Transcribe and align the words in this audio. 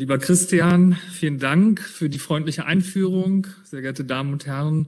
lieber 0.00 0.16
Christian, 0.16 0.96
vielen 1.12 1.38
Dank 1.38 1.78
für 1.78 2.08
die 2.08 2.18
freundliche 2.18 2.64
Einführung. 2.64 3.46
Sehr 3.64 3.82
geehrte 3.82 4.02
Damen 4.02 4.32
und 4.32 4.46
Herren, 4.46 4.86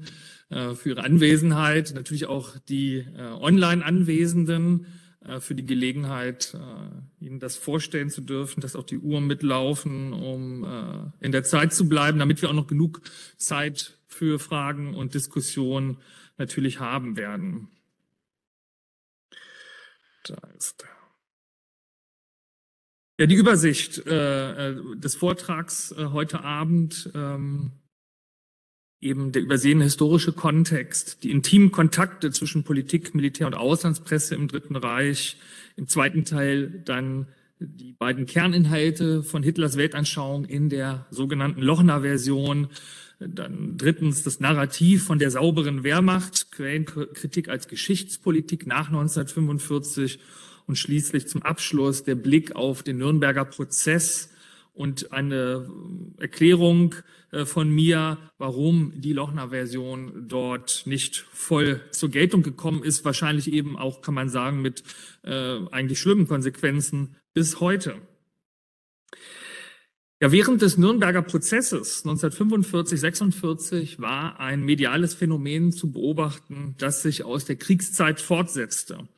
äh, 0.49 0.75
für 0.75 0.89
Ihre 0.89 1.05
Anwesenheit. 1.05 1.93
Natürlich 1.95 2.25
auch 2.25 2.57
die 2.71 3.05
äh, 3.19 3.21
Online-Anwesenden 3.21 4.87
äh, 5.23 5.39
für 5.39 5.55
die 5.55 5.67
Gelegenheit, 5.67 6.57
Ihnen 7.21 7.41
das 7.41 7.57
vorstellen 7.57 8.09
zu 8.09 8.23
dürfen, 8.23 8.63
dass 8.63 8.75
auch 8.75 8.85
die 8.85 8.97
Uhren 8.97 9.27
mitlaufen, 9.27 10.15
um 10.15 11.13
in 11.21 11.31
der 11.31 11.45
Zeit 11.45 11.75
zu 11.75 11.89
bleiben, 11.89 12.19
damit 12.19 12.41
wir 12.41 12.49
auch 12.49 12.55
noch 12.55 12.67
genug 12.67 13.03
Zeit 13.37 13.99
für 14.09 14.39
Fragen 14.39 14.95
und 14.95 15.13
Diskussionen 15.13 15.99
natürlich 16.39 16.81
haben 16.81 17.17
werden. 17.19 17.69
Da 20.25 20.39
ist 20.57 20.83
er. 20.83 21.02
Ja, 23.21 23.27
die 23.27 23.35
Übersicht 23.35 23.99
äh, 24.07 24.75
des 24.97 25.17
Vortrags 25.17 25.93
äh, 25.93 26.07
heute 26.07 26.43
Abend, 26.45 27.11
ähm, 27.15 27.73
eben 29.01 29.33
der 29.33 29.43
übersehene 29.43 29.85
historische 29.85 30.33
Kontext, 30.33 31.23
die 31.23 31.31
intimen 31.31 31.73
Kontakte 31.73 32.31
zwischen 32.31 32.65
Politik, 32.65 33.15
Militär 33.15 33.47
und 33.47 33.55
Auslandspresse 33.55 34.35
im 34.35 34.49
Dritten 34.49 34.77
Reich, 34.77 35.37
im 35.77 35.89
zweiten 35.89 36.25
Teil 36.25 36.83
dann 36.85 37.27
die 37.59 37.93
beiden 37.93 38.27
Kerninhalte 38.27 39.23
von 39.23 39.43
Hitlers 39.43 39.77
Weltanschauung 39.77 40.45
in 40.45 40.69
der 40.69 41.07
sogenannten 41.11 41.61
Lochner-Version, 41.61 42.69
dann 43.19 43.77
drittens 43.77 44.23
das 44.23 44.41
Narrativ 44.41 45.05
von 45.05 45.19
der 45.19 45.31
sauberen 45.31 45.85
Wehrmacht, 45.85 46.51
Quellenkritik 46.51 47.49
als 47.49 47.69
Geschichtspolitik 47.69 48.67
nach 48.67 48.89
1945 48.89 50.19
und 50.67 50.77
schließlich 50.77 51.29
zum 51.29 51.43
Abschluss 51.43 52.05
der 52.05 52.15
Blick 52.15 52.55
auf 52.55 52.83
den 52.83 52.99
Nürnberger 52.99 53.45
Prozess 53.45 54.31
und 54.75 55.13
eine 55.13 55.71
Erklärung 56.19 56.95
äh, 57.31 57.45
von 57.45 57.71
mir, 57.71 58.19
warum 58.39 58.93
die 58.97 59.13
Lochner-Version 59.13 60.29
dort 60.29 60.83
nicht 60.87 61.27
voll 61.33 61.81
zur 61.91 62.11
Geltung 62.11 62.43
gekommen 62.43 62.83
ist. 62.83 63.05
Wahrscheinlich 63.05 63.53
eben 63.53 63.77
auch, 63.77 64.03
kann 64.03 64.15
man 64.15 64.29
sagen, 64.29 64.63
mit 64.63 64.83
äh, 65.25 65.59
eigentlich 65.71 65.99
schlimmen 65.99 66.27
Konsequenzen 66.27 67.17
bis 67.35 67.61
heute. 67.61 67.97
Ja, 70.21 70.31
während 70.31 70.63
des 70.63 70.79
Nürnberger 70.79 71.23
Prozesses 71.23 72.05
1945, 72.05 73.01
46 73.01 74.01
war 74.01 74.39
ein 74.39 74.63
mediales 74.63 75.15
Phänomen 75.15 75.73
zu 75.73 75.91
beobachten, 75.91 76.77
das 76.79 77.03
sich 77.03 77.25
aus 77.25 77.45
der 77.45 77.57
Kriegszeit 77.57 78.21
fortsetzte 78.21 79.09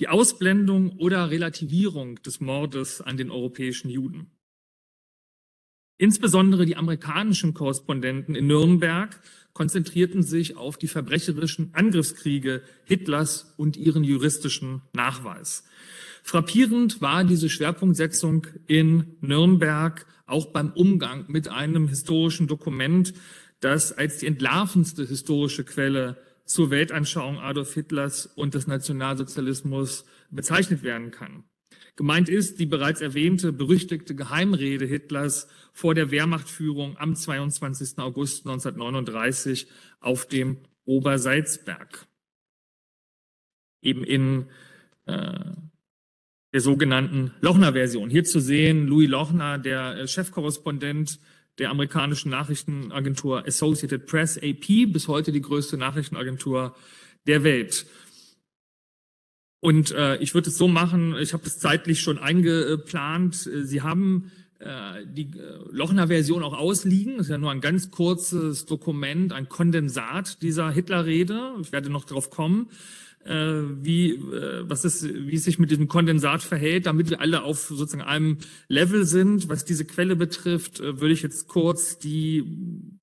die 0.00 0.08
Ausblendung 0.08 0.92
oder 0.98 1.30
Relativierung 1.30 2.16
des 2.22 2.40
Mordes 2.40 3.02
an 3.02 3.18
den 3.18 3.30
europäischen 3.30 3.90
Juden. 3.90 4.30
Insbesondere 5.98 6.64
die 6.64 6.76
amerikanischen 6.76 7.52
Korrespondenten 7.52 8.34
in 8.34 8.46
Nürnberg 8.46 9.20
konzentrierten 9.52 10.22
sich 10.22 10.56
auf 10.56 10.78
die 10.78 10.88
verbrecherischen 10.88 11.74
Angriffskriege 11.74 12.62
Hitlers 12.84 13.52
und 13.58 13.76
ihren 13.76 14.02
juristischen 14.02 14.80
Nachweis. 14.94 15.64
Frappierend 16.22 17.02
war 17.02 17.24
diese 17.24 17.50
Schwerpunktsetzung 17.50 18.46
in 18.66 19.16
Nürnberg 19.20 20.06
auch 20.24 20.46
beim 20.46 20.72
Umgang 20.72 21.26
mit 21.28 21.48
einem 21.48 21.88
historischen 21.88 22.46
Dokument, 22.46 23.12
das 23.60 23.92
als 23.92 24.18
die 24.18 24.26
entlarvendste 24.26 25.04
historische 25.04 25.64
Quelle 25.64 26.16
zur 26.50 26.70
Weltanschauung 26.70 27.38
Adolf 27.38 27.74
Hitlers 27.74 28.26
und 28.26 28.54
des 28.54 28.66
Nationalsozialismus 28.66 30.04
bezeichnet 30.30 30.82
werden 30.82 31.12
kann. 31.12 31.44
Gemeint 31.94 32.28
ist 32.28 32.58
die 32.58 32.66
bereits 32.66 33.00
erwähnte 33.00 33.52
berüchtigte 33.52 34.16
Geheimrede 34.16 34.84
Hitlers 34.84 35.46
vor 35.72 35.94
der 35.94 36.10
Wehrmachtführung 36.10 36.96
am 36.98 37.14
22. 37.14 37.98
August 37.98 38.46
1939 38.46 39.68
auf 40.00 40.26
dem 40.26 40.58
Obersalzberg. 40.84 42.08
Eben 43.80 44.02
in 44.02 44.46
äh, 45.06 45.38
der 46.52 46.60
sogenannten 46.60 47.32
Lochner-Version. 47.40 48.10
Hier 48.10 48.24
zu 48.24 48.40
sehen 48.40 48.88
Louis 48.88 49.08
Lochner, 49.08 49.58
der 49.58 49.98
äh, 49.98 50.08
Chefkorrespondent 50.08 51.20
der 51.58 51.70
amerikanischen 51.70 52.30
Nachrichtenagentur 52.30 53.46
Associated 53.46 54.06
Press, 54.06 54.38
AP, 54.38 54.92
bis 54.92 55.08
heute 55.08 55.32
die 55.32 55.42
größte 55.42 55.76
Nachrichtenagentur 55.76 56.74
der 57.26 57.44
Welt. 57.44 57.86
Und 59.60 59.90
äh, 59.90 60.16
ich 60.16 60.34
würde 60.34 60.48
es 60.48 60.56
so 60.56 60.68
machen, 60.68 61.16
ich 61.18 61.34
habe 61.34 61.44
es 61.46 61.58
zeitlich 61.58 62.00
schon 62.00 62.18
eingeplant. 62.18 63.34
Sie 63.34 63.82
haben 63.82 64.32
äh, 64.58 65.04
die 65.04 65.38
äh, 65.38 65.58
Lochner-Version 65.70 66.42
auch 66.42 66.56
ausliegen. 66.56 67.18
Das 67.18 67.26
ist 67.26 67.30
ja 67.30 67.38
nur 67.38 67.50
ein 67.50 67.60
ganz 67.60 67.90
kurzes 67.90 68.64
Dokument, 68.64 69.34
ein 69.34 69.50
Kondensat 69.50 70.40
dieser 70.40 70.70
Hitler-Rede. 70.70 71.56
Ich 71.60 71.72
werde 71.72 71.90
noch 71.90 72.04
darauf 72.04 72.30
kommen 72.30 72.70
wie, 73.24 74.12
äh, 74.12 74.64
was 74.68 74.84
ist, 74.84 75.04
wie 75.04 75.34
es 75.34 75.44
sich 75.44 75.58
mit 75.58 75.70
diesem 75.70 75.88
Kondensat 75.88 76.42
verhält, 76.42 76.86
damit 76.86 77.10
wir 77.10 77.20
alle 77.20 77.42
auf 77.42 77.68
sozusagen 77.68 78.02
einem 78.02 78.38
Level 78.68 79.04
sind. 79.04 79.48
Was 79.48 79.64
diese 79.64 79.84
Quelle 79.84 80.16
betrifft, 80.16 80.80
äh, 80.80 81.00
würde 81.00 81.12
ich 81.12 81.22
jetzt 81.22 81.46
kurz 81.46 81.98
die 81.98 82.44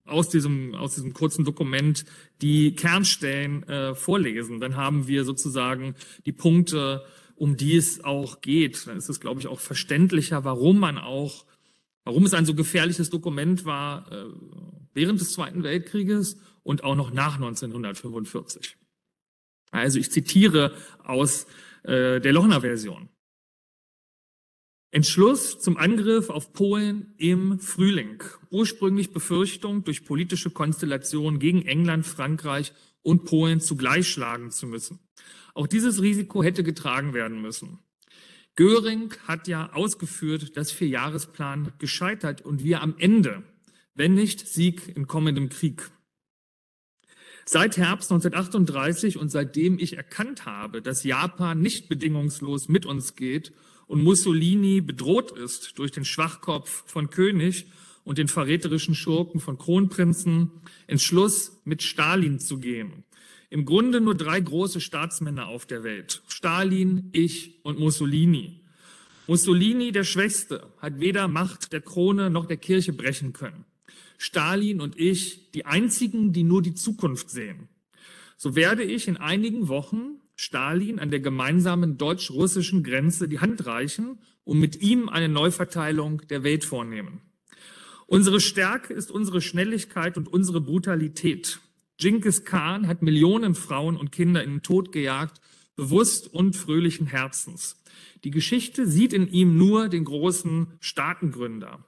aus 0.06 0.29
diesem, 0.29 0.73
aus 0.73 0.95
diesem 0.95 1.13
kurzen 1.13 1.45
Dokument 1.45 2.06
die 2.41 2.73
Kernstellen 2.73 3.63
äh, 3.63 3.94
vorlesen. 3.94 4.59
Dann 4.59 4.75
haben 4.75 5.07
wir 5.07 5.23
sozusagen 5.23 5.95
die 6.25 6.31
Punkte, 6.31 7.06
um 7.35 7.56
die 7.56 7.75
es 7.75 8.03
auch 8.03 8.41
geht. 8.41 8.88
Dann 8.88 8.97
ist 8.97 9.09
es, 9.09 9.19
glaube 9.19 9.39
ich, 9.39 9.47
auch 9.47 9.59
verständlicher, 9.59 10.44
warum 10.44 10.79
man 10.79 10.97
auch, 10.97 11.45
warum 12.03 12.25
es 12.25 12.33
ein 12.33 12.45
so 12.45 12.56
gefährliches 12.56 13.11
Dokument 13.11 13.66
war 13.66 14.11
äh, 14.11 14.25
während 14.95 15.22
des 15.22 15.33
Zweiten 15.33 15.61
Weltkrieges 15.61 16.38
und 16.63 16.83
auch 16.83 16.95
noch 16.95 17.13
nach 17.13 17.35
1945. 17.35 18.77
Also 19.72 20.00
ich 20.00 20.11
zitiere 20.11 20.75
aus 21.03 21.45
äh, 21.83 22.19
der 22.19 22.33
Lochner-Version. 22.33 23.09
Entschluss 24.91 25.59
zum 25.59 25.78
Angriff 25.78 26.29
auf 26.29 26.53
Polen 26.53 27.13
im 27.17 27.59
Frühling. 27.59 28.23
Ursprünglich 28.50 29.11
Befürchtung, 29.11 29.83
durch 29.83 30.06
politische 30.06 30.50
Konstellation 30.50 31.39
gegen 31.39 31.63
England, 31.63 32.06
Frankreich 32.06 32.73
und 33.01 33.25
Polen 33.25 33.59
zugleich 33.59 34.07
schlagen 34.07 34.50
zu 34.50 34.66
müssen. 34.66 35.00
Auch 35.53 35.67
dieses 35.67 36.01
Risiko 36.01 36.41
hätte 36.41 36.63
getragen 36.63 37.13
werden 37.13 37.41
müssen. 37.41 37.79
Göring 38.56 39.13
hat 39.27 39.47
ja 39.47 39.72
ausgeführt, 39.73 40.57
dass 40.57 40.72
Vierjahresplan 40.72 41.73
gescheitert 41.77 42.41
und 42.41 42.63
wir 42.63 42.81
am 42.81 42.95
Ende, 42.97 43.44
wenn 43.94 44.13
nicht 44.13 44.47
Sieg 44.47 44.95
in 44.95 45.06
kommendem 45.06 45.50
Krieg. 45.50 45.91
Seit 47.49 47.77
Herbst 47.77 48.11
1938 48.11 49.17
und 49.17 49.29
seitdem 49.29 49.79
ich 49.79 49.95
erkannt 49.95 50.45
habe, 50.45 50.81
dass 50.81 51.05
Japan 51.05 51.61
nicht 51.61 51.87
bedingungslos 51.87 52.67
mit 52.67 52.85
uns 52.85 53.15
geht 53.15 53.53
und 53.85 54.03
Mussolini 54.03 54.81
bedroht 54.81 55.31
ist 55.31 55.79
durch 55.79 55.93
den 55.93 56.03
Schwachkopf 56.03 56.83
von 56.91 57.09
König 57.09 57.67
und 58.03 58.17
den 58.17 58.27
verräterischen 58.27 58.95
Schurken 58.95 59.39
von 59.39 59.57
Kronprinzen, 59.57 60.51
Entschluss, 60.87 61.61
mit 61.63 61.83
Stalin 61.83 62.41
zu 62.41 62.59
gehen. 62.59 63.05
Im 63.49 63.63
Grunde 63.63 64.01
nur 64.01 64.15
drei 64.15 64.41
große 64.41 64.81
Staatsmänner 64.81 65.47
auf 65.47 65.65
der 65.65 65.85
Welt. 65.85 66.23
Stalin, 66.27 67.09
ich 67.13 67.63
und 67.63 67.79
Mussolini. 67.79 68.59
Mussolini, 69.25 69.93
der 69.93 70.03
Schwächste, 70.03 70.67
hat 70.79 70.99
weder 70.99 71.29
Macht 71.29 71.71
der 71.71 71.79
Krone 71.79 72.29
noch 72.29 72.45
der 72.45 72.57
Kirche 72.57 72.91
brechen 72.91 73.31
können. 73.31 73.63
Stalin 74.17 74.81
und 74.81 74.99
ich 74.99 75.51
die 75.51 75.65
einzigen, 75.65 76.33
die 76.33 76.43
nur 76.43 76.61
die 76.61 76.75
Zukunft 76.75 77.29
sehen. 77.29 77.69
So 78.35 78.55
werde 78.55 78.83
ich 78.83 79.07
in 79.07 79.17
einigen 79.17 79.67
Wochen 79.67 80.21
Stalin 80.35 80.99
an 80.99 81.09
der 81.09 81.19
gemeinsamen 81.19 81.97
deutsch-russischen 81.97 82.83
Grenze 82.83 83.27
die 83.27 83.39
Hand 83.39 83.65
reichen 83.65 84.19
und 84.43 84.59
mit 84.59 84.81
ihm 84.81 85.09
eine 85.09 85.29
Neuverteilung 85.29 86.21
der 86.29 86.43
Welt 86.43 86.63
vornehmen. 86.63 87.21
Unsere 88.05 88.39
Stärke 88.39 88.93
ist 88.93 89.11
unsere 89.11 89.41
Schnelligkeit 89.41 90.17
und 90.17 90.27
unsere 90.27 90.61
Brutalität. 90.61 91.59
Genghis 91.97 92.45
Khan 92.45 92.87
hat 92.87 93.01
Millionen 93.01 93.55
Frauen 93.55 93.97
und 93.97 94.11
Kinder 94.11 94.43
in 94.43 94.51
den 94.51 94.61
Tod 94.61 94.91
gejagt, 94.91 95.41
bewusst 95.75 96.31
und 96.33 96.55
fröhlichen 96.55 97.07
Herzens. 97.07 97.83
Die 98.23 98.31
Geschichte 98.31 98.87
sieht 98.87 99.13
in 99.13 99.27
ihm 99.27 99.57
nur 99.57 99.89
den 99.89 100.05
großen 100.05 100.73
Staatengründer. 100.79 101.83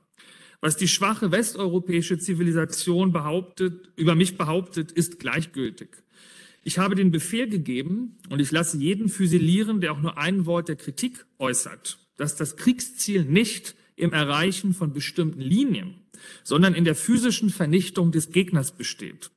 Was 0.62 0.76
die 0.76 0.88
schwache 0.88 1.32
westeuropäische 1.32 2.18
Zivilisation 2.18 3.14
behauptet, 3.14 3.92
über 3.96 4.16
mich 4.16 4.38
behauptet, 4.38 4.92
ist 4.92 5.20
gleichgültig. 5.20 6.04
Ich 6.64 6.78
habe 6.78 6.96
den 6.96 7.12
Befehl 7.12 7.48
gegeben 7.48 8.18
und 8.30 8.40
ich 8.40 8.52
lasse 8.52 8.78
jeden 8.78 9.08
füsilieren, 9.08 9.80
der 9.80 9.94
auch 9.94 10.02
nur 10.02 10.18
ein 10.18 10.46
Wort 10.46 10.68
der 10.68 10.76
Kritik 10.76 11.26
äußert, 11.38 11.98
dass 12.18 12.36
das 12.36 12.58
Kriegsziel 12.58 13.24
nicht 13.24 13.76
im 13.96 14.12
Erreichen 14.12 14.74
von 14.74 14.92
bestimmten 14.92 15.42
Linien, 15.42 15.96
sondern 16.44 16.74
in 16.74 16.84
der 16.84 16.96
physischen 16.96 17.50
Vernichtung 17.50 18.12
des 18.12 18.32
Gegners 18.32 18.74
besteht. 18.74 19.32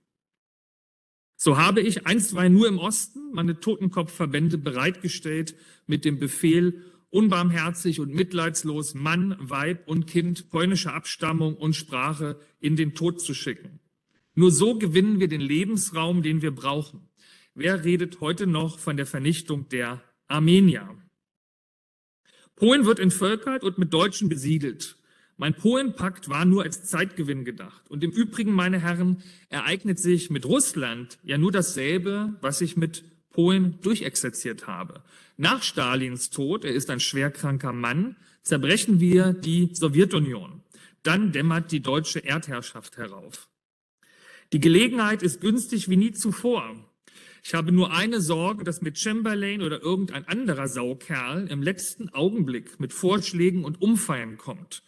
So 1.37 1.57
habe 1.57 1.81
ich 1.81 2.07
einstweilen 2.07 2.53
nur 2.53 2.69
im 2.69 2.79
Osten 2.79 3.33
meine 3.33 3.59
Totenkopfverbände 3.59 4.59
bereitgestellt 4.59 5.57
mit 5.87 6.05
dem 6.05 6.19
Befehl 6.19 6.83
unbarmherzig 7.13 8.01
und 8.01 8.15
mitleidslos 8.15 8.95
Mann, 8.95 9.37
Weib 9.39 9.87
und 9.87 10.07
Kind 10.07 10.51
polnischer 10.51 10.95
Abstammung 10.95 11.55
und 11.57 11.77
Sprache 11.77 12.41
in 12.59 12.75
den 12.75 12.95
Tod 12.95 13.21
zu 13.21 13.35
schicken. 13.35 13.81
Nur 14.35 14.51
so 14.51 14.79
gewinnen 14.79 15.21
wir 15.21 15.29
den 15.29 15.43
Lebensraum, 15.43 16.23
den 16.23 16.41
wir 16.41 16.53
brauchen. 16.53 17.09
Wer 17.55 17.85
redet 17.85 18.21
heute 18.21 18.47
noch 18.47 18.79
von 18.79 18.97
der 18.97 19.05
Vernichtung 19.05 19.69
der 19.69 20.03
Armenier? 20.27 20.89
Polen 22.57 22.87
wird 22.87 22.99
entvölkert 22.99 23.63
und 23.63 23.77
mit 23.77 23.93
Deutschen 23.93 24.31
besiedelt. 24.31 24.97
Mein 25.37 25.55
Polenpakt 25.55 26.31
war 26.31 26.47
nur 26.47 26.63
als 26.63 26.85
Zeitgewinn 26.85 27.45
gedacht. 27.45 27.91
Und 27.91 28.05
im 28.05 28.11
Übrigen, 28.11 28.53
meine 28.53 28.81
Herren, 28.81 29.23
ereignet 29.51 29.99
sich 29.99 30.31
mit 30.31 30.47
Russland 30.47 31.19
ja 31.25 31.37
nur 31.37 31.53
dasselbe, 31.53 32.39
was 32.41 32.59
sich 32.59 32.77
mit 32.77 33.05
Polen 33.31 33.81
durchexerziert 33.83 34.67
habe. 34.67 35.03
Nach 35.37 35.63
Stalins 35.63 36.31
Tod, 36.31 36.65
er 36.65 36.73
ist 36.73 36.91
ein 36.91 37.01
schwerkranker 37.01 37.73
Mann, 37.73 38.17
zerbrechen 38.43 39.01
wir 39.01 39.33
die 39.33 39.71
Sowjetunion. 39.73 40.63
Dann 41.03 41.33
dämmert 41.33 41.73
die 41.73 41.81
deutsche 41.81 42.25
Erdherrschaft 42.25 42.97
herauf. 42.97 43.49
Die 44.53 44.61
Gelegenheit 44.61 45.23
ist 45.23 45.41
günstig 45.41 45.89
wie 45.89 45.97
nie 45.97 46.13
zuvor. 46.13 46.77
Ich 47.43 47.55
habe 47.55 47.73
nur 47.73 47.93
eine 47.93 48.21
Sorge, 48.21 48.63
dass 48.63 48.83
mit 48.83 48.99
Chamberlain 48.99 49.63
oder 49.63 49.83
irgendein 49.83 50.29
anderer 50.29 50.69
Saukerl 50.69 51.49
im 51.49 51.63
letzten 51.63 52.11
Augenblick 52.11 52.79
mit 52.79 52.93
Vorschlägen 52.93 53.65
und 53.65 53.81
Umfeiern 53.81 54.37
kommt. 54.37 54.83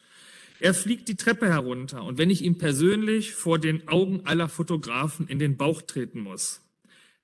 Er 0.61 0.73
fliegt 0.73 1.08
die 1.08 1.17
Treppe 1.17 1.49
herunter 1.49 2.05
und 2.05 2.17
wenn 2.17 2.31
ich 2.31 2.43
ihm 2.43 2.58
persönlich 2.58 3.35
vor 3.35 3.58
den 3.58 3.88
Augen 3.88 4.20
aller 4.25 4.49
Fotografen 4.49 5.26
in 5.26 5.38
den 5.38 5.56
Bauch 5.56 5.82
treten 5.82 6.20
muss. 6.20 6.63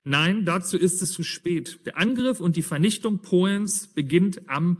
Nein, 0.03 0.45
dazu 0.45 0.77
ist 0.77 1.01
es 1.01 1.11
zu 1.11 1.23
spät. 1.23 1.79
Der 1.85 1.97
Angriff 1.97 2.39
und 2.39 2.55
die 2.55 2.63
Vernichtung 2.63 3.19
Polens 3.19 3.87
beginnt 3.87 4.49
am 4.49 4.77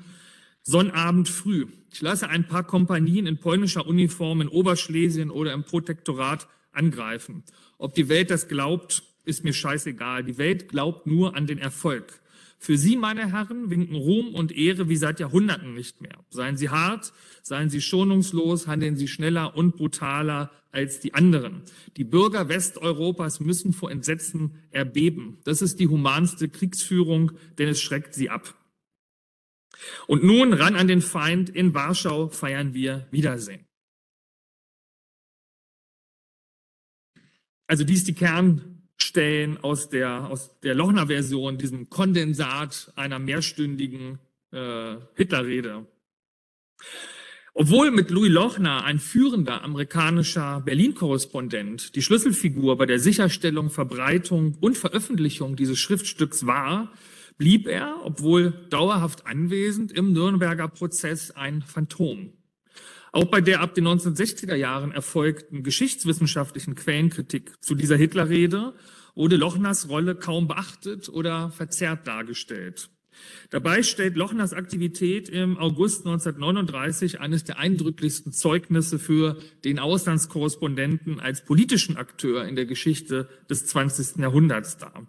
Sonnabend 0.64 1.28
früh. 1.30 1.68
Ich 1.92 2.02
lasse 2.02 2.30
ein 2.30 2.48
paar 2.48 2.64
Kompanien 2.64 3.28
in 3.28 3.40
polnischer 3.40 3.86
Uniform 3.86 4.42
in 4.42 4.48
Oberschlesien 4.48 5.30
oder 5.30 5.54
im 5.54 5.64
Protektorat 5.64 6.48
angreifen. 6.72 7.44
Ob 7.78 7.94
die 7.96 8.10
Welt 8.10 8.32
das 8.32 8.48
glaubt, 8.48 9.04
ist 9.26 9.44
mir 9.44 9.54
scheißegal. 9.54 10.24
Die 10.24 10.38
Welt 10.38 10.70
glaubt 10.70 11.06
nur 11.06 11.36
an 11.36 11.48
den 11.48 11.58
Erfolg. 11.58 12.21
Für 12.63 12.78
Sie, 12.78 12.96
meine 12.96 13.31
Herren, 13.31 13.72
winken 13.72 13.96
Ruhm 13.96 14.36
und 14.36 14.52
Ehre 14.52 14.88
wie 14.88 14.96
seit 14.96 15.19
Jahrhunderten 15.19 15.74
nicht 15.74 16.00
mehr. 16.00 16.24
Seien 16.30 16.58
Sie 16.58 16.69
hart, 16.69 17.12
seien 17.42 17.72
Sie 17.72 17.81
schonungslos, 17.81 18.68
handeln 18.68 18.96
Sie 18.96 19.08
schneller 19.08 19.56
und 19.56 19.78
brutaler 19.78 20.52
als 20.72 21.00
die 21.00 21.16
anderen. 21.16 21.63
Die 21.98 22.04
Bürger 22.04 22.50
Westeuropas 22.50 23.40
müssen 23.40 23.74
vor 23.74 23.90
Entsetzen 23.90 24.60
erbeben. 24.69 25.40
Das 25.44 25.63
ist 25.63 25.80
die 25.80 25.88
humanste 25.88 26.50
Kriegsführung, 26.50 27.31
denn 27.58 27.68
es 27.68 27.81
schreckt 27.81 28.13
sie 28.13 28.30
ab. 28.30 28.56
Und 30.06 30.24
nun 30.24 30.54
ran 30.54 30.75
an 30.75 30.88
den 30.88 31.02
Feind. 31.02 31.50
In 31.50 31.74
Warschau 31.74 32.30
feiern 32.30 32.75
wir 32.75 33.08
Wiedersehen. 33.10 33.66
Also 37.66 37.84
dies 37.84 38.04
die 38.04 38.13
Kernstellen 39.01 39.57
aus 39.63 39.89
der, 39.89 40.30
aus 40.30 40.59
der 40.59 40.75
Lochner-Version, 40.75 41.57
diesem 41.57 41.89
Kondensat 41.89 42.94
einer 42.95 43.18
mehrstündigen 43.18 44.19
äh, 44.51 44.98
Hitlerrede. 45.15 45.88
Obwohl 47.56 47.89
mit 47.89 48.12
Louis 48.12 48.31
Lochner 48.31 48.83
ein 48.83 49.00
führender 49.00 49.63
amerikanischer 49.63 50.62
Berlin-Korrespondent 50.62 51.95
die 51.95 52.03
Schlüsselfigur 52.03 52.77
bei 52.77 52.86
der 52.86 53.00
Sicherstellung, 53.00 53.71
Verbreitung 53.71 54.56
und 54.62 54.77
Veröffentlichung 54.77 55.56
dieses 55.56 55.80
Schriftstücks 55.80 56.45
war, 56.45 56.94
blieb 57.39 57.68
er, 57.68 58.01
obwohl 58.03 58.51
dauerhaft 58.69 59.25
anwesend, 59.25 59.92
im 59.92 60.13
Nürnberger 60.13 60.68
Prozess 60.68 61.31
ein 61.31 61.63
Phantom. 61.63 62.33
Auch 63.12 63.25
bei 63.25 63.42
der 63.42 63.60
ab 63.60 63.74
den 63.75 63.88
1960er 63.88 64.56
Jahren 64.56 64.92
erfolgten 64.92 65.63
geschichtswissenschaftlichen 65.63 66.75
Quellenkritik 66.75 67.52
zu 67.62 67.75
dieser 67.75 67.98
Hitlerrede 67.98 68.74
wurde 69.16 69.36
Lochners 69.36 69.90
Rolle 69.90 70.16
kaum 70.16 70.48
beachtet 70.48 71.10
oder 71.10 71.52
verzerrt 71.52 72.08
dargestellt. 72.08 72.90
Dabei 73.50 73.84
stellt 73.84 74.16
Lochners 74.16 74.54
Aktivität 74.54 75.28
im 75.28 75.58
August 75.58 76.06
1939 76.06 77.19
eines 77.19 77.44
der 77.44 77.60
eindrücklichsten 77.60 78.31
Zeugnisse 78.31 78.98
für 78.98 79.38
den 79.66 79.80
Auslandskorrespondenten 79.80 81.19
als 81.19 81.44
politischen 81.44 81.98
Akteur 81.98 82.46
in 82.46 82.56
der 82.56 82.66
Geschichte 82.66 83.28
des 83.50 83.68
20. 83.68 84.22
Jahrhunderts 84.22 84.78
dar. 84.78 85.06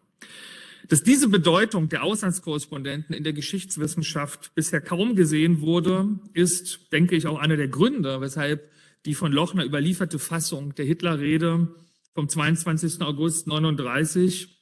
Dass 0.88 1.02
diese 1.02 1.28
Bedeutung 1.28 1.88
der 1.88 2.02
Auslandskorrespondenten 2.02 3.14
in 3.14 3.24
der 3.24 3.32
Geschichtswissenschaft 3.32 4.54
bisher 4.54 4.80
kaum 4.80 5.14
gesehen 5.14 5.60
wurde, 5.60 6.18
ist, 6.32 6.92
denke 6.92 7.16
ich, 7.16 7.26
auch 7.26 7.38
einer 7.38 7.56
der 7.56 7.68
Gründe, 7.68 8.20
weshalb 8.20 8.70
die 9.04 9.14
von 9.14 9.32
Lochner 9.32 9.64
überlieferte 9.64 10.18
Fassung 10.18 10.74
der 10.74 10.84
Hitlerrede 10.84 11.68
vom 12.14 12.28
22. 12.28 13.00
August 13.00 13.46
39 13.46 14.60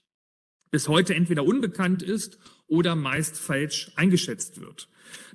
bis 0.70 0.88
heute 0.88 1.14
entweder 1.14 1.44
unbekannt 1.44 2.02
ist 2.02 2.38
oder 2.66 2.94
meist 2.94 3.36
falsch 3.36 3.90
eingeschätzt 3.96 4.60
wird. 4.60 4.88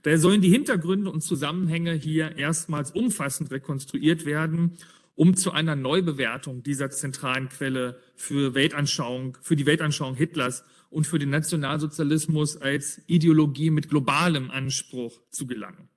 Daher 0.04 0.20
sollen 0.20 0.42
die 0.42 0.50
Hintergründe 0.50 1.12
und 1.12 1.22
Zusammenhänge 1.22 1.94
hier 1.94 2.38
erstmals 2.38 2.92
umfassend 2.92 3.52
rekonstruiert 3.52 4.26
werden, 4.26 4.78
um 5.16 5.36
zu 5.36 5.52
einer 5.52 5.76
Neubewertung 5.76 6.62
dieser 6.64 6.90
zentralen 6.92 7.50
Quelle 7.50 8.00
für 8.16 8.54
Weltanschauung, 8.54 9.38
für 9.42 9.56
die 9.56 9.66
Weltanschauung 9.66 10.16
Hitlers 10.16 10.64
und 10.90 11.08
für 11.08 11.20
den 11.20 11.30
Nationalsozialismus 11.30 12.58
als 12.58 13.02
Ideologie 13.08 13.70
mit 13.70 13.90
globalem 13.90 14.52
Anspruch 14.52 15.22
zu 15.32 15.48
gelangen. 15.48 15.90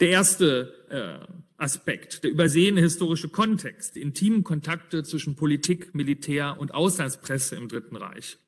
Der 0.00 0.10
erste 0.10 0.72
äh, 0.90 1.32
Aspekt, 1.56 2.22
der 2.22 2.30
übersehene 2.30 2.80
historische 2.80 3.28
Kontext, 3.28 3.96
die 3.96 4.02
intimen 4.02 4.44
Kontakte 4.44 5.02
zwischen 5.02 5.34
Politik, 5.34 5.94
Militär 5.94 6.56
und 6.60 6.72
Auslandspresse 6.72 7.56
im 7.56 7.68
Dritten 7.68 7.96
Reich. 7.96 8.38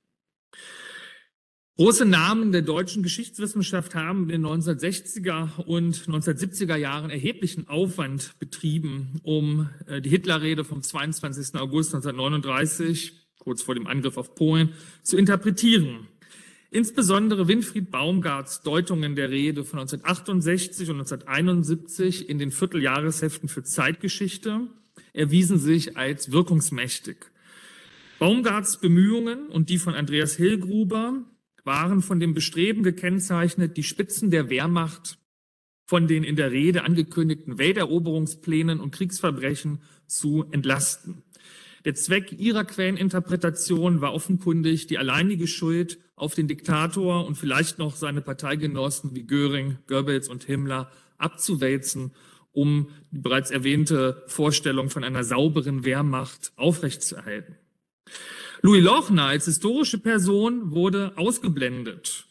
Große 1.77 2.05
Namen 2.05 2.53
der 2.53 2.63
deutschen 2.63 3.03
Geschichtswissenschaft 3.03 3.95
haben 3.95 4.29
in 4.29 4.43
den 4.43 4.47
1960er 4.47 5.65
und 5.65 5.97
1970er 5.97 6.77
Jahren 6.77 7.11
erheblichen 7.11 7.69
Aufwand 7.69 8.39
betrieben, 8.39 9.21
um 9.23 9.71
äh, 9.87 10.03
die 10.03 10.11
Hitlerrede 10.11 10.65
vom 10.65 10.83
22. 10.83 11.55
August 11.59 11.95
1939 11.95 13.21
kurz 13.41 13.63
vor 13.63 13.75
dem 13.75 13.87
Angriff 13.87 14.17
auf 14.17 14.35
Polen, 14.35 14.75
zu 15.03 15.17
interpretieren. 15.17 16.07
Insbesondere 16.71 17.49
Winfried 17.49 17.91
Baumgarts 17.91 18.63
Deutungen 18.63 19.17
der 19.17 19.31
Rede 19.31 19.65
von 19.65 19.81
1968 19.81 20.91
und 20.91 21.01
1971 21.01 22.29
in 22.29 22.39
den 22.39 22.53
Vierteljahresheften 22.53 23.49
für 23.49 23.65
Zeitgeschichte 23.65 24.69
erwiesen 25.13 25.59
sich 25.59 25.97
als 25.97 26.31
wirkungsmächtig. 26.31 27.17
Baumgarts 28.21 28.79
Bemühungen 28.79 29.49
und 29.49 29.69
die 29.69 29.79
von 29.79 29.95
Andreas 29.95 30.37
Hillgruber 30.37 31.25
waren 31.65 32.03
von 32.03 32.21
dem 32.21 32.35
Bestreben 32.35 32.83
gekennzeichnet, 32.83 33.77
die 33.77 33.83
Spitzen 33.83 34.31
der 34.31 34.51
Wehrmacht 34.51 35.19
von 35.87 36.07
den 36.07 36.23
in 36.23 36.37
der 36.37 36.53
Rede 36.53 36.85
angekündigten 36.85 37.59
Welteroberungsplänen 37.59 38.79
und 38.79 38.93
Kriegsverbrechen 38.93 39.83
zu 40.07 40.45
entlasten. 40.53 41.23
Der 41.85 41.95
Zweck 41.95 42.33
ihrer 42.39 42.65
Quelleninterpretation 42.65 44.01
war 44.01 44.13
offenkundig, 44.13 44.87
die 44.87 44.99
alleinige 44.99 45.47
Schuld 45.47 45.99
auf 46.15 46.35
den 46.35 46.47
Diktator 46.47 47.27
und 47.27 47.37
vielleicht 47.37 47.79
noch 47.79 47.97
seine 47.97 48.21
Parteigenossen 48.21 49.15
wie 49.15 49.27
Göring, 49.27 49.79
Goebbels 49.87 50.29
und 50.29 50.45
Himmler 50.45 50.93
abzuwälzen, 51.17 52.13
um 52.53 52.91
die 53.11 53.19
bereits 53.19 53.51
erwähnte 53.51 54.23
Vorstellung 54.27 54.91
von 54.91 55.05
einer 55.05 55.25
sauberen 55.25 55.85
Wehrmacht 55.85 56.53
aufrechtzuerhalten. 56.57 57.57
Louis 58.63 58.83
Lochner 58.83 59.25
als 59.25 59.47
historische 59.47 59.99
Person 59.99 60.73
wurde 60.73 61.13
ausgeblendet 61.17 62.27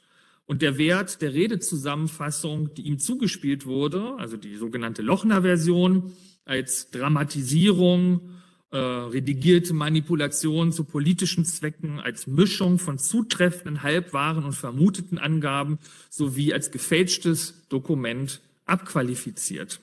und 0.46 0.62
der 0.62 0.78
Wert 0.78 1.24
der 1.24 1.34
Redezusammenfassung, 1.34 2.74
die 2.76 2.84
ihm 2.84 3.00
zugespielt 3.00 3.66
wurde, 3.66 4.14
also 4.18 4.38
die 4.38 4.56
sogenannte 4.56 5.02
Lochner-Version, 5.02 6.14
als 6.46 6.92
Dramatisierung 6.92 8.30
äh, 8.72 8.78
redigierte 8.78 9.74
Manipulation 9.74 10.72
zu 10.72 10.84
politischen 10.84 11.46
Zwecken 11.46 12.00
als 12.00 12.28
Mischung 12.28 12.78
von 12.78 13.00
zutreffenden, 13.00 13.82
halbwahren 13.82 14.44
und 14.44 14.54
vermuteten 14.54 15.18
Angaben 15.18 15.80
sowie 16.12 16.54
als 16.54 16.70
gefälschtes 16.70 17.68
Dokument 17.70 18.42
abqualifiziert. 18.66 19.82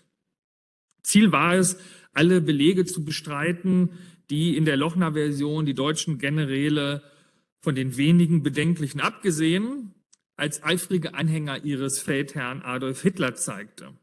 Ziel 1.02 1.32
war 1.32 1.54
es, 1.54 1.78
alle 2.12 2.40
Belege 2.40 2.84
zu 2.84 3.04
bestreiten, 3.04 3.90
die 4.30 4.56
in 4.56 4.64
der 4.64 4.76
Lochner-Version 4.76 5.66
die 5.66 5.75
deutschen 5.75 6.18
Generäle 6.18 7.02
von 7.61 7.75
den 7.75 7.97
wenigen 7.97 8.42
Bedenklichen 8.42 9.00
abgesehen 9.00 9.95
als 10.37 10.62
eifrige 10.62 11.14
Anhänger 11.14 11.64
ihres 11.64 11.99
Feldherrn 11.99 12.62
Adolf 12.62 13.02
Hitler 13.02 13.35
zeigte. 13.35 13.95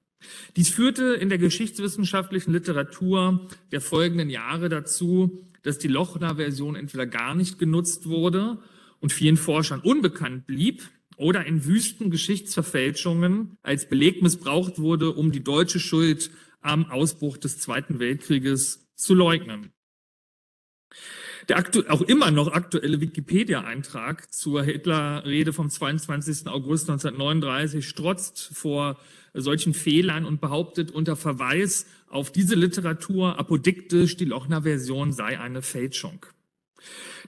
Dies 0.56 0.70
führte 0.70 1.14
in 1.14 1.30
der 1.30 1.38
geschichtswissenschaftlichen 1.38 2.54
Literatur 2.54 3.48
der 3.72 3.82
folgenden 3.82 4.30
Jahre 4.30 4.70
dazu, 4.70 5.46
dass 5.64 5.80
die 5.80 5.88
Lochner-Version 5.88 6.76
entweder 6.76 7.06
gar 7.06 7.36
nicht 7.36 7.60
genutzt 7.60 8.08
wurde 8.08 8.58
und 9.00 9.12
vielen 9.12 9.38
Forschern 9.38 9.82
unbekannt 9.82 10.48
blieb 10.48 10.84
oder 11.18 11.46
in 11.46 11.66
wüsten 11.66 12.10
Geschichtsverfälschungen 12.10 13.58
als 13.62 13.88
Beleg 13.88 14.22
missbraucht 14.22 14.80
wurde, 14.80 15.12
um 15.12 15.32
die 15.32 15.44
deutsche 15.44 15.80
Schuld 15.80 16.32
am 16.62 16.86
Ausbruch 16.90 17.38
des 17.38 17.60
Zweiten 17.60 18.00
Weltkrieges 18.00 18.88
zu 18.96 19.14
leugnen. 19.14 19.72
Der 21.50 21.58
auch 21.90 22.02
immer 22.02 22.32
noch 22.32 22.52
aktuelle 22.54 23.02
Wikipedia-Eintrag 23.02 24.34
zur 24.34 24.64
Hitler-Rede 24.64 25.52
vom 25.54 25.70
22. 25.70 26.48
August 26.48 26.90
1939 26.90 27.88
strotzt 27.88 28.50
vor 28.54 28.98
solchen 29.34 29.74
Fehlern 29.74 30.26
und 30.26 30.42
behauptet 30.42 30.92
unter 30.92 31.16
Verweis 31.16 31.86
auf 32.10 32.32
diese 32.32 32.56
Literatur 32.56 33.40
apodiktisch, 33.40 34.16
die 34.16 34.26
Lochner-Version 34.26 35.12
sei 35.12 35.40
eine 35.40 35.62
Fälschung. 35.62 36.26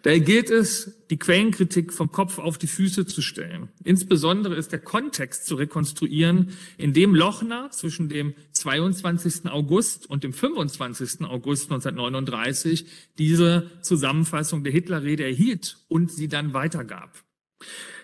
Daher 0.05 0.19
gilt 0.19 0.51
es, 0.51 1.07
die 1.09 1.17
Quellenkritik 1.17 1.91
vom 1.91 2.11
Kopf 2.11 2.37
auf 2.37 2.59
die 2.59 2.67
Füße 2.67 3.07
zu 3.07 3.23
stellen. 3.23 3.69
Insbesondere 3.83 4.55
ist 4.55 4.71
der 4.71 4.79
Kontext 4.79 5.47
zu 5.47 5.55
rekonstruieren, 5.55 6.51
in 6.77 6.93
dem 6.93 7.15
Lochner 7.15 7.71
zwischen 7.71 8.07
dem 8.07 8.35
22. 8.51 9.47
August 9.47 10.07
und 10.07 10.23
dem 10.23 10.31
25. 10.31 11.21
August 11.21 11.71
1939 11.71 12.85
diese 13.17 13.71
Zusammenfassung 13.81 14.63
der 14.63 14.73
Hitlerrede 14.73 15.23
erhielt 15.23 15.77
und 15.87 16.11
sie 16.11 16.27
dann 16.27 16.53
weitergab. 16.53 17.23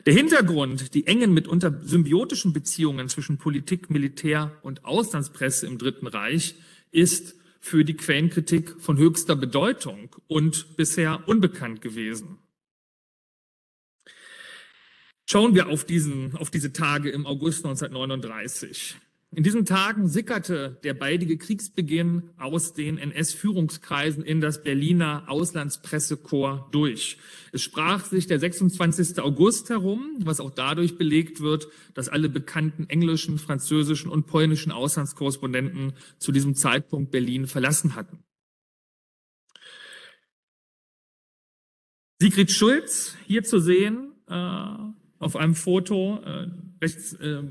Der 0.07 0.13
Hintergrund, 0.15 0.95
die 0.95 1.05
engen, 1.05 1.33
mitunter 1.33 1.79
symbiotischen 1.83 2.53
Beziehungen 2.53 3.09
zwischen 3.09 3.37
Politik, 3.37 3.91
Militär 3.91 4.57
und 4.63 4.85
Auslandspresse 4.85 5.67
im 5.67 5.77
Dritten 5.77 6.07
Reich 6.07 6.55
ist 6.91 7.35
für 7.61 7.85
die 7.85 7.95
Quellenkritik 7.95 8.81
von 8.81 8.97
höchster 8.97 9.35
Bedeutung 9.35 10.15
und 10.27 10.75
bisher 10.75 11.27
unbekannt 11.27 11.81
gewesen. 11.81 12.39
Schauen 15.29 15.55
wir 15.55 15.69
auf, 15.69 15.85
diesen, 15.85 16.35
auf 16.35 16.49
diese 16.49 16.73
Tage 16.73 17.09
im 17.11 17.25
August 17.25 17.63
1939. 17.63 18.97
In 19.33 19.43
diesen 19.43 19.63
Tagen 19.63 20.09
sickerte 20.09 20.77
der 20.83 20.93
baldige 20.93 21.37
Kriegsbeginn 21.37 22.31
aus 22.37 22.73
den 22.73 22.97
NS-Führungskreisen 22.97 24.25
in 24.25 24.41
das 24.41 24.61
Berliner 24.61 25.23
Auslandspressekorps 25.27 26.69
durch. 26.71 27.17
Es 27.53 27.61
sprach 27.61 28.03
sich 28.03 28.27
der 28.27 28.41
26. 28.41 29.19
August 29.21 29.69
herum, 29.69 30.17
was 30.19 30.41
auch 30.41 30.51
dadurch 30.51 30.97
belegt 30.97 31.39
wird, 31.39 31.69
dass 31.93 32.09
alle 32.09 32.27
bekannten 32.27 32.89
englischen, 32.89 33.39
französischen 33.39 34.11
und 34.11 34.27
polnischen 34.27 34.73
Auslandskorrespondenten 34.73 35.93
zu 36.17 36.33
diesem 36.33 36.53
Zeitpunkt 36.53 37.11
Berlin 37.11 37.47
verlassen 37.47 37.95
hatten. 37.95 38.25
Sigrid 42.19 42.51
Schulz, 42.51 43.15
hier 43.25 43.43
zu 43.43 43.59
sehen, 43.59 44.11
äh, 44.27 45.00
auf 45.21 45.35
einem 45.35 45.53
Foto, 45.53 46.19
äh, 46.25 46.47
rechts, 46.81 47.13
äh, 47.13 47.41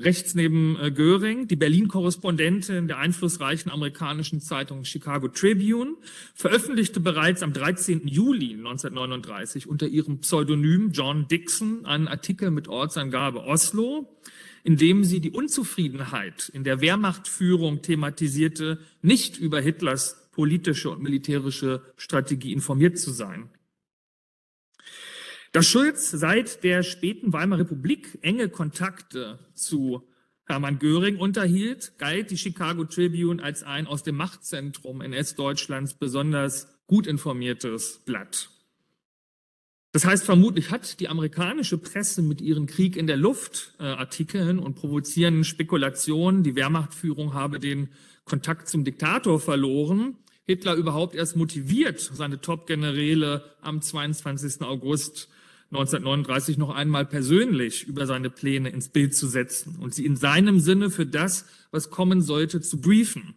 rechts 0.00 0.34
neben 0.34 0.78
äh, 0.80 0.90
Göring, 0.90 1.46
die 1.46 1.56
Berlin-Korrespondentin 1.56 2.88
der 2.88 2.96
einflussreichen 2.96 3.70
amerikanischen 3.70 4.40
Zeitung 4.40 4.84
Chicago 4.84 5.28
Tribune, 5.28 5.96
veröffentlichte 6.34 7.00
bereits 7.00 7.42
am 7.42 7.52
13. 7.52 8.08
Juli 8.08 8.54
1939 8.54 9.68
unter 9.68 9.86
ihrem 9.86 10.20
Pseudonym 10.20 10.90
John 10.92 11.28
Dixon 11.28 11.84
einen 11.84 12.08
Artikel 12.08 12.50
mit 12.50 12.68
Ortsangabe 12.68 13.44
Oslo, 13.44 14.18
in 14.64 14.78
dem 14.78 15.04
sie 15.04 15.20
die 15.20 15.30
Unzufriedenheit 15.30 16.48
in 16.48 16.64
der 16.64 16.80
Wehrmachtführung 16.80 17.82
thematisierte, 17.82 18.78
nicht 19.02 19.36
über 19.36 19.60
Hitlers 19.60 20.30
politische 20.32 20.88
und 20.88 21.02
militärische 21.02 21.82
Strategie 21.98 22.54
informiert 22.54 22.98
zu 22.98 23.10
sein. 23.10 23.50
Dass 25.52 25.66
Schulz 25.66 26.10
seit 26.10 26.62
der 26.62 26.82
späten 26.82 27.32
Weimarer 27.32 27.60
Republik 27.60 28.18
enge 28.22 28.48
Kontakte 28.48 29.38
zu 29.54 30.06
Hermann 30.46 30.78
Göring 30.78 31.16
unterhielt, 31.16 31.92
galt 31.98 32.30
die 32.30 32.38
Chicago 32.38 32.84
Tribune 32.84 33.42
als 33.42 33.62
ein 33.62 33.86
aus 33.86 34.02
dem 34.02 34.16
Machtzentrum 34.16 35.00
NS-Deutschlands 35.00 35.94
besonders 35.94 36.68
gut 36.86 37.06
informiertes 37.06 38.00
Blatt. 38.04 38.50
Das 39.92 40.04
heißt, 40.04 40.24
vermutlich 40.24 40.70
hat 40.70 41.00
die 41.00 41.08
amerikanische 41.08 41.78
Presse 41.78 42.22
mit 42.22 42.40
ihren 42.40 42.66
Krieg 42.66 42.96
in 42.96 43.06
der 43.06 43.16
Luft 43.16 43.74
äh, 43.78 43.84
Artikeln 43.84 44.58
und 44.58 44.74
provozierenden 44.74 45.44
Spekulationen, 45.44 46.42
die 46.42 46.56
Wehrmachtführung 46.56 47.32
habe 47.32 47.58
den 47.58 47.88
Kontakt 48.24 48.68
zum 48.68 48.84
Diktator 48.84 49.40
verloren, 49.40 50.16
Hitler 50.44 50.74
überhaupt 50.74 51.14
erst 51.14 51.36
motiviert, 51.36 52.00
seine 52.00 52.40
Top-Generäle 52.40 53.44
am 53.60 53.82
22. 53.82 54.62
August 54.62 55.28
1939 55.70 56.56
noch 56.56 56.70
einmal 56.74 57.04
persönlich 57.04 57.86
über 57.86 58.06
seine 58.06 58.30
Pläne 58.30 58.70
ins 58.70 58.88
Bild 58.88 59.14
zu 59.14 59.26
setzen 59.26 59.76
und 59.80 59.94
sie 59.94 60.06
in 60.06 60.16
seinem 60.16 60.60
Sinne 60.60 60.90
für 60.90 61.04
das, 61.04 61.44
was 61.70 61.90
kommen 61.90 62.22
sollte, 62.22 62.62
zu 62.62 62.80
briefen. 62.80 63.34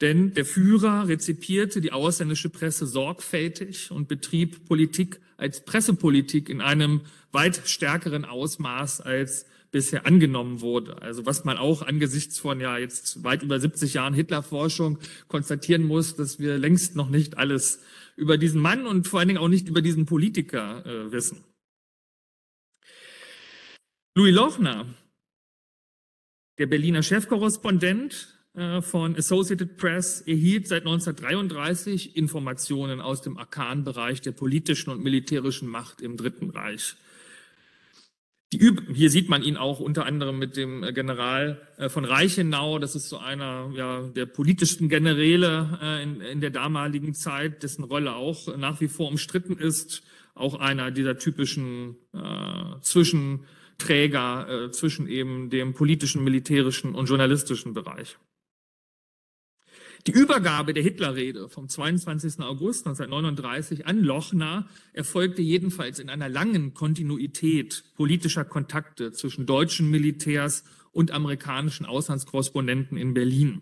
Denn 0.00 0.32
der 0.32 0.46
Führer 0.46 1.08
rezipierte 1.08 1.82
die 1.82 1.92
ausländische 1.92 2.48
Presse 2.48 2.86
sorgfältig 2.86 3.90
und 3.90 4.08
betrieb 4.08 4.66
Politik 4.66 5.20
als 5.36 5.62
Pressepolitik 5.64 6.48
in 6.48 6.62
einem 6.62 7.02
weit 7.32 7.60
stärkeren 7.66 8.24
Ausmaß 8.24 9.02
als 9.02 9.44
bisher 9.70 10.06
angenommen 10.06 10.62
wurde. 10.62 11.00
Also 11.02 11.26
was 11.26 11.44
man 11.44 11.58
auch 11.58 11.82
angesichts 11.82 12.38
von 12.38 12.60
ja 12.60 12.78
jetzt 12.78 13.22
weit 13.22 13.42
über 13.42 13.60
70 13.60 13.94
Jahren 13.94 14.14
Hitlerforschung 14.14 14.98
konstatieren 15.28 15.84
muss, 15.84 16.16
dass 16.16 16.38
wir 16.38 16.58
längst 16.58 16.96
noch 16.96 17.10
nicht 17.10 17.36
alles 17.36 17.80
über 18.16 18.38
diesen 18.38 18.60
Mann 18.60 18.86
und 18.86 19.06
vor 19.06 19.20
allen 19.20 19.28
Dingen 19.28 19.38
auch 19.38 19.48
nicht 19.48 19.68
über 19.68 19.82
diesen 19.82 20.06
Politiker 20.06 20.84
äh, 20.84 21.12
wissen. 21.12 21.44
Louis 24.16 24.34
Lochner, 24.34 24.86
der 26.58 26.66
Berliner 26.66 27.00
Chefkorrespondent 27.00 28.36
äh, 28.54 28.82
von 28.82 29.14
Associated 29.14 29.76
Press, 29.76 30.20
erhielt 30.22 30.66
seit 30.66 30.82
1933 30.82 32.16
Informationen 32.16 33.00
aus 33.00 33.22
dem 33.22 33.38
Arkanbereich 33.38 34.20
der 34.20 34.32
politischen 34.32 34.90
und 34.90 35.00
militärischen 35.00 35.68
Macht 35.68 36.00
im 36.00 36.16
Dritten 36.16 36.50
Reich. 36.50 36.96
Hier 38.52 39.10
sieht 39.10 39.28
man 39.28 39.44
ihn 39.44 39.56
auch 39.56 39.78
unter 39.78 40.06
anderem 40.06 40.40
mit 40.40 40.56
dem 40.56 40.82
äh, 40.82 40.92
General 40.92 41.68
äh, 41.76 41.88
von 41.88 42.04
Reichenau. 42.04 42.80
Das 42.80 42.96
ist 42.96 43.10
so 43.10 43.18
einer 43.18 43.70
ja, 43.76 44.02
der 44.08 44.26
politischsten 44.26 44.88
Generäle 44.88 46.00
in, 46.02 46.20
in 46.20 46.40
der 46.40 46.50
damaligen 46.50 47.14
Zeit, 47.14 47.62
dessen 47.62 47.84
Rolle 47.84 48.16
auch 48.16 48.56
nach 48.56 48.80
wie 48.80 48.88
vor 48.88 49.06
umstritten 49.06 49.56
ist. 49.56 50.02
Auch 50.34 50.58
einer 50.58 50.90
dieser 50.90 51.16
typischen 51.16 51.94
äh, 52.12 52.80
Zwischen 52.80 53.46
Träger 53.80 54.48
äh, 54.48 54.70
zwischen 54.70 55.08
eben 55.08 55.50
dem 55.50 55.74
politischen, 55.74 56.22
militärischen 56.22 56.94
und 56.94 57.08
journalistischen 57.08 57.74
Bereich. 57.74 58.16
Die 60.06 60.12
Übergabe 60.12 60.72
der 60.72 60.82
Hitlerrede 60.82 61.48
vom 61.50 61.68
22. 61.68 62.40
August 62.40 62.86
1939 62.86 63.86
an 63.86 64.00
Lochner 64.00 64.66
erfolgte 64.94 65.42
jedenfalls 65.42 65.98
in 65.98 66.08
einer 66.08 66.28
langen 66.28 66.72
Kontinuität 66.72 67.84
politischer 67.96 68.46
Kontakte 68.46 69.12
zwischen 69.12 69.44
deutschen 69.44 69.90
Militärs 69.90 70.64
und 70.92 71.10
amerikanischen 71.10 71.84
Auslandskorrespondenten 71.84 72.96
in 72.96 73.12
Berlin. 73.12 73.60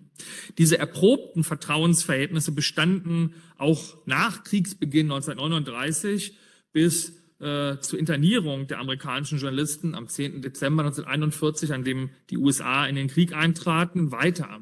Diese 0.58 0.78
erprobten 0.78 1.42
Vertrauensverhältnisse 1.42 2.52
bestanden 2.52 3.34
auch 3.56 3.98
nach 4.06 4.44
Kriegsbeginn 4.44 5.10
1939 5.10 6.36
bis 6.72 7.17
äh, 7.40 7.78
zur 7.80 7.98
Internierung 7.98 8.66
der 8.66 8.80
amerikanischen 8.80 9.38
Journalisten 9.38 9.94
am 9.94 10.08
10. 10.08 10.42
Dezember 10.42 10.82
1941, 10.82 11.72
an 11.72 11.84
dem 11.84 12.10
die 12.30 12.38
USA 12.38 12.86
in 12.86 12.96
den 12.96 13.08
Krieg 13.08 13.32
eintraten, 13.32 14.10
weiter 14.10 14.60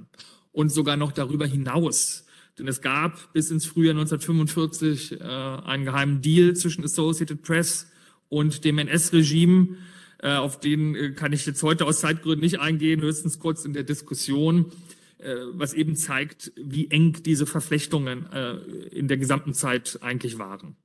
und 0.52 0.71
sogar 0.71 0.97
noch 0.97 1.12
darüber 1.12 1.47
hinaus. 1.47 2.26
Denn 2.59 2.68
es 2.68 2.80
gab 2.80 3.33
bis 3.33 3.50
ins 3.50 3.66
Frühjahr 3.66 3.95
1945 3.95 5.21
äh, 5.21 5.25
einen 5.25 5.85
geheimen 5.85 6.23
Deal 6.23 6.54
zwischen 6.54 6.85
Associated 6.85 7.42
Press 7.42 7.90
und 8.28 8.64
dem 8.64 8.78
NS-Regime. 8.78 9.76
Äh, 10.18 10.33
auf 10.37 10.59
den 10.59 10.95
äh, 10.95 11.11
kann 11.12 11.33
ich 11.33 11.45
jetzt 11.45 11.62
heute 11.62 11.85
aus 11.85 12.00
Zeitgründen 12.00 12.40
nicht 12.40 12.61
eingehen, 12.61 13.02
höchstens 13.02 13.38
kurz 13.38 13.64
in 13.66 13.75
der 13.75 13.85
Diskussion, 13.85 14.73
äh, 15.18 15.35
was 15.52 15.75
eben 15.75 15.97
zeigt, 15.97 16.52
wie 16.56 16.90
eng 16.90 17.23
diese 17.23 17.47
Verflechtungen 17.47 18.30
äh, 18.33 18.56
in 18.90 19.09
der 19.09 19.18
gesamten 19.18 19.52
Zeit 19.52 19.99
eigentlich 20.00 20.38
waren. 20.38 20.76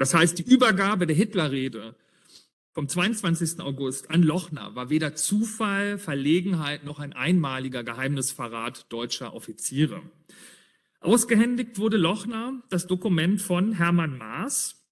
Das 0.00 0.14
heißt, 0.14 0.38
die 0.38 0.50
Übergabe 0.50 1.06
der 1.06 1.14
Hitlerrede 1.14 1.94
vom 2.72 2.88
22. 2.88 3.60
August 3.60 4.10
an 4.10 4.22
Lochner 4.22 4.74
war 4.74 4.88
weder 4.88 5.14
Zufall, 5.14 5.98
Verlegenheit 5.98 6.84
noch 6.84 7.00
ein 7.00 7.12
einmaliger 7.12 7.84
Geheimnisverrat 7.84 8.86
deutscher 8.88 9.34
Offiziere. 9.34 10.00
Ausgehändigt 11.00 11.76
wurde 11.76 11.98
Lochner 11.98 12.62
das 12.70 12.86
Dokument 12.86 13.42
von 13.42 13.72
Hermann 13.72 14.16
Maas 14.16 14.86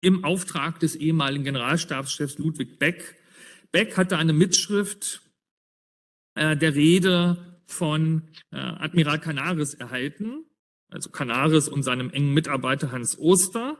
im 0.00 0.24
Auftrag 0.24 0.80
des 0.80 0.96
ehemaligen 0.96 1.44
Generalstabschefs 1.44 2.38
Ludwig 2.38 2.78
Beck. 2.78 3.16
Beck 3.70 3.98
hatte 3.98 4.16
eine 4.16 4.32
Mitschrift 4.32 5.20
äh, 6.36 6.56
der 6.56 6.74
Rede 6.74 7.60
von 7.66 8.30
äh, 8.50 8.56
Admiral 8.56 9.20
Canaris 9.20 9.74
erhalten, 9.74 10.46
also 10.88 11.10
Canaris 11.10 11.68
und 11.68 11.82
seinem 11.82 12.08
engen 12.08 12.32
Mitarbeiter 12.32 12.92
Hans 12.92 13.18
Oster. 13.18 13.76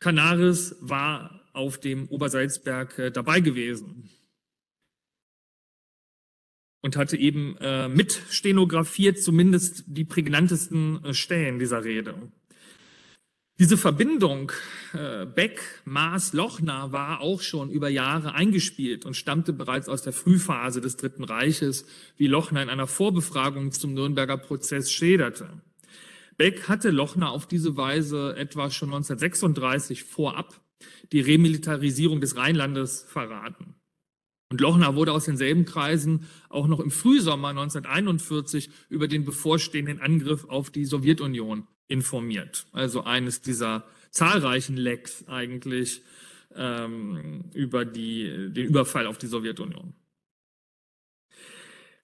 Canaris 0.00 0.76
war 0.80 1.38
auf 1.52 1.78
dem 1.78 2.08
Obersalzberg 2.08 2.98
äh, 2.98 3.10
dabei 3.10 3.40
gewesen 3.40 4.08
und 6.82 6.96
hatte 6.96 7.16
eben 7.16 7.56
äh, 7.58 7.88
mit 7.88 8.12
stenografiert 8.30 9.20
zumindest 9.20 9.84
die 9.88 10.04
prägnantesten 10.04 11.04
äh, 11.04 11.14
Stellen 11.14 11.58
dieser 11.58 11.84
Rede. 11.84 12.14
Diese 13.60 13.76
Verbindung 13.76 14.52
Beck, 15.34 15.60
Maas, 15.84 16.32
Lochner 16.32 16.92
war 16.92 17.20
auch 17.20 17.42
schon 17.42 17.70
über 17.70 17.88
Jahre 17.88 18.34
eingespielt 18.34 19.04
und 19.04 19.16
stammte 19.16 19.52
bereits 19.52 19.88
aus 19.88 20.02
der 20.02 20.12
Frühphase 20.12 20.80
des 20.80 20.96
Dritten 20.96 21.24
Reiches, 21.24 21.84
wie 22.16 22.28
Lochner 22.28 22.62
in 22.62 22.68
einer 22.68 22.86
Vorbefragung 22.86 23.72
zum 23.72 23.94
Nürnberger 23.94 24.36
Prozess 24.36 24.92
schilderte. 24.92 25.60
Beck 26.38 26.68
hatte 26.68 26.90
Lochner 26.90 27.30
auf 27.30 27.46
diese 27.46 27.76
Weise 27.76 28.34
etwa 28.36 28.70
schon 28.70 28.88
1936 28.88 30.04
vorab 30.04 30.60
die 31.12 31.20
Remilitarisierung 31.20 32.20
des 32.20 32.36
Rheinlandes 32.36 33.02
verraten. 33.02 33.74
Und 34.50 34.60
Lochner 34.60 34.94
wurde 34.94 35.12
aus 35.12 35.26
denselben 35.26 35.64
Kreisen 35.64 36.26
auch 36.48 36.68
noch 36.68 36.80
im 36.80 36.90
Frühsommer 36.90 37.48
1941 37.48 38.70
über 38.88 39.08
den 39.08 39.24
bevorstehenden 39.24 40.00
Angriff 40.00 40.44
auf 40.44 40.70
die 40.70 40.84
Sowjetunion 40.84 41.66
informiert. 41.88 42.66
Also 42.72 43.02
eines 43.02 43.42
dieser 43.42 43.84
zahlreichen 44.10 44.76
Lecks 44.76 45.26
eigentlich 45.26 46.02
ähm, 46.54 47.50
über 47.52 47.84
die, 47.84 48.52
den 48.52 48.66
Überfall 48.66 49.06
auf 49.06 49.18
die 49.18 49.26
Sowjetunion. 49.26 49.92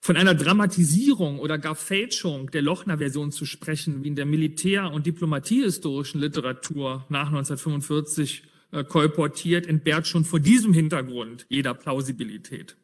Von 0.05 0.17
einer 0.17 0.35
Dramatisierung 0.35 1.39
oder 1.39 1.57
gar 1.57 1.73
Fälschung 1.73 2.51
der 2.51 2.61
Lochner-Version 2.61 3.31
zu 3.31 3.43
sprechen, 3.47 4.03
wie 4.03 4.09
in 4.09 4.15
der 4.15 4.27
Militär- 4.27 4.91
und 4.91 5.07
Diplomatiehistorischen 5.07 6.21
Literatur 6.21 7.03
nach 7.09 7.29
1945 7.29 8.43
äh, 8.71 8.83
kolportiert, 8.83 9.65
entbehrt 9.65 10.05
schon 10.05 10.23
vor 10.23 10.39
diesem 10.39 10.73
Hintergrund 10.73 11.47
jeder 11.49 11.73
Plausibilität. 11.73 12.75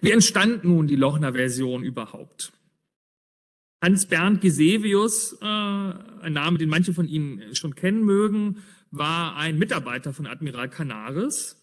Wie 0.00 0.10
entstand 0.10 0.64
nun 0.64 0.88
die 0.88 0.96
Lochner-Version 0.96 1.84
überhaupt? 1.84 2.52
Hans-Bernd 3.80 4.40
Gisevius, 4.40 5.34
äh, 5.40 5.44
ein 5.44 6.32
Name, 6.32 6.58
den 6.58 6.68
manche 6.68 6.92
von 6.92 7.06
Ihnen 7.06 7.54
schon 7.54 7.76
kennen 7.76 8.04
mögen, 8.04 8.64
war 8.90 9.36
ein 9.36 9.58
Mitarbeiter 9.58 10.12
von 10.12 10.26
Admiral 10.26 10.70
Canaris. 10.70 11.62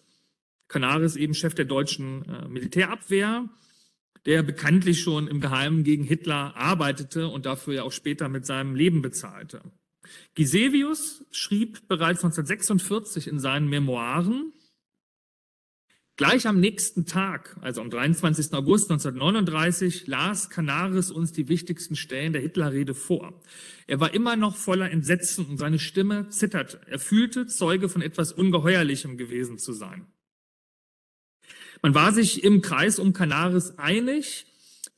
Canaris 0.70 1.18
eben 1.18 1.34
Chef 1.34 1.54
der 1.54 1.66
deutschen 1.66 2.24
äh, 2.30 2.48
Militärabwehr, 2.48 3.50
der 4.26 4.44
bekanntlich 4.44 5.02
schon 5.02 5.28
im 5.28 5.42
Geheimen 5.42 5.84
gegen 5.84 6.04
Hitler 6.04 6.56
arbeitete 6.56 7.28
und 7.28 7.46
dafür 7.46 7.74
ja 7.74 7.84
auch 7.84 7.92
später 7.92 8.30
mit 8.30 8.46
seinem 8.46 8.76
Leben 8.76 9.02
bezahlte. 9.02 9.62
Gisevius 10.36 11.26
schrieb 11.32 11.88
bereits 11.88 12.24
1946 12.24 13.28
in 13.28 13.40
seinen 13.40 13.70
Memoiren, 13.70 14.54
Gleich 16.16 16.46
am 16.46 16.60
nächsten 16.60 17.08
Tag, 17.08 17.58
also 17.62 17.82
am 17.82 17.90
23. 17.90 18.54
August 18.54 18.92
1939, 18.92 20.06
las 20.06 20.52
Canaris 20.52 21.10
uns 21.10 21.32
die 21.32 21.50
wichtigsten 21.50 21.96
Stellen 21.96 22.34
der 22.34 22.42
Hitlerrede 22.44 22.94
vor. 22.94 23.42
Er 23.88 24.00
war 24.00 24.14
immer 24.14 24.36
noch 24.36 24.56
voller 24.56 24.92
Entsetzen 24.92 25.48
und 25.48 25.58
seine 25.58 25.80
Stimme 25.80 26.30
zitterte. 26.30 26.82
Er 26.86 27.00
fühlte, 27.00 27.48
Zeuge 27.48 27.90
von 27.90 28.04
etwas 28.04 28.32
Ungeheuerlichem 28.32 29.18
gewesen 29.18 29.58
zu 29.58 29.74
sein. 29.74 30.06
Man 31.84 31.96
war 31.96 32.14
sich 32.14 32.46
im 32.46 32.62
Kreis 32.62 32.98
um 32.98 33.12
Canaris 33.12 33.78
einig, 33.78 34.46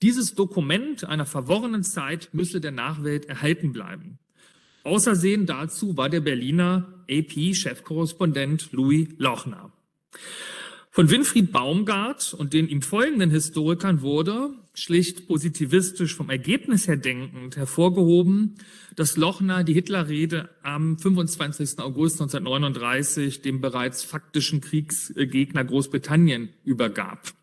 dieses 0.03 0.35
Dokument 0.35 1.03
einer 1.03 1.25
verworrenen 1.25 1.83
Zeit 1.83 2.29
müsse 2.31 2.61
der 2.61 2.69
Nachwelt 2.69 3.25
erhalten 3.25 3.73
bleiben. 3.73 4.19
Außersehen 4.83 5.47
dazu 5.47 5.97
war 5.97 6.09
der 6.09 6.19
Berliner 6.19 7.03
AP-Chefkorrespondent 7.09 8.71
Louis 8.71 9.07
Lochner. 9.17 9.71
Von 10.95 11.09
Winfried 11.09 11.51
Baumgart 11.51 12.33
und 12.33 12.53
den 12.53 12.69
ihm 12.69 12.81
folgenden 12.81 13.29
Historikern 13.29 14.01
wurde, 14.01 14.51
schlicht 14.73 15.27
positivistisch 15.27 16.15
vom 16.15 16.29
Ergebnis 16.29 16.87
her 16.87 16.95
denkend, 16.95 17.57
hervorgehoben, 17.57 18.55
dass 18.95 19.17
Lochner 19.17 19.65
die 19.65 19.73
Hitlerrede 19.73 20.47
am 20.63 20.97
25. 20.97 21.79
August 21.79 22.21
1939 22.21 23.41
dem 23.41 23.59
bereits 23.59 24.05
faktischen 24.05 24.61
Kriegsgegner 24.61 25.65
Großbritannien 25.65 26.47
übergab. 26.63 27.33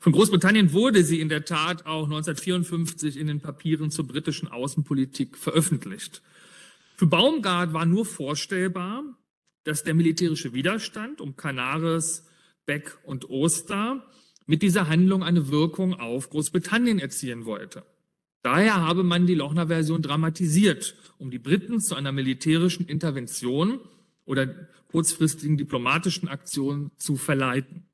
Von 0.00 0.10
Großbritannien 0.10 0.72
wurde 0.72 1.04
sie 1.04 1.20
in 1.20 1.28
der 1.28 1.44
Tat 1.44 1.86
auch 1.86 2.06
1954 2.06 3.16
in 3.16 3.28
den 3.28 3.38
Papieren 3.38 3.92
zur 3.92 4.08
britischen 4.08 4.48
Außenpolitik 4.48 5.38
veröffentlicht. 5.38 6.20
Für 6.96 7.06
Baumgart 7.06 7.72
war 7.74 7.86
nur 7.86 8.04
vorstellbar, 8.04 9.04
dass 9.62 9.84
der 9.84 9.94
militärische 9.94 10.52
Widerstand 10.52 11.20
um 11.20 11.36
Canaris 11.36 12.24
Beck 12.66 12.98
und 13.04 13.28
Oster 13.30 14.04
mit 14.46 14.62
dieser 14.62 14.88
Handlung 14.88 15.22
eine 15.22 15.48
Wirkung 15.48 15.94
auf 15.94 16.30
Großbritannien 16.30 16.98
erzielen 16.98 17.44
wollte. 17.44 17.84
Daher 18.42 18.80
habe 18.80 19.04
man 19.04 19.26
die 19.26 19.34
Lochner-Version 19.36 20.02
dramatisiert, 20.02 20.96
um 21.18 21.30
die 21.30 21.38
Briten 21.38 21.80
zu 21.80 21.94
einer 21.94 22.10
militärischen 22.10 22.86
Intervention 22.86 23.80
oder 24.24 24.68
kurzfristigen 24.90 25.56
diplomatischen 25.56 26.28
Aktion 26.28 26.90
zu 26.96 27.16
verleiten. 27.16 27.86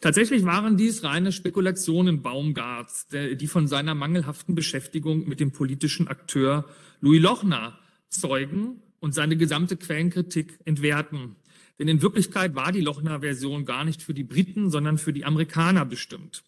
Tatsächlich 0.00 0.44
waren 0.44 0.76
dies 0.76 1.04
reine 1.04 1.32
Spekulationen 1.32 2.20
Baumgarts, 2.20 3.06
die 3.08 3.46
von 3.46 3.66
seiner 3.66 3.94
mangelhaften 3.94 4.54
Beschäftigung 4.54 5.26
mit 5.26 5.40
dem 5.40 5.52
politischen 5.52 6.08
Akteur 6.08 6.66
Louis 7.00 7.22
Lochner 7.22 7.78
zeugen 8.08 8.82
und 9.00 9.14
seine 9.14 9.38
gesamte 9.38 9.76
Quellenkritik 9.76 10.58
entwerten. 10.66 11.36
Denn 11.78 11.88
in 11.88 12.02
Wirklichkeit 12.02 12.54
war 12.54 12.72
die 12.72 12.80
Lochner-Version 12.80 13.64
gar 13.64 13.84
nicht 13.84 14.02
für 14.02 14.14
die 14.14 14.24
Briten, 14.24 14.70
sondern 14.70 14.98
für 14.98 15.12
die 15.12 15.24
Amerikaner 15.24 15.84
bestimmt. 15.84 16.42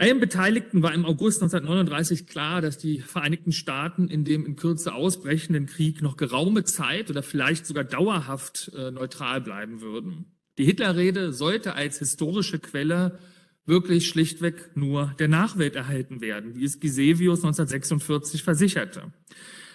Allen 0.00 0.18
Beteiligten 0.18 0.82
war 0.82 0.94
im 0.94 1.04
August 1.04 1.42
1939 1.42 2.26
klar, 2.26 2.62
dass 2.62 2.78
die 2.78 3.00
Vereinigten 3.00 3.52
Staaten 3.52 4.08
in 4.08 4.24
dem 4.24 4.46
in 4.46 4.56
Kürze 4.56 4.94
ausbrechenden 4.94 5.66
Krieg 5.66 6.00
noch 6.00 6.16
geraume 6.16 6.64
Zeit 6.64 7.10
oder 7.10 7.22
vielleicht 7.22 7.66
sogar 7.66 7.84
dauerhaft 7.84 8.72
äh, 8.74 8.90
neutral 8.90 9.42
bleiben 9.42 9.82
würden. 9.82 10.24
Die 10.56 10.64
Hitlerrede 10.64 11.34
sollte 11.34 11.74
als 11.74 11.98
historische 11.98 12.58
Quelle 12.58 13.18
wirklich 13.66 14.08
schlichtweg 14.08 14.70
nur 14.74 15.14
der 15.18 15.28
Nachwelt 15.28 15.76
erhalten 15.76 16.22
werden, 16.22 16.54
wie 16.54 16.64
es 16.64 16.80
Gisevius 16.80 17.40
1946 17.40 18.42
versicherte. 18.42 19.12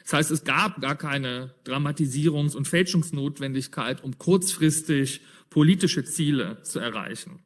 Das 0.05 0.13
heißt, 0.13 0.31
es 0.31 0.43
gab 0.43 0.81
gar 0.81 0.95
keine 0.95 1.55
Dramatisierungs- 1.65 2.55
und 2.55 2.67
Fälschungsnotwendigkeit, 2.67 4.03
um 4.03 4.17
kurzfristig 4.19 5.21
politische 5.49 6.05
Ziele 6.05 6.61
zu 6.61 6.79
erreichen. 6.79 7.39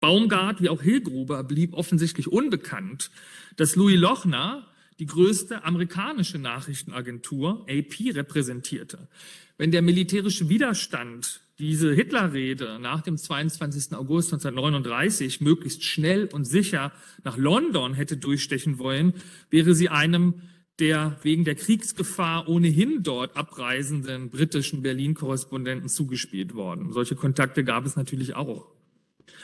Baumgart 0.00 0.60
wie 0.60 0.68
auch 0.68 0.82
Hillgruber 0.82 1.42
blieb 1.42 1.72
offensichtlich 1.72 2.28
unbekannt, 2.28 3.10
dass 3.56 3.76
Louis 3.76 3.98
Lochner 3.98 4.66
die 4.98 5.06
größte 5.06 5.64
amerikanische 5.64 6.38
Nachrichtenagentur 6.38 7.66
AP 7.68 8.14
repräsentierte. 8.14 9.08
Wenn 9.56 9.70
der 9.70 9.80
militärische 9.80 10.50
Widerstand 10.50 11.40
diese 11.58 11.94
Hitlerrede 11.94 12.78
nach 12.78 13.00
dem 13.00 13.16
22. 13.16 13.94
August 13.94 14.32
1939 14.32 15.40
möglichst 15.40 15.84
schnell 15.84 16.26
und 16.26 16.44
sicher 16.44 16.92
nach 17.24 17.38
London 17.38 17.94
hätte 17.94 18.18
durchstechen 18.18 18.78
wollen, 18.78 19.14
wäre 19.48 19.74
sie 19.74 19.88
einem 19.88 20.42
der 20.80 21.18
wegen 21.22 21.44
der 21.44 21.54
Kriegsgefahr 21.54 22.48
ohnehin 22.48 23.02
dort 23.02 23.36
abreisenden 23.36 24.30
britischen 24.30 24.82
Berlin-Korrespondenten 24.82 25.88
zugespielt 25.88 26.54
worden. 26.54 26.92
Solche 26.92 27.14
Kontakte 27.14 27.62
gab 27.62 27.86
es 27.86 27.96
natürlich 27.96 28.34
auch. 28.34 28.66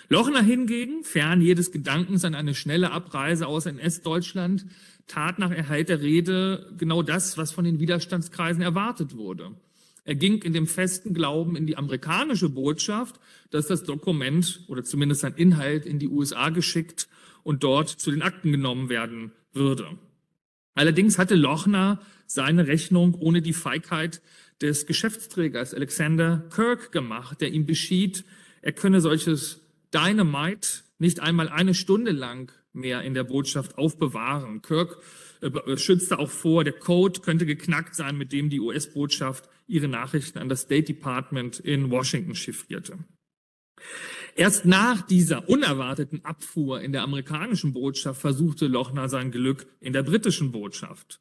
Lochner 0.08 0.42
hingegen, 0.42 1.04
fern 1.04 1.40
jedes 1.40 1.72
Gedankens 1.72 2.24
an 2.24 2.34
eine 2.34 2.54
schnelle 2.54 2.90
Abreise 2.92 3.46
aus 3.46 3.66
NS-Deutschland, 3.66 4.66
tat 5.06 5.38
nach 5.38 5.50
Erhalt 5.50 5.88
der 5.88 6.00
Rede 6.00 6.72
genau 6.78 7.02
das, 7.02 7.36
was 7.38 7.52
von 7.52 7.64
den 7.64 7.80
Widerstandskreisen 7.80 8.62
erwartet 8.62 9.16
wurde. 9.16 9.52
Er 10.04 10.14
ging 10.14 10.42
in 10.42 10.52
dem 10.52 10.68
festen 10.68 11.14
Glauben 11.14 11.56
in 11.56 11.66
die 11.66 11.76
amerikanische 11.76 12.48
Botschaft, 12.48 13.20
dass 13.50 13.66
das 13.66 13.82
Dokument 13.82 14.64
oder 14.68 14.84
zumindest 14.84 15.22
sein 15.22 15.34
Inhalt 15.34 15.84
in 15.84 15.98
die 15.98 16.08
USA 16.08 16.50
geschickt 16.50 17.08
und 17.42 17.64
dort 17.64 17.88
zu 17.88 18.12
den 18.12 18.22
Akten 18.22 18.52
genommen 18.52 18.88
werden 18.88 19.32
würde. 19.52 19.98
Allerdings 20.76 21.18
hatte 21.18 21.34
Lochner 21.34 22.00
seine 22.26 22.66
Rechnung 22.66 23.14
ohne 23.14 23.40
die 23.40 23.54
Feigheit 23.54 24.20
des 24.60 24.86
Geschäftsträgers 24.86 25.74
Alexander 25.74 26.44
Kirk 26.54 26.92
gemacht, 26.92 27.40
der 27.40 27.50
ihm 27.52 27.66
beschied, 27.66 28.24
er 28.62 28.72
könne 28.72 29.00
solches 29.00 29.62
Dynamite 29.94 30.82
nicht 30.98 31.20
einmal 31.20 31.48
eine 31.48 31.74
Stunde 31.74 32.12
lang 32.12 32.52
mehr 32.72 33.02
in 33.02 33.14
der 33.14 33.24
Botschaft 33.24 33.78
aufbewahren. 33.78 34.60
Kirk 34.60 34.98
äh, 35.40 35.76
schützte 35.78 36.18
auch 36.18 36.30
vor, 36.30 36.62
der 36.62 36.74
Code 36.74 37.20
könnte 37.20 37.46
geknackt 37.46 37.94
sein, 37.94 38.18
mit 38.18 38.32
dem 38.32 38.50
die 38.50 38.60
US-Botschaft 38.60 39.48
ihre 39.66 39.88
Nachrichten 39.88 40.38
an 40.38 40.50
das 40.50 40.62
State 40.62 40.92
Department 40.92 41.58
in 41.58 41.90
Washington 41.90 42.34
chiffrierte. 42.34 42.98
Erst 44.34 44.66
nach 44.66 45.00
dieser 45.00 45.48
unerwarteten 45.48 46.22
Abfuhr 46.24 46.82
in 46.82 46.92
der 46.92 47.02
amerikanischen 47.02 47.72
Botschaft 47.72 48.20
versuchte 48.20 48.66
Lochner 48.66 49.08
sein 49.08 49.30
Glück 49.30 49.66
in 49.80 49.94
der 49.94 50.02
britischen 50.02 50.52
Botschaft. 50.52 51.20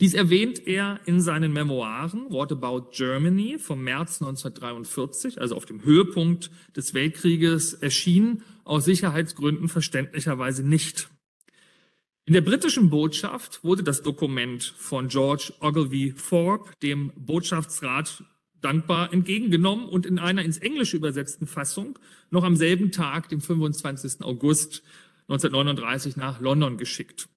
Dies 0.00 0.14
erwähnt 0.14 0.66
er 0.66 0.98
in 1.06 1.20
seinen 1.20 1.52
Memoiren 1.52 2.28
What 2.30 2.50
About 2.50 2.90
Germany 2.90 3.58
vom 3.58 3.84
März 3.84 4.20
1943, 4.20 5.40
also 5.40 5.54
auf 5.54 5.64
dem 5.64 5.84
Höhepunkt 5.84 6.50
des 6.74 6.92
Weltkrieges, 6.92 7.74
erschienen 7.74 8.42
aus 8.64 8.84
Sicherheitsgründen 8.84 9.68
verständlicherweise 9.68 10.64
nicht. 10.64 11.08
In 12.24 12.32
der 12.32 12.40
britischen 12.40 12.90
Botschaft 12.90 13.62
wurde 13.62 13.84
das 13.84 14.02
Dokument 14.02 14.74
von 14.76 15.06
George 15.06 15.52
Ogilvy 15.60 16.14
Thorpe, 16.14 16.72
dem 16.82 17.12
Botschaftsrat 17.14 18.24
dankbar 18.60 19.12
entgegengenommen 19.12 19.86
und 19.86 20.06
in 20.06 20.18
einer 20.18 20.44
ins 20.44 20.58
Englische 20.58 20.96
übersetzten 20.96 21.46
Fassung 21.46 21.98
noch 22.30 22.44
am 22.44 22.56
selben 22.56 22.92
Tag, 22.92 23.28
dem 23.28 23.40
25. 23.40 24.22
August 24.22 24.82
1939, 25.28 26.16
nach 26.16 26.40
London 26.40 26.76
geschickt. 26.76 27.28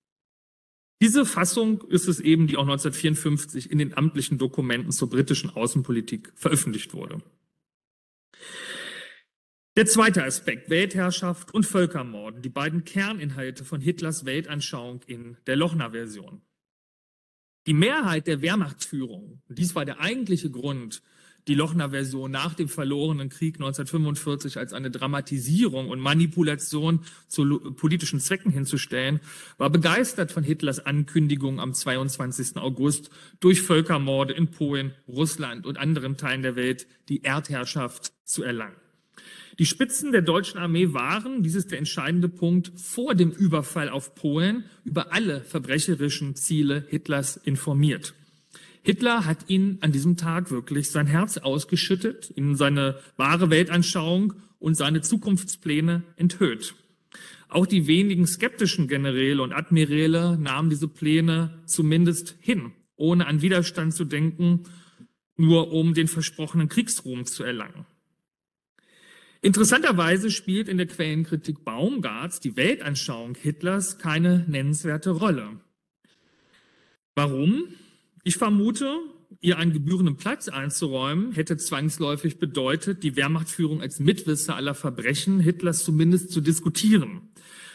Diese 1.01 1.25
Fassung 1.25 1.81
ist 1.83 2.07
es 2.07 2.19
eben, 2.19 2.47
die 2.47 2.57
auch 2.57 2.63
1954 2.63 3.71
in 3.71 3.77
den 3.77 3.95
amtlichen 3.95 4.37
Dokumenten 4.37 4.91
zur 4.91 5.09
britischen 5.09 5.49
Außenpolitik 5.49 6.33
veröffentlicht 6.35 6.93
wurde. 6.93 7.21
Der 9.77 9.85
zweite 9.85 10.25
Aspekt, 10.25 10.69
Weltherrschaft 10.69 11.53
und 11.53 11.65
Völkermorden, 11.65 12.41
die 12.41 12.49
beiden 12.49 12.83
Kerninhalte 12.83 13.63
von 13.63 13.79
Hitlers 13.79 14.25
Weltanschauung 14.25 15.01
in 15.07 15.37
der 15.47 15.55
Lochner-Version. 15.55 16.41
Die 17.69 17.75
Mehrheit 17.75 18.25
der 18.25 18.41
Wehrmachtsführung, 18.41 19.43
und 19.47 19.59
dies 19.59 19.75
war 19.75 19.85
der 19.85 19.99
eigentliche 19.99 20.49
Grund, 20.49 21.03
die 21.47 21.53
Lochner-Version 21.53 22.31
nach 22.31 22.55
dem 22.55 22.67
verlorenen 22.67 23.29
Krieg 23.29 23.57
1945 23.57 24.57
als 24.57 24.73
eine 24.73 24.89
Dramatisierung 24.89 25.87
und 25.89 25.99
Manipulation 25.99 27.01
zu 27.27 27.59
politischen 27.75 28.19
Zwecken 28.19 28.51
hinzustellen, 28.51 29.19
war 29.59 29.69
begeistert 29.69 30.31
von 30.31 30.43
Hitlers 30.43 30.83
Ankündigung 30.83 31.59
am 31.59 31.75
22. 31.75 32.57
August 32.57 33.11
durch 33.39 33.61
Völkermorde 33.61 34.33
in 34.33 34.49
Polen, 34.49 34.95
Russland 35.07 35.67
und 35.67 35.77
anderen 35.77 36.17
Teilen 36.17 36.41
der 36.41 36.55
Welt 36.55 36.87
die 37.07 37.23
Erdherrschaft 37.23 38.13
zu 38.23 38.41
erlangen. 38.41 38.88
Die 39.59 39.65
Spitzen 39.65 40.13
der 40.13 40.21
deutschen 40.21 40.57
Armee 40.57 40.93
waren, 40.93 41.43
dies 41.43 41.55
ist 41.55 41.71
der 41.71 41.79
entscheidende 41.79 42.29
Punkt, 42.29 42.71
vor 42.79 43.13
dem 43.13 43.29
Überfall 43.29 43.89
auf 43.89 44.15
Polen 44.15 44.63
über 44.85 45.11
alle 45.11 45.41
verbrecherischen 45.41 46.37
Ziele 46.37 46.85
Hitlers 46.87 47.35
informiert. 47.35 48.13
Hitler 48.83 49.25
hat 49.25 49.49
ihn 49.49 49.77
an 49.81 49.91
diesem 49.91 50.15
Tag 50.15 50.49
wirklich 50.49 50.91
sein 50.91 51.07
Herz 51.07 51.37
ausgeschüttet, 51.37 52.29
in 52.29 52.55
seine 52.55 52.99
wahre 53.17 53.49
Weltanschauung 53.49 54.33
und 54.59 54.75
seine 54.75 55.01
Zukunftspläne 55.01 56.03
enthüllt. 56.15 56.73
Auch 57.49 57.65
die 57.65 57.85
wenigen 57.85 58.27
skeptischen 58.27 58.87
Generäle 58.87 59.41
und 59.41 59.51
Admiräle 59.51 60.37
nahmen 60.37 60.69
diese 60.69 60.87
Pläne 60.87 61.61
zumindest 61.65 62.37
hin, 62.39 62.71
ohne 62.95 63.27
an 63.27 63.41
Widerstand 63.41 63.93
zu 63.93 64.05
denken, 64.05 64.63
nur 65.35 65.73
um 65.73 65.93
den 65.93 66.07
versprochenen 66.07 66.69
Kriegsruhm 66.69 67.25
zu 67.25 67.43
erlangen. 67.43 67.85
Interessanterweise 69.41 70.31
spielt 70.31 70.67
in 70.67 70.77
der 70.77 70.87
Quellenkritik 70.87 71.63
Baumgarts 71.63 72.41
die 72.41 72.57
Weltanschauung 72.57 73.35
Hitlers 73.35 73.97
keine 73.97 74.45
nennenswerte 74.49 75.11
Rolle. 75.11 75.61
Warum? 77.15 77.69
Ich 78.23 78.35
vermute, 78.35 78.99
ihr 79.39 79.57
einen 79.57 79.71
gebührenden 79.71 80.17
Platz 80.17 80.49
einzuräumen, 80.49 81.31
hätte 81.31 81.55
zwangsläufig 81.55 82.39
bedeutet, 82.39 83.03
die 83.03 83.15
Wehrmachtführung 83.15 83.81
als 83.81 83.99
Mitwisser 83.99 84.57
aller 84.57 84.75
Verbrechen 84.75 85.39
Hitlers 85.39 85.85
zumindest 85.85 86.31
zu 86.31 86.41
diskutieren. 86.41 87.29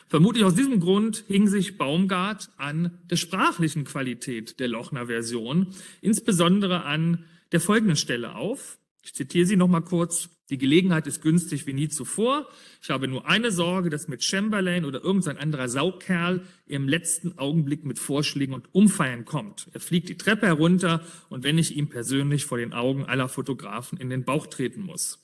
Vermutlich 0.07 0.45
aus 0.45 0.55
diesem 0.55 0.81
Grund 0.81 1.25
hing 1.29 1.49
sich 1.49 1.79
Baumgart 1.79 2.51
an 2.59 2.99
der 3.09 3.17
sprachlichen 3.17 3.85
Qualität 3.85 4.61
der 4.61 4.69
Lochner 4.69 5.07
Version, 5.07 5.69
insbesondere 6.03 6.85
an 6.85 7.25
der 7.53 7.61
folgenden 7.61 7.97
Stelle 7.97 8.35
auf. 8.35 8.79
Ich 9.03 9.15
zitiere 9.15 9.47
sie 9.47 9.57
nochmal 9.57 9.83
kurz. 9.83 10.29
Die 10.51 10.59
Gelegenheit 10.59 11.07
ist 11.07 11.23
günstig 11.23 11.67
wie 11.67 11.73
nie 11.73 11.89
zuvor. 11.89 12.47
Ich 12.83 12.91
habe 12.91 13.09
nur 13.09 13.27
eine 13.27 13.51
Sorge, 13.51 13.89
dass 13.89 14.09
mit 14.09 14.23
Chamberlain 14.23 14.85
oder 14.85 15.03
irgendein 15.03 15.39
anderer 15.39 15.69
Saukerl 15.69 16.43
im 16.67 16.87
letzten 16.87 17.39
Augenblick 17.39 17.85
mit 17.85 17.99
Vorschlägen 17.99 18.53
und 18.53 18.75
Umfeiern 18.75 19.25
kommt. 19.25 19.69
Er 19.73 19.81
fliegt 19.81 20.11
die 20.11 20.19
Treppe 20.19 20.47
herunter 20.47 21.03
und 21.31 21.45
wenn 21.45 21.57
ich 21.57 21.77
ihm 21.77 21.89
persönlich 21.89 22.45
vor 22.45 22.59
den 22.59 22.75
Augen 22.75 23.07
aller 23.07 23.29
Fotografen 23.29 23.99
in 23.99 24.11
den 24.11 24.25
Bauch 24.25 24.47
treten 24.47 24.83
muss. 24.83 25.21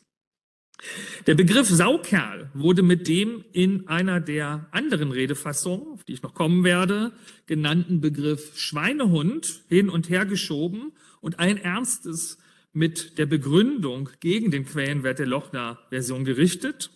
Der 1.26 1.34
Begriff 1.34 1.68
Saukerl 1.68 2.50
wurde 2.54 2.82
mit 2.82 3.06
dem 3.06 3.44
in 3.52 3.86
einer 3.88 4.20
der 4.20 4.68
anderen 4.70 5.12
Redefassungen, 5.12 5.92
auf 5.92 6.04
die 6.04 6.14
ich 6.14 6.22
noch 6.22 6.32
kommen 6.32 6.64
werde, 6.64 7.12
genannten 7.44 8.00
Begriff 8.00 8.58
Schweinehund 8.58 9.62
hin 9.68 9.90
und 9.90 10.08
her 10.08 10.24
geschoben 10.24 10.92
und 11.20 11.38
ein 11.38 11.58
ernstes 11.58 12.38
mit 12.72 13.18
der 13.18 13.26
Begründung 13.26 14.10
gegen 14.20 14.50
den 14.50 14.64
Quellenwert 14.64 15.18
der 15.18 15.26
Lochner-Version 15.26 16.24
gerichtet. 16.24 16.90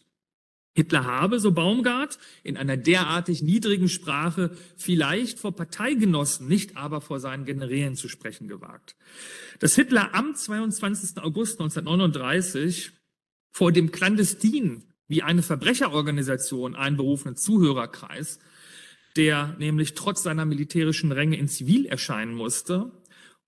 Hitler 0.76 1.04
habe, 1.04 1.38
so 1.38 1.52
Baumgart, 1.52 2.18
in 2.42 2.56
einer 2.56 2.76
derartig 2.76 3.42
niedrigen 3.42 3.88
Sprache 3.88 4.50
vielleicht 4.76 5.38
vor 5.38 5.54
Parteigenossen, 5.54 6.48
nicht 6.48 6.76
aber 6.76 7.00
vor 7.00 7.20
seinen 7.20 7.44
Generälen 7.44 7.94
zu 7.94 8.08
sprechen 8.08 8.48
gewagt. 8.48 8.96
Dass 9.60 9.76
Hitler 9.76 10.14
am 10.14 10.34
22. 10.34 11.22
August 11.22 11.60
1939 11.60 12.90
vor 13.52 13.70
dem 13.70 13.92
clandestinen, 13.92 14.82
wie 15.06 15.22
eine 15.22 15.42
Verbrecherorganisation 15.42 16.74
einberufenen 16.74 17.36
Zuhörerkreis, 17.36 18.40
der 19.16 19.54
nämlich 19.60 19.94
trotz 19.94 20.24
seiner 20.24 20.44
militärischen 20.44 21.12
Ränge 21.12 21.36
in 21.36 21.46
Zivil 21.46 21.86
erscheinen 21.86 22.34
musste, 22.34 22.90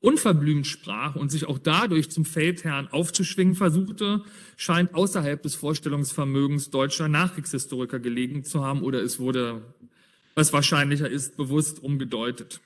unverblümt 0.00 0.66
sprach 0.66 1.16
und 1.16 1.30
sich 1.30 1.46
auch 1.46 1.58
dadurch 1.58 2.10
zum 2.10 2.24
Feldherrn 2.24 2.88
aufzuschwingen 2.88 3.54
versuchte, 3.54 4.22
scheint 4.56 4.94
außerhalb 4.94 5.42
des 5.42 5.54
Vorstellungsvermögens 5.54 6.70
deutscher 6.70 7.08
Nachkriegshistoriker 7.08 7.98
gelegen 7.98 8.44
zu 8.44 8.64
haben 8.64 8.82
oder 8.82 9.02
es 9.02 9.18
wurde, 9.18 9.62
was 10.34 10.52
wahrscheinlicher 10.52 11.08
ist, 11.08 11.36
bewusst 11.36 11.82
umgedeutet. 11.82 12.60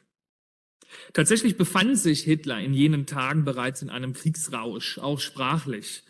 Tatsächlich 1.13 1.57
befand 1.57 1.99
sich 1.99 2.23
Hitler 2.23 2.61
in 2.61 2.75
jenen 2.75 3.07
Tagen 3.07 3.45
bereits 3.45 3.83
in 3.83 3.91
einem 3.91 4.13
Kriegsrausch, 4.13 4.99
auch 4.99 5.21
sprachlich. 5.21 6.03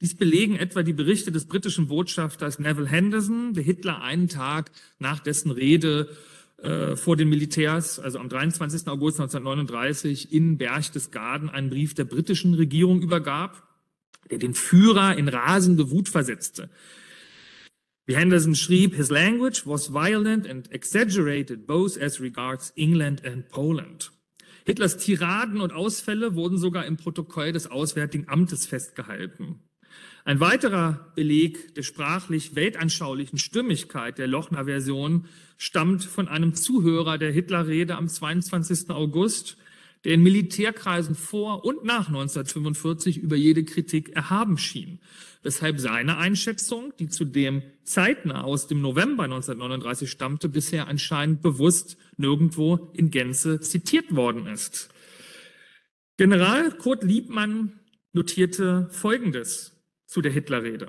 Dies 0.00 0.16
belegen 0.16 0.54
etwa 0.54 0.84
die 0.84 0.92
Berichte 0.92 1.32
des 1.32 1.46
britischen 1.46 1.88
Botschafters 1.88 2.60
Neville 2.60 2.86
Henderson, 2.86 3.52
der 3.54 3.64
Hitler 3.64 4.00
einen 4.00 4.28
Tag 4.28 4.70
nach 5.00 5.18
dessen 5.18 5.50
Rede 5.50 6.16
äh, 6.62 6.96
vor 6.96 7.16
den 7.16 7.28
Militärs, 7.28 8.00
also 8.00 8.18
am 8.18 8.28
23. 8.28 8.88
August 8.88 9.20
1939 9.20 10.32
in 10.32 10.58
Berchtesgaden 10.58 11.48
einen 11.48 11.70
Brief 11.70 11.94
der 11.94 12.04
britischen 12.04 12.54
Regierung 12.54 13.00
übergab, 13.00 13.62
der 14.30 14.38
den 14.38 14.54
Führer 14.54 15.16
in 15.16 15.28
rasende 15.28 15.90
Wut 15.90 16.08
versetzte. 16.08 16.68
Wie 18.06 18.16
Henderson 18.16 18.54
schrieb, 18.54 18.94
his 18.94 19.10
language 19.10 19.66
was 19.66 19.92
violent 19.92 20.48
and 20.48 20.72
exaggerated 20.72 21.66
both 21.66 22.00
as 22.00 22.20
regards 22.20 22.72
England 22.74 23.24
and 23.24 23.48
Poland. 23.50 24.10
Hitlers 24.64 24.96
Tiraden 24.96 25.60
und 25.60 25.72
Ausfälle 25.72 26.34
wurden 26.34 26.58
sogar 26.58 26.86
im 26.86 26.96
Protokoll 26.96 27.52
des 27.52 27.70
Auswärtigen 27.70 28.28
Amtes 28.28 28.66
festgehalten. 28.66 29.60
Ein 30.28 30.40
weiterer 30.40 31.10
Beleg 31.14 31.74
der 31.74 31.82
sprachlich 31.82 32.54
weltanschaulichen 32.54 33.38
Stimmigkeit 33.38 34.18
der 34.18 34.26
Lochner-Version 34.26 35.24
stammt 35.56 36.04
von 36.04 36.28
einem 36.28 36.52
Zuhörer 36.52 37.16
der 37.16 37.32
Hitlerrede 37.32 37.96
am 37.96 38.10
22. 38.10 38.90
August, 38.90 39.56
der 40.04 40.12
in 40.12 40.22
Militärkreisen 40.22 41.14
vor 41.14 41.64
und 41.64 41.82
nach 41.82 42.08
1945 42.08 43.16
über 43.16 43.36
jede 43.36 43.64
Kritik 43.64 44.10
erhaben 44.10 44.58
schien, 44.58 45.00
weshalb 45.42 45.80
seine 45.80 46.18
Einschätzung, 46.18 46.92
die 46.98 47.08
zudem 47.08 47.62
zeitnah 47.84 48.42
aus 48.42 48.66
dem 48.66 48.82
November 48.82 49.22
1939 49.22 50.10
stammte, 50.10 50.50
bisher 50.50 50.88
anscheinend 50.88 51.40
bewusst 51.40 51.96
nirgendwo 52.18 52.90
in 52.92 53.10
Gänze 53.10 53.60
zitiert 53.60 54.14
worden 54.14 54.46
ist. 54.46 54.90
General 56.18 56.70
Kurt 56.72 57.02
Liebmann 57.02 57.80
notierte 58.12 58.90
Folgendes 58.90 59.72
zu 60.08 60.22
der 60.22 60.32
Hitlerrede. 60.32 60.88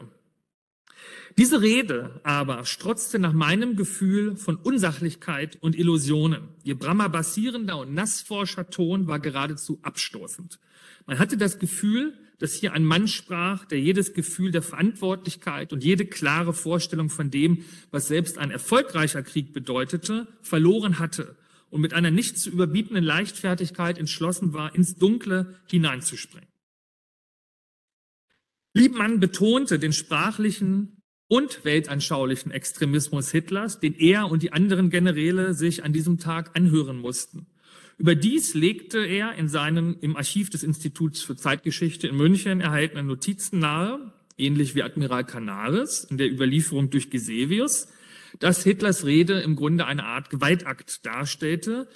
Diese 1.38 1.62
Rede 1.62 2.20
aber 2.24 2.66
strotzte 2.66 3.20
nach 3.20 3.34
meinem 3.34 3.76
Gefühl 3.76 4.36
von 4.36 4.56
Unsachlichkeit 4.56 5.58
und 5.62 5.78
Illusionen. 5.78 6.50
Ihr 6.64 6.78
brammerbassierender 6.78 7.78
und 7.78 7.94
nassforscher 7.94 8.70
Ton 8.70 9.08
war 9.08 9.20
geradezu 9.20 9.80
abstoßend. 9.84 10.60
Man 11.06 11.20
hatte 11.20 11.38
das 11.38 11.60
Gefühl, 11.60 12.18
dass 12.40 12.54
hier 12.54 12.74
ein 12.74 12.86
Mann 12.86 13.08
sprach, 13.08 13.66
der 13.66 13.80
jedes 13.80 14.14
Gefühl 14.14 14.52
der 14.52 14.62
Verantwortlichkeit 14.62 15.74
und 15.74 15.84
jede 15.84 16.06
klare 16.06 16.54
Vorstellung 16.54 17.10
von 17.10 17.30
dem, 17.30 17.66
was 17.92 18.08
selbst 18.08 18.38
ein 18.38 18.52
erfolgreicher 18.52 19.24
Krieg 19.24 19.54
bedeutete, 19.54 20.28
verloren 20.42 21.00
hatte 21.00 21.36
und 21.70 21.82
mit 21.82 21.94
einer 21.94 22.12
nicht 22.12 22.40
zu 22.40 22.50
überbietenden 22.50 23.04
Leichtfertigkeit 23.04 23.98
entschlossen 23.98 24.54
war, 24.54 24.74
ins 24.74 24.96
Dunkle 24.96 25.56
hineinzuspringen. 25.68 26.48
Liebmann 28.74 29.20
betonte 29.20 29.80
den 29.80 29.94
sprachlichen 29.94 31.02
und 31.28 31.64
weltanschaulichen 31.64 32.52
Extremismus 32.52 33.32
Hitlers, 33.32 33.80
den 33.80 33.96
er 33.96 34.30
und 34.30 34.44
die 34.44 34.54
anderen 34.54 34.90
Generäle 34.90 35.54
sich 35.54 35.84
an 35.84 35.94
diesem 35.94 36.18
Tag 36.18 36.56
anhören 36.56 36.98
mussten. 36.98 37.48
Überdies 37.98 38.54
legte 38.54 39.06
er 39.06 39.34
in 39.36 39.50
seinen 39.50 40.00
im 40.00 40.16
Archiv 40.16 40.50
des 40.50 40.64
Instituts 40.64 41.22
für 41.22 41.36
Zeitgeschichte 41.36 42.08
in 42.08 42.16
München 42.16 42.62
erhaltenen 42.62 43.08
Notizen 43.08 43.60
nahe, 43.60 44.14
ähnlich 44.38 44.74
wie 44.74 44.84
Admiral 44.84 45.26
Canaris 45.26 46.06
in 46.06 46.18
der 46.18 46.32
Überlieferung 46.32 46.90
durch 46.90 47.10
Gisevius, 47.10 47.90
dass 48.40 48.64
Hitlers 48.64 49.06
Rede 49.06 49.42
im 49.42 49.56
Grunde 49.56 49.86
eine 49.86 50.06
Art 50.06 50.30
Gewaltakt 50.30 51.06
darstellte, 51.06 51.88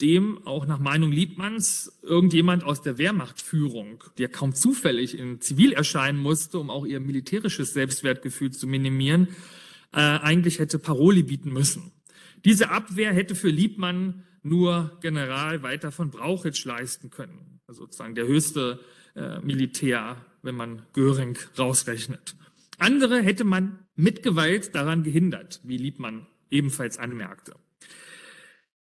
dem 0.00 0.46
auch 0.46 0.66
nach 0.66 0.78
Meinung 0.78 1.10
Liebmanns 1.10 1.98
irgendjemand 2.02 2.62
aus 2.62 2.82
der 2.82 2.98
Wehrmachtführung, 2.98 4.04
der 4.18 4.28
kaum 4.28 4.54
zufällig 4.54 5.18
in 5.18 5.40
Zivil 5.40 5.72
erscheinen 5.72 6.18
musste, 6.18 6.58
um 6.58 6.70
auch 6.70 6.86
ihr 6.86 7.00
militärisches 7.00 7.72
Selbstwertgefühl 7.72 8.52
zu 8.52 8.66
minimieren, 8.66 9.28
äh, 9.92 9.98
eigentlich 9.98 10.60
hätte 10.60 10.78
Paroli 10.78 11.22
bieten 11.22 11.52
müssen. 11.52 11.92
Diese 12.44 12.70
Abwehr 12.70 13.12
hätte 13.12 13.34
für 13.34 13.48
Liebmann 13.48 14.24
nur 14.42 14.96
General 15.00 15.62
Walter 15.62 15.90
von 15.90 16.10
Brauchitsch 16.10 16.64
leisten 16.64 17.10
können, 17.10 17.60
also 17.66 17.82
sozusagen 17.82 18.14
der 18.14 18.26
höchste 18.26 18.78
äh, 19.16 19.40
Militär, 19.40 20.24
wenn 20.42 20.54
man 20.54 20.82
Göring 20.92 21.36
rausrechnet. 21.58 22.36
Andere 22.78 23.20
hätte 23.20 23.42
man 23.42 23.80
mit 23.96 24.22
Gewalt 24.22 24.76
daran 24.76 25.02
gehindert, 25.02 25.60
wie 25.64 25.76
Liebmann 25.76 26.28
ebenfalls 26.50 26.98
anmerkte. 26.98 27.56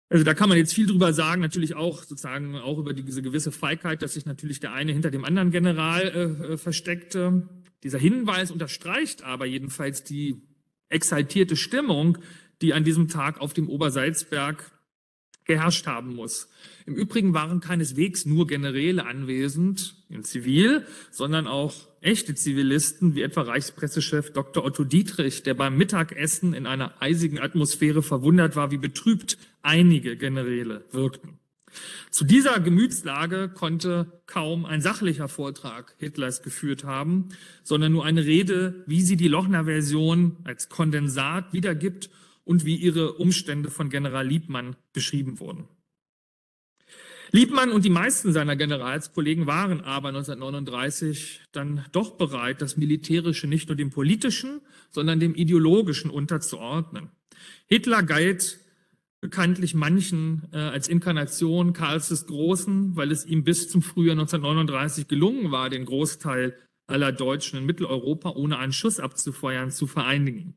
Also 0.10 0.24
da 0.24 0.34
kann 0.34 0.50
man 0.50 0.58
jetzt 0.58 0.74
viel 0.74 0.86
drüber 0.86 1.14
sagen, 1.14 1.42
natürlich 1.42 1.76
auch 1.76 2.04
sozusagen 2.04 2.56
auch 2.58 2.78
über 2.78 2.94
diese 2.94 3.22
gewisse 3.22 3.52
Feigheit, 3.52 4.02
dass 4.02 4.14
sich 4.14 4.26
natürlich 4.26 4.60
der 4.60 4.74
eine 4.74 4.92
hinter 4.92 5.10
dem 5.10 5.26
anderen 5.26 5.52
General 5.52 6.04
äh, 6.04 6.54
äh, 6.54 6.58
versteckte. 6.58 7.50
Dieser 7.84 7.98
Hinweis 7.98 8.52
unterstreicht 8.52 9.24
aber 9.24 9.46
jedenfalls 9.46 10.04
die 10.04 10.42
exaltierte 10.90 11.56
Stimmung, 11.56 12.20
die 12.62 12.74
an 12.74 12.84
diesem 12.84 13.08
Tag 13.08 13.42
auf 13.42 13.54
dem 13.54 13.68
Obersalzberg 13.68 14.72
geherrscht 15.46 15.88
haben 15.88 16.16
muss. 16.16 16.50
Im 16.86 16.96
Übrigen 16.96 17.34
waren 17.34 17.60
keineswegs 17.60 18.26
nur 18.26 18.48
Generäle 18.48 19.06
anwesend 19.06 20.04
in 20.10 20.24
Zivil, 20.24 20.86
sondern 21.12 21.48
auch 21.48 21.74
echte 22.06 22.36
Zivilisten, 22.36 23.16
wie 23.16 23.22
etwa 23.22 23.42
Reichspressechef 23.42 24.32
Dr. 24.32 24.64
Otto 24.64 24.84
Dietrich, 24.84 25.44
der 25.44 25.54
beim 25.54 25.78
Mittagessen 25.78 26.54
in 26.54 26.66
einer 26.66 27.02
eisigen 27.02 27.40
Atmosphäre 27.40 28.04
verwundert 28.04 28.56
war, 28.56 28.72
wie 28.72 28.78
betrübt 28.78 29.38
einige 29.62 30.16
Generäle 30.16 30.86
wirkten. 30.92 31.40
Zu 32.10 32.24
dieser 32.24 32.60
Gemütslage 32.60 33.50
konnte 33.50 34.22
kaum 34.28 34.66
ein 34.66 34.82
sachlicher 34.82 35.28
Vortrag 35.28 35.96
Hitlers 35.98 36.42
geführt 36.42 36.84
haben, 36.84 37.30
sondern 37.64 37.92
nur 37.92 38.06
eine 38.06 38.26
Rede, 38.26 38.84
wie 38.88 39.02
sie 39.02 39.18
die 39.18 39.28
Lochner-Version 39.28 40.38
als 40.44 40.70
Kondensat 40.70 41.52
wiedergibt 41.52 42.10
und 42.46 42.66
wie 42.66 42.76
ihre 42.76 43.14
Umstände 43.14 43.70
von 43.70 43.90
General 43.90 44.26
Liebmann 44.26 44.76
beschrieben 44.94 45.40
wurden. 45.40 45.68
Liebmann 47.36 47.74
und 47.74 47.84
die 47.84 47.90
meisten 47.90 48.32
seiner 48.32 48.56
Generalskollegen 48.56 49.46
waren 49.46 49.82
aber 49.82 50.08
1939 50.08 51.42
dann 51.52 51.84
doch 51.92 52.12
bereit, 52.12 52.62
das 52.62 52.78
Militärische 52.78 53.46
nicht 53.46 53.68
nur 53.68 53.76
dem 53.76 53.90
politischen, 53.90 54.62
sondern 54.90 55.20
dem 55.20 55.36
ideologischen 55.36 56.10
unterzuordnen. 56.10 57.10
Hitler 57.66 58.04
galt 58.04 58.60
bekanntlich 59.20 59.74
manchen 59.74 60.44
äh, 60.54 60.60
als 60.60 60.88
Inkarnation 60.88 61.74
Karls 61.74 62.08
des 62.08 62.26
Großen, 62.26 62.96
weil 62.96 63.12
es 63.12 63.26
ihm 63.26 63.44
bis 63.44 63.70
zum 63.70 63.82
Frühjahr 63.82 64.14
1939 64.14 65.10
gelungen 65.10 65.52
war, 65.52 65.70
den 65.70 65.84
Großteil 65.84 66.58
aller 66.88 67.12
Deutschen 67.12 67.60
in 67.60 67.66
Mitteleuropa 67.66 68.30
ohne 68.30 68.60
einen 68.60 68.72
Schuss 68.72 69.02
abzufeuern 69.02 69.72
zu 69.72 69.88
vereinigen. 69.88 70.56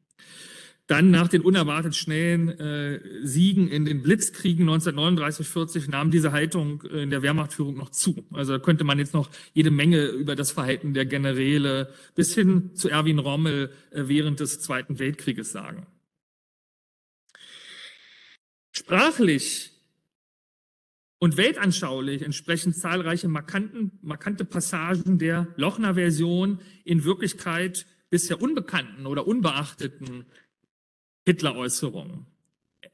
Dann 0.89 1.11
nach 1.11 1.29
den 1.29 1.43
unerwartet 1.43 1.95
schnellen 1.95 2.49
äh, 2.49 3.01
Siegen 3.23 3.69
in 3.69 3.85
den 3.85 4.03
Blitzkriegen 4.03 4.63
1939, 4.63 5.47
40 5.47 5.89
nahm 5.89 6.11
diese 6.11 6.33
Haltung 6.33 6.83
äh, 6.91 7.03
in 7.03 7.11
der 7.11 7.21
Wehrmachtführung 7.21 7.77
noch 7.77 7.91
zu. 7.91 8.25
Also 8.33 8.55
da 8.55 8.59
könnte 8.59 8.85
man 8.85 8.99
jetzt 8.99 9.13
noch 9.13 9.29
jede 9.53 9.71
Menge 9.71 10.07
über 10.07 10.35
das 10.35 10.51
Verhalten 10.51 10.95
der 10.95 11.05
Generäle 11.05 11.93
bis 12.15 12.35
hin 12.35 12.75
zu 12.75 12.89
Erwin 12.89 13.19
Rommel 13.19 13.71
äh, 13.91 14.05
während 14.07 14.41
des 14.41 14.61
Zweiten 14.61 14.99
Weltkrieges 14.99 15.53
sagen. 15.53 15.87
Sprachlich 18.73 19.73
und 21.19 21.37
weltanschaulich 21.37 22.23
entsprechen 22.23 22.73
zahlreiche 22.73 23.29
markanten, 23.29 23.99
markante 24.01 24.47
Passagen 24.47 25.19
der 25.19 25.49
Lochner-Version 25.57 26.61
in 26.85 27.05
Wirklichkeit 27.05 27.85
bisher 28.09 28.41
unbekannten 28.41 29.05
oder 29.05 29.27
unbeachteten 29.27 30.25
Hitler-Äußerungen. 31.29 32.25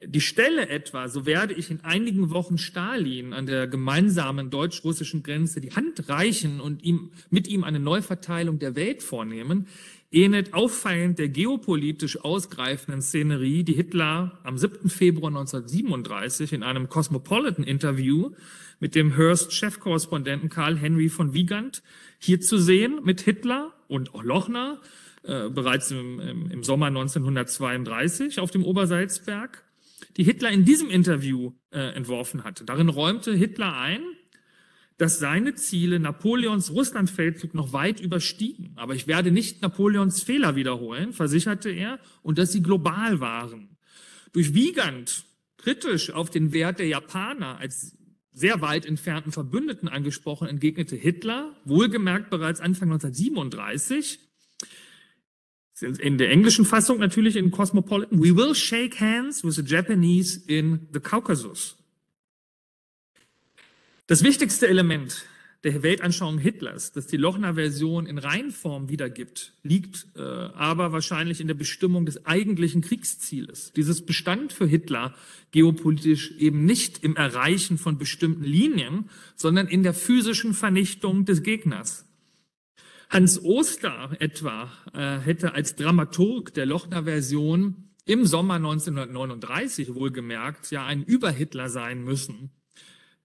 Die 0.05 0.21
Stelle 0.21 0.69
etwa, 0.69 1.09
so 1.09 1.25
werde 1.25 1.55
ich 1.55 1.71
in 1.71 1.83
einigen 1.83 2.31
Wochen 2.31 2.59
Stalin 2.59 3.33
an 3.33 3.47
der 3.47 3.69
gemeinsamen 3.69 4.51
deutsch-russischen 4.51 5.23
Grenze 5.23 5.61
die 5.61 5.71
Hand 5.71 6.09
reichen 6.09 6.61
und 6.61 6.83
ihm, 6.83 7.13
mit 7.31 7.47
ihm 7.47 7.63
eine 7.63 7.79
Neuverteilung 7.79 8.59
der 8.59 8.75
Welt 8.75 9.05
vornehmen, 9.05 9.69
ähnelt 10.11 10.53
auffallend 10.53 11.21
der 11.21 11.29
geopolitisch 11.29 12.25
ausgreifenden 12.25 13.03
Szenerie, 13.03 13.63
die 13.63 13.75
Hitler 13.75 14.41
am 14.43 14.59
7. 14.59 14.91
Februar 14.91 15.29
1937 15.29 16.53
in 16.53 16.65
einem 16.65 16.89
Cosmopolitan-Interview 16.89 18.33
mit 18.81 18.97
dem 18.97 19.17
Hearst-Chefkorrespondenten 19.17 20.49
Karl 20.49 20.77
Henry 20.77 21.09
von 21.09 21.35
Wiegand 21.35 21.85
hier 22.19 22.41
zu 22.41 22.59
sehen, 22.59 23.01
mit 23.05 23.21
Hitler 23.21 23.73
und 23.87 24.13
auch 24.13 24.25
Lochner 24.25 24.81
äh, 25.25 25.49
bereits 25.49 25.91
im, 25.91 26.51
im, 26.51 26.65
Sommer 26.65 26.87
1932 26.87 28.41
auf 28.41 28.51
dem 28.51 28.65
Obersalzberg, 28.65 29.65
die 30.17 30.25
Hitler 30.25 30.51
in 30.51 30.65
diesem 30.65 30.91
Interview 30.91 31.53
äh, 31.71 31.95
entworfen 31.95 32.45
hatte. 32.45 32.65
Darin 32.65 32.89
räumte 32.89 33.33
Hitler 33.35 33.77
ein, 33.77 34.03
dass 34.99 35.19
seine 35.19 35.55
Ziele 35.55 35.99
Napoleons 35.99 36.71
Russlandfeldzug 36.71 37.55
noch 37.55 37.73
weit 37.73 38.01
überstiegen. 38.01 38.73
Aber 38.77 38.95
ich 38.95 39.07
werde 39.07 39.31
nicht 39.31 39.63
Napoleons 39.63 40.23
Fehler 40.23 40.57
wiederholen, 40.57 41.13
versicherte 41.13 41.71
er, 41.71 41.99
und 42.23 42.39
dass 42.39 42.53
sie 42.53 42.63
global 42.63 43.21
waren. 43.21 43.77
Durch 44.33 44.55
Wiegand 44.55 45.25
kritisch 45.57 46.11
auf 46.11 46.31
den 46.31 46.53
Wert 46.53 46.79
der 46.79 46.87
Japaner 46.87 47.57
als 47.59 47.97
sehr 48.31 48.61
weit 48.61 48.85
entfernten 48.85 49.33
Verbündeten 49.33 49.89
angesprochen, 49.89 50.49
entgegnete 50.49 50.97
Hitler, 50.97 51.57
wohlgemerkt 51.65 52.31
bereits 52.31 52.61
Anfang 52.61 52.93
1937, 52.93 54.19
in 55.85 56.19
der 56.19 56.31
englischen 56.31 56.65
Fassung 56.65 56.99
natürlich 56.99 57.37
in 57.37 57.51
Cosmopolitan, 57.51 58.19
we 58.19 58.35
will 58.35 58.55
shake 58.55 59.01
hands 59.01 59.45
with 59.45 59.55
the 59.55 59.63
Japanese 59.63 60.41
in 60.47 60.89
the 60.93 61.01
Caucasus. 61.01 61.77
Das 64.07 64.23
wichtigste 64.23 64.69
Element 64.69 65.25
der 65.65 65.83
Weltanschauung 65.83 66.39
Hitlers, 66.39 66.93
das 66.93 67.07
die 67.07 67.17
Lochner-Version 67.17 68.07
in 68.07 68.19
Reinform 68.19 68.91
wiedergibt, 68.91 69.55
liegt 69.63 70.07
äh, 70.15 70.21
aber 70.21 70.93
wahrscheinlich 70.93 71.41
in 71.41 71.47
der 71.47 71.55
Bestimmung 71.55 72.05
des 72.05 72.27
eigentlichen 72.27 72.83
Kriegszieles. 72.83 73.73
Dieses 73.75 74.05
bestand 74.05 74.53
für 74.53 74.67
Hitler 74.67 75.15
geopolitisch 75.53 76.33
eben 76.39 76.67
nicht 76.67 77.03
im 77.03 77.17
Erreichen 77.17 77.79
von 77.79 77.97
bestimmten 77.97 78.45
Linien, 78.45 79.09
sondern 79.37 79.67
in 79.67 79.83
der 79.83 79.95
physischen 79.95 80.53
Vernichtung 80.53 81.25
des 81.25 81.43
Gegners. 81.43 82.05
Hans 83.11 83.43
Oster 83.43 84.17
etwa 84.19 84.71
äh, 84.93 85.19
hätte 85.19 85.55
als 85.55 85.77
Dramaturg 85.77 86.55
der 86.55 86.67
Lochner-Version 86.67 87.91
im 88.07 88.27
Sommer 88.27 88.55
1939 88.55 89.95
wohlgemerkt 89.95 90.71
ja 90.71 90.85
ein 90.85 91.03
Überhitler 91.05 91.71
sein 91.71 92.05
müssen, 92.05 92.51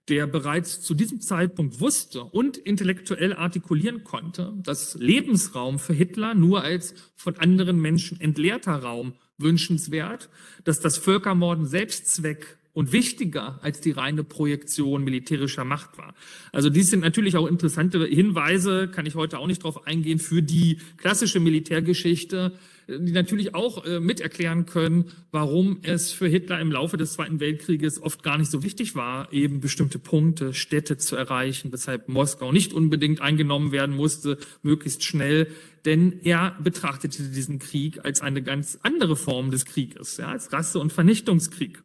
der 0.08 0.26
bereits 0.26 0.80
zu 0.80 0.94
diesem 0.94 1.20
Zeitpunkt 1.20 1.80
wusste 1.80 2.24
und 2.24 2.56
intellektuell 2.56 3.34
artikulieren 3.34 4.04
konnte, 4.04 4.54
dass 4.62 4.94
Lebensraum 4.94 5.78
für 5.78 5.92
Hitler 5.92 6.34
nur 6.34 6.62
als 6.62 6.94
von 7.14 7.36
anderen 7.36 7.78
Menschen 7.78 8.20
entleerter 8.20 8.76
Raum 8.76 9.14
wünschenswert, 9.36 10.30
dass 10.64 10.80
das 10.80 10.96
Völkermorden 10.96 11.66
Selbstzweck 11.66 12.58
und 12.72 12.92
wichtiger 12.92 13.58
als 13.62 13.80
die 13.80 13.90
reine 13.90 14.24
Projektion 14.24 15.04
militärischer 15.04 15.64
Macht 15.64 15.98
war. 15.98 16.14
Also 16.52 16.70
dies 16.70 16.90
sind 16.90 17.00
natürlich 17.00 17.36
auch 17.36 17.46
interessante 17.46 18.04
Hinweise, 18.06 18.88
kann 18.88 19.06
ich 19.06 19.14
heute 19.14 19.38
auch 19.38 19.46
nicht 19.46 19.62
darauf 19.62 19.86
eingehen, 19.86 20.18
für 20.18 20.42
die 20.42 20.78
klassische 20.96 21.40
Militärgeschichte, 21.40 22.52
die 22.88 23.12
natürlich 23.12 23.54
auch 23.54 23.84
äh, 23.84 24.00
mit 24.00 24.20
erklären 24.20 24.66
können, 24.66 25.12
warum 25.30 25.78
es 25.82 26.12
für 26.12 26.26
Hitler 26.26 26.60
im 26.60 26.72
Laufe 26.72 26.96
des 26.96 27.12
Zweiten 27.12 27.40
Weltkrieges 27.40 28.02
oft 28.02 28.22
gar 28.22 28.38
nicht 28.38 28.50
so 28.50 28.62
wichtig 28.62 28.94
war, 28.94 29.32
eben 29.32 29.60
bestimmte 29.60 29.98
Punkte, 29.98 30.54
Städte 30.54 30.96
zu 30.96 31.16
erreichen, 31.16 31.72
weshalb 31.72 32.08
Moskau 32.08 32.52
nicht 32.52 32.72
unbedingt 32.72 33.20
eingenommen 33.20 33.72
werden 33.72 33.94
musste, 33.94 34.38
möglichst 34.62 35.04
schnell, 35.04 35.48
denn 35.84 36.20
er 36.24 36.56
betrachtete 36.62 37.22
diesen 37.22 37.58
Krieg 37.58 38.04
als 38.04 38.20
eine 38.20 38.42
ganz 38.42 38.78
andere 38.82 39.16
Form 39.16 39.50
des 39.50 39.64
Krieges, 39.64 40.16
ja, 40.16 40.28
als 40.28 40.52
Rasse- 40.52 40.80
und 40.80 40.92
Vernichtungskrieg. 40.92 41.82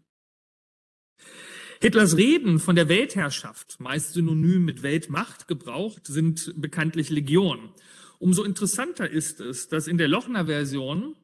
Hitlers 1.81 2.15
Reden 2.15 2.59
von 2.59 2.75
der 2.75 2.88
Weltherrschaft, 2.88 3.79
meist 3.79 4.13
synonym 4.13 4.63
mit 4.63 4.81
Weltmacht 4.81 5.47
gebraucht, 5.47 6.07
sind 6.07 6.53
bekanntlich 6.55 7.09
Legion. 7.09 7.69
Umso 8.17 8.43
interessanter 8.43 9.09
ist 9.09 9.41
es, 9.41 9.67
dass 9.67 9.88
in 9.88 9.97
der 9.97 10.07
Lochner 10.07 10.45
Version 10.45 11.15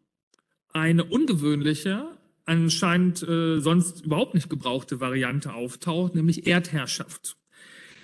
eine 0.74 1.06
ungewöhnliche, 1.06 2.06
anscheinend 2.46 3.24
äh, 3.24 3.60
sonst 3.60 4.06
überhaupt 4.06 4.34
nicht 4.34 4.50
gebrauchte 4.50 5.00
Variante 5.00 5.54
auftaucht, 5.54 6.16
nämlich 6.16 6.48
Erdherrschaft. 6.48 7.38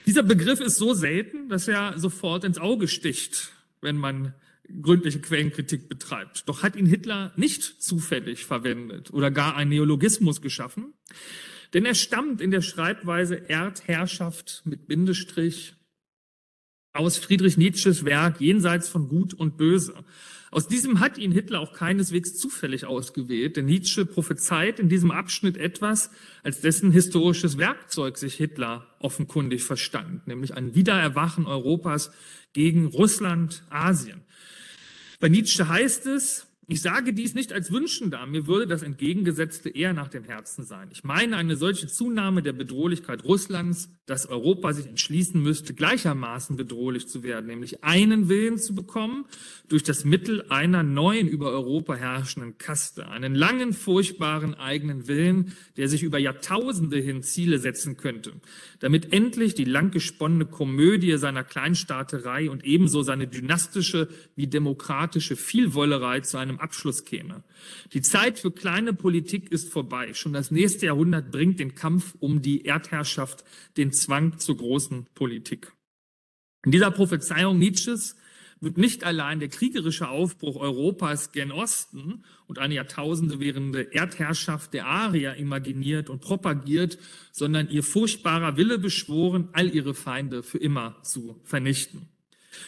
Dieser 0.06 0.24
Begriff 0.24 0.62
ist 0.62 0.78
so 0.78 0.94
selten, 0.94 1.50
dass 1.50 1.68
er 1.68 2.00
sofort 2.00 2.46
ins 2.46 2.60
Auge 2.60 2.88
sticht, 2.88 3.52
wenn 3.82 3.98
man 3.98 4.34
gründliche 4.82 5.20
Quellenkritik 5.20 5.90
betreibt. 5.90 6.48
Doch 6.48 6.64
hat 6.64 6.76
ihn 6.76 6.86
Hitler 6.86 7.34
nicht 7.36 7.82
zufällig 7.82 8.46
verwendet 8.46 9.12
oder 9.12 9.32
gar 9.32 9.56
einen 9.56 9.70
Neologismus 9.70 10.42
geschaffen, 10.42 10.94
denn 11.74 11.86
er 11.86 11.96
stammt 11.96 12.42
in 12.42 12.52
der 12.52 12.62
Schreibweise 12.62 13.50
Erdherrschaft 13.50 14.62
mit 14.66 14.88
Bindestrich 14.88 15.76
aus 16.94 17.18
Friedrich 17.18 17.58
Nietzsches 17.58 18.06
Werk 18.06 18.42
Jenseits 18.42 18.90
von 18.90 19.08
Gut 19.08 19.34
und 19.34 19.58
Böse. 19.58 19.94
Aus 20.50 20.68
diesem 20.68 21.00
hat 21.00 21.18
ihn 21.18 21.32
Hitler 21.32 21.60
auch 21.60 21.74
keineswegs 21.74 22.38
zufällig 22.38 22.86
ausgewählt, 22.86 23.58
denn 23.58 23.66
Nietzsche 23.66 24.06
prophezeit 24.06 24.80
in 24.80 24.90
diesem 24.90 25.12
Abschnitt 25.12 25.58
etwas, 25.58 26.10
als 26.42 26.62
dessen 26.62 26.92
historisches 26.92 27.58
Werkzeug 27.58 28.18
sich 28.18 28.36
Hitler 28.36 28.88
offenkundig 29.00 29.64
verstand, 29.64 30.26
nämlich 30.26 30.56
ein 30.56 30.74
Wiedererwachen 30.74 31.46
Europas 31.46 32.12
gegen 32.54 32.88
Russland, 32.88 33.64
Asien. 33.70 34.22
Bei 35.20 35.30
Nietzsche 35.30 35.68
heißt 35.68 36.06
es, 36.06 36.47
ich 36.70 36.82
sage 36.82 37.14
dies 37.14 37.34
nicht 37.34 37.54
als 37.54 37.72
Wünschender, 37.72 38.26
mir 38.26 38.46
würde 38.46 38.68
das 38.68 38.84
Entgegengesetzte 38.84 39.70
eher 39.70 39.94
nach 39.94 40.10
dem 40.10 40.26
Herzen 40.26 40.66
sein. 40.66 40.90
Ich 40.92 41.06
meine 41.06 41.38
eine 41.38 41.56
solche 41.56 41.88
Zunahme 41.88 42.44
der 42.44 42.52
Bedrohlichkeit 42.52 43.24
Russlands, 43.24 43.90
dass 44.06 44.28
Europa 44.28 44.74
sich 44.74 44.86
entschließen 44.86 45.42
müsste, 45.42 45.74
gleichermaßen 45.74 46.58
bedrohlich 46.58 47.08
zu 47.08 47.24
werden, 47.24 47.46
nämlich 47.46 47.86
einen 47.86 48.28
Willen 48.28 48.58
zu 48.58 48.76
bekommen 48.76 49.24
durch 49.70 49.84
das 49.84 50.04
Mittel 50.04 50.44
einer 50.50 50.84
neuen 50.84 51.30
über 51.30 51.52
Europa 51.52 51.96
herrschenden 51.96 52.58
Kaste, 52.58 53.08
einen 53.08 53.34
langen, 53.34 53.72
furchtbaren 53.72 54.54
eigenen 54.54 55.08
Willen, 55.08 55.54
der 55.78 55.88
sich 55.88 56.04
über 56.04 56.20
Jahrtausende 56.20 56.98
hin 56.98 57.24
Ziele 57.24 57.60
setzen 57.60 57.96
könnte, 57.96 58.34
damit 58.80 59.14
endlich 59.14 59.56
die 59.56 59.64
lang 59.64 59.92
gesponnene 59.92 60.46
Komödie 60.46 61.18
seiner 61.18 61.44
Kleinstaaterei 61.44 62.50
und 62.50 62.64
ebenso 62.64 63.02
seine 63.02 63.28
dynastische 63.28 64.08
wie 64.36 64.48
demokratische 64.48 65.36
Vielwollerei 65.36 66.22
zu 66.22 66.38
einem 66.38 66.60
Abschluss 66.60 67.06
käme. 67.06 67.44
Die 67.94 68.02
Zeit 68.02 68.40
für 68.40 68.52
kleine 68.52 68.94
Politik 68.94 69.52
ist 69.52 69.72
vorbei. 69.72 70.14
Schon 70.14 70.34
das 70.34 70.52
nächste 70.52 70.88
Jahrhundert 70.88 71.32
bringt 71.32 71.60
den 71.60 71.76
Kampf 71.76 72.16
um 72.20 72.42
die 72.42 72.66
Erdherrschaft, 72.66 73.44
den 73.78 73.92
Zwang 73.92 74.38
zur 74.40 74.58
großen 74.58 75.08
Politik. 75.16 75.74
In 76.66 76.72
dieser 76.72 76.92
Prophezeiung 76.92 77.60
Nietzsches 77.60 78.16
wird 78.60 78.78
nicht 78.78 79.04
allein 79.04 79.40
der 79.40 79.50
kriegerische 79.50 80.10
Aufbruch 80.10 80.56
Europas 80.56 81.32
gen 81.32 81.52
Osten 81.52 82.24
und 82.48 82.60
eine 82.60 82.76
Jahrtausende 82.76 83.40
währende 83.40 83.94
Erdherrschaft 83.94 84.74
der 84.74 84.88
Arier 84.88 85.36
imaginiert 85.36 86.10
und 86.10 86.22
propagiert, 86.22 86.98
sondern 87.32 87.70
ihr 87.70 87.84
furchtbarer 87.84 88.58
Wille 88.58 88.80
beschworen, 88.80 89.50
all 89.54 89.74
ihre 89.74 89.94
Feinde 89.94 90.44
für 90.44 90.58
immer 90.58 90.98
zu 91.04 91.40
vernichten. 91.44 92.10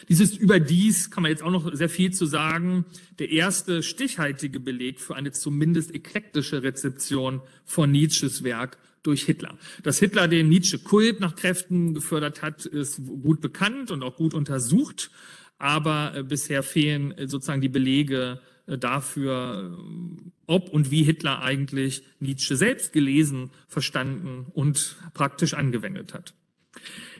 Dies 0.08 0.20
ist 0.20 0.36
überdies, 0.36 1.10
kann 1.10 1.22
man 1.22 1.30
jetzt 1.30 1.42
auch 1.42 1.50
noch 1.50 1.74
sehr 1.74 1.88
viel 1.88 2.12
zu 2.12 2.26
sagen, 2.26 2.84
der 3.18 3.30
erste 3.30 3.82
stichhaltige 3.82 4.60
Beleg 4.60 5.00
für 5.00 5.16
eine 5.16 5.32
zumindest 5.32 5.94
eklektische 5.94 6.62
Rezeption 6.62 7.40
von 7.64 7.90
Nietzsches 7.90 8.44
Werk 8.44 8.78
durch 9.02 9.24
Hitler. 9.24 9.58
Dass 9.82 9.98
Hitler 9.98 10.28
den 10.28 10.48
Nietzsche-Kult 10.48 11.20
nach 11.20 11.34
Kräften 11.34 11.94
gefördert 11.94 12.42
hat, 12.42 12.66
ist 12.66 13.00
gut 13.04 13.40
bekannt 13.40 13.90
und 13.90 14.02
auch 14.02 14.16
gut 14.16 14.34
untersucht, 14.34 15.10
aber 15.60 16.14
äh, 16.16 16.22
bisher 16.24 16.62
fehlen 16.62 17.12
äh, 17.12 17.28
sozusagen 17.28 17.60
die 17.60 17.68
Belege 17.68 18.40
äh, 18.66 18.78
dafür, 18.78 19.78
ob 20.46 20.70
und 20.70 20.90
wie 20.90 21.04
Hitler 21.04 21.42
eigentlich 21.42 22.02
Nietzsche 22.18 22.56
selbst 22.56 22.92
gelesen, 22.92 23.50
verstanden 23.68 24.46
und 24.52 24.96
praktisch 25.14 25.54
angewendet 25.54 26.14
hat. 26.14 26.34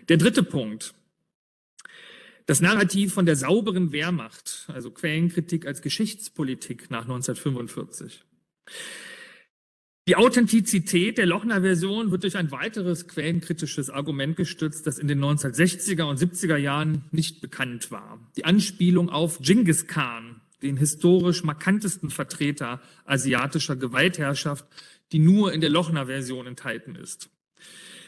Der 0.09 0.17
dritte 0.17 0.43
Punkt. 0.43 0.95
Das 2.47 2.61
Narrativ 2.61 3.13
von 3.15 3.27
der 3.27 3.37
sauberen 3.37 3.93
Wehrmacht, 3.93 4.65
also 4.69 4.91
Quellenkritik 4.91 5.67
als 5.67 5.83
Geschichtspolitik 5.83 6.91
nach 6.91 7.03
1945. 7.03 8.25
Die 10.11 10.17
Authentizität 10.17 11.19
der 11.19 11.27
Lochner-Version 11.27 12.11
wird 12.11 12.25
durch 12.25 12.37
ein 12.37 12.51
weiteres 12.51 13.07
quellenkritisches 13.07 13.91
Argument 13.91 14.35
gestützt, 14.35 14.85
das 14.89 14.99
in 14.99 15.07
den 15.07 15.21
1960er 15.21 16.03
und 16.03 16.19
70er 16.19 16.57
Jahren 16.57 17.05
nicht 17.13 17.41
bekannt 17.41 17.93
war. 17.93 18.19
Die 18.35 18.45
Anspielung 18.45 19.09
auf 19.09 19.39
Genghis 19.39 19.87
Khan, 19.87 20.41
den 20.63 20.77
historisch 20.77 21.45
markantesten 21.45 22.11
Vertreter 22.11 22.81
asiatischer 23.05 23.77
Gewaltherrschaft, 23.77 24.65
die 25.13 25.21
nur 25.21 25.53
in 25.53 25.61
der 25.61 25.71
Lochner-Version 25.71 26.49
enthalten 26.49 26.97
ist 26.97 27.31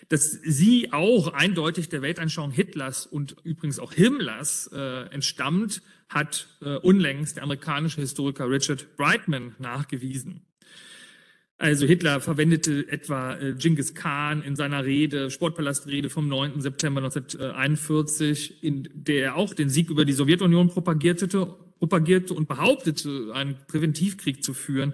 dass 0.08 0.32
sie 0.32 0.92
auch 0.92 1.32
eindeutig 1.32 1.88
der 1.88 2.02
Weltanschauung 2.02 2.50
Hitlers 2.50 3.06
und 3.06 3.36
übrigens 3.44 3.78
auch 3.78 3.94
Himmlers 3.94 4.68
äh, 4.70 5.06
entstammt, 5.06 5.80
hat 6.10 6.48
äh, 6.60 6.76
unlängst 6.76 7.36
der 7.36 7.44
amerikanische 7.44 8.02
Historiker 8.02 8.50
Richard 8.50 8.96
Brightman 8.98 9.54
nachgewiesen. 9.58 10.42
Also 11.62 11.86
Hitler 11.86 12.20
verwendete 12.20 12.90
etwa 12.90 13.36
äh, 13.36 13.54
Genghis 13.54 13.94
Khan 13.94 14.42
in 14.42 14.56
seiner 14.56 14.84
Rede, 14.84 15.30
Sportpalastrede 15.30 16.10
vom 16.10 16.26
9. 16.26 16.60
September 16.60 17.00
1941, 17.00 18.64
in 18.64 18.88
der 18.94 19.22
er 19.26 19.36
auch 19.36 19.54
den 19.54 19.70
Sieg 19.70 19.88
über 19.88 20.04
die 20.04 20.12
Sowjetunion 20.12 20.70
propagierte, 20.70 21.28
propagierte 21.78 22.34
und 22.34 22.48
behauptete, 22.48 23.30
einen 23.32 23.58
Präventivkrieg 23.68 24.42
zu 24.42 24.54
führen, 24.54 24.92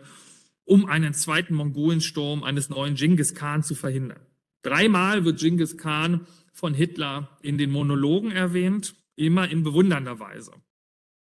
um 0.65 0.85
einen 0.85 1.15
zweiten 1.15 1.55
Mongolensturm 1.55 2.45
eines 2.45 2.69
neuen 2.69 2.97
Genghis 2.97 3.35
Khan 3.35 3.63
zu 3.63 3.75
verhindern. 3.75 4.21
Dreimal 4.61 5.25
wird 5.25 5.41
Genghis 5.41 5.79
Khan 5.79 6.27
von 6.53 6.75
Hitler 6.75 7.39
in 7.41 7.57
den 7.57 7.71
Monologen 7.71 8.31
erwähnt, 8.31 8.95
immer 9.17 9.49
in 9.49 9.63
bewundernder 9.63 10.21
Weise. 10.21 10.53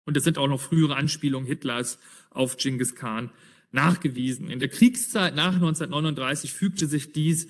Und 0.06 0.18
es 0.18 0.24
sind 0.24 0.40
auch 0.40 0.48
noch 0.48 0.62
frühere 0.62 0.96
Anspielungen 0.96 1.46
Hitlers 1.46 2.00
auf 2.32 2.58
Genghis 2.58 2.96
Khan 2.96 3.30
nachgewiesen. 3.72 4.50
In 4.50 4.60
der 4.60 4.70
Kriegszeit 4.70 5.36
nach 5.36 5.56
1939 5.56 6.54
fügte 6.54 6.88
sich 6.88 7.12
dies 7.12 7.48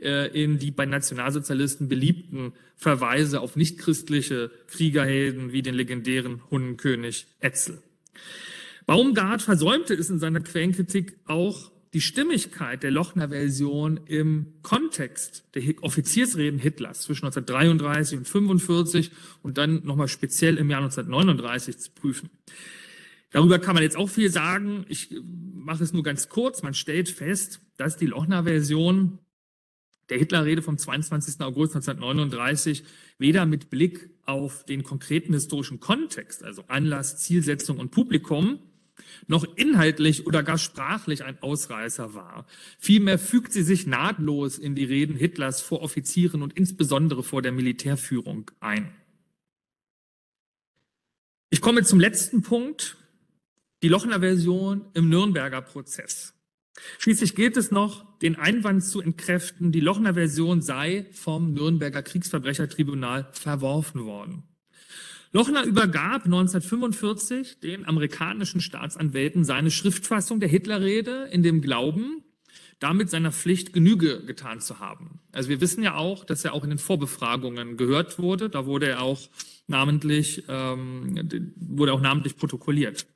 äh, 0.00 0.28
in 0.42 0.58
die 0.58 0.70
bei 0.70 0.86
Nationalsozialisten 0.86 1.88
beliebten 1.88 2.52
Verweise 2.76 3.40
auf 3.40 3.56
nichtchristliche 3.56 4.50
Kriegerhelden 4.66 5.52
wie 5.52 5.62
den 5.62 5.74
legendären 5.74 6.42
Hunnenkönig 6.50 7.26
Etzel. 7.40 7.82
Baumgart 8.86 9.42
versäumte 9.42 9.94
es 9.94 10.10
in 10.10 10.18
seiner 10.18 10.40
Quellenkritik 10.40 11.16
auch 11.26 11.70
die 11.94 12.00
Stimmigkeit 12.00 12.82
der 12.82 12.90
Lochner-Version 12.90 14.00
im 14.06 14.54
Kontext 14.62 15.44
der 15.54 15.62
Offiziersreden 15.80 16.58
Hitlers 16.58 17.02
zwischen 17.02 17.24
1933 17.26 18.18
und 18.18 18.26
1945 18.26 19.12
und 19.42 19.58
dann 19.58 19.84
nochmal 19.84 20.08
speziell 20.08 20.58
im 20.58 20.68
Jahr 20.70 20.82
1939 20.82 21.78
zu 21.78 21.90
prüfen. 21.92 22.30
Darüber 23.34 23.58
kann 23.58 23.74
man 23.74 23.82
jetzt 23.82 23.96
auch 23.96 24.08
viel 24.08 24.30
sagen. 24.30 24.86
Ich 24.88 25.12
mache 25.20 25.82
es 25.82 25.92
nur 25.92 26.04
ganz 26.04 26.28
kurz. 26.28 26.62
Man 26.62 26.72
stellt 26.72 27.08
fest, 27.08 27.60
dass 27.76 27.96
die 27.96 28.06
Lochner-Version 28.06 29.18
der 30.08 30.18
Hitlerrede 30.18 30.62
vom 30.62 30.78
22. 30.78 31.40
August 31.40 31.74
1939 31.74 32.84
weder 33.18 33.44
mit 33.44 33.70
Blick 33.70 34.08
auf 34.24 34.64
den 34.64 34.84
konkreten 34.84 35.32
historischen 35.32 35.80
Kontext, 35.80 36.44
also 36.44 36.62
Anlass, 36.68 37.18
Zielsetzung 37.18 37.80
und 37.80 37.90
Publikum, 37.90 38.60
noch 39.26 39.44
inhaltlich 39.56 40.28
oder 40.28 40.44
gar 40.44 40.56
sprachlich 40.58 41.24
ein 41.24 41.42
Ausreißer 41.42 42.14
war. 42.14 42.46
Vielmehr 42.78 43.18
fügt 43.18 43.52
sie 43.52 43.64
sich 43.64 43.84
nahtlos 43.84 44.58
in 44.58 44.76
die 44.76 44.84
Reden 44.84 45.16
Hitlers 45.16 45.60
vor 45.60 45.82
Offizieren 45.82 46.40
und 46.40 46.56
insbesondere 46.56 47.24
vor 47.24 47.42
der 47.42 47.50
Militärführung 47.50 48.52
ein. 48.60 48.94
Ich 51.50 51.60
komme 51.60 51.82
zum 51.82 51.98
letzten 51.98 52.42
Punkt, 52.42 52.96
die 53.84 53.90
Lochner 53.90 54.20
Version 54.20 54.86
im 54.94 55.10
Nürnberger 55.10 55.60
Prozess. 55.60 56.32
Schließlich 56.98 57.34
gilt 57.34 57.58
es 57.58 57.70
noch, 57.70 58.18
den 58.20 58.34
Einwand 58.34 58.82
zu 58.82 59.02
entkräften, 59.02 59.72
die 59.72 59.80
Lochner 59.80 60.14
Version 60.14 60.62
sei 60.62 61.04
vom 61.12 61.52
Nürnberger 61.52 62.02
Kriegsverbrechertribunal 62.02 63.28
verworfen 63.32 64.06
worden. 64.06 64.44
Lochner 65.32 65.64
übergab 65.64 66.24
1945 66.24 67.60
den 67.60 67.84
amerikanischen 67.84 68.62
Staatsanwälten 68.62 69.44
seine 69.44 69.70
Schriftfassung 69.70 70.40
der 70.40 70.48
Hitlerrede 70.48 71.28
in 71.30 71.42
dem 71.42 71.60
Glauben, 71.60 72.24
damit 72.78 73.10
seiner 73.10 73.32
Pflicht 73.32 73.74
Genüge 73.74 74.24
getan 74.24 74.60
zu 74.60 74.80
haben. 74.80 75.20
Also 75.30 75.50
wir 75.50 75.60
wissen 75.60 75.82
ja 75.82 75.96
auch, 75.96 76.24
dass 76.24 76.42
er 76.42 76.54
auch 76.54 76.64
in 76.64 76.70
den 76.70 76.78
Vorbefragungen 76.78 77.76
gehört 77.76 78.18
wurde. 78.18 78.48
Da 78.48 78.64
wurde 78.64 78.88
er 78.88 79.02
auch 79.02 79.28
namentlich, 79.66 80.44
ähm, 80.48 81.52
wurde 81.56 81.92
auch 81.92 82.00
namentlich 82.00 82.38
protokolliert. 82.38 83.06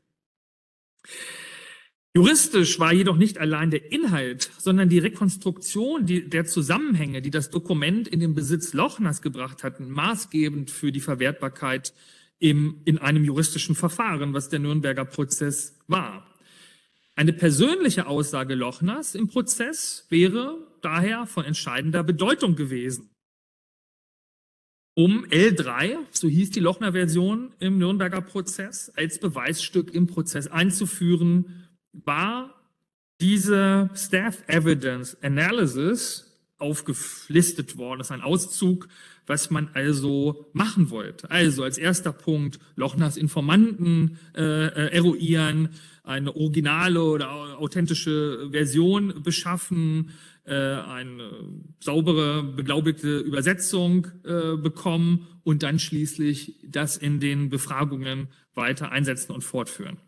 Juristisch 2.15 2.81
war 2.81 2.93
jedoch 2.93 3.17
nicht 3.17 3.39
allein 3.39 3.71
der 3.71 3.93
Inhalt, 3.93 4.51
sondern 4.59 4.89
die 4.89 4.99
Rekonstruktion 4.99 6.07
der 6.07 6.47
Zusammenhänge, 6.47 7.23
die 7.23 7.31
das 7.31 7.51
Dokument 7.51 8.09
in 8.09 8.19
den 8.19 8.35
Besitz 8.35 8.73
Lochners 8.73 9.23
gebracht 9.23 9.63
hatten, 9.63 9.91
maßgebend 9.91 10.71
für 10.71 10.91
die 10.91 11.01
Verwertbarkeit 11.01 11.93
im, 12.39 12.81
in 12.85 12.99
einem 12.99 13.25
juristischen 13.25 13.75
Verfahren, 13.75 14.33
was 14.33 14.49
der 14.49 14.59
Nürnberger 14.59 15.05
Prozess 15.05 15.79
war. 15.87 16.27
Eine 17.15 17.33
persönliche 17.33 18.07
Aussage 18.07 18.55
Lochners 18.55 19.15
im 19.15 19.29
Prozess 19.29 20.07
wäre 20.09 20.57
daher 20.83 21.27
von 21.27 21.45
entscheidender 21.45 22.03
Bedeutung 22.03 22.57
gewesen. 22.57 23.11
Um 24.99 25.25
L3, 25.27 25.97
so 26.11 26.27
hieß 26.27 26.51
die 26.51 26.59
Lochner-Version 26.59 27.53
im 27.61 27.79
Nürnberger 27.79 28.21
Prozess, 28.21 28.91
als 28.97 29.21
Beweisstück 29.21 29.95
im 29.95 30.09
Prozess 30.09 30.49
einzuführen, 30.49 31.69
war 31.93 32.53
diese 33.21 33.91
Staff 33.95 34.43
Evidence 34.49 35.17
Analysis 35.23 36.37
aufgelistet 36.59 37.77
worden. 37.77 37.99
Das 37.99 38.09
ist 38.09 38.11
ein 38.11 38.23
Auszug, 38.23 38.89
was 39.29 39.51
man 39.51 39.71
also 39.73 40.51
machen 40.53 40.91
wollte. 40.91 41.31
Also 41.31 41.63
als 41.63 41.79
erster 41.79 42.13
Punkt 42.13 42.59
Lochners 42.75 43.17
Informanten 43.17 44.19
äh, 44.35 44.43
äh, 44.43 44.93
eruieren, 44.97 45.69
eine 46.03 46.35
originale 46.35 47.05
oder 47.05 47.31
authentische 47.61 48.49
Version 48.51 49.23
beschaffen, 49.23 50.11
eine 50.55 51.31
saubere, 51.81 52.43
beglaubigte 52.43 53.19
Übersetzung 53.19 54.09
äh, 54.25 54.57
bekommen 54.57 55.27
und 55.45 55.63
dann 55.63 55.79
schließlich 55.79 56.57
das 56.67 56.97
in 56.97 57.21
den 57.21 57.49
Befragungen 57.49 58.29
weiter 58.55 58.91
einsetzen 58.93 59.33
und 59.33 59.43
fortführen. 59.43 59.99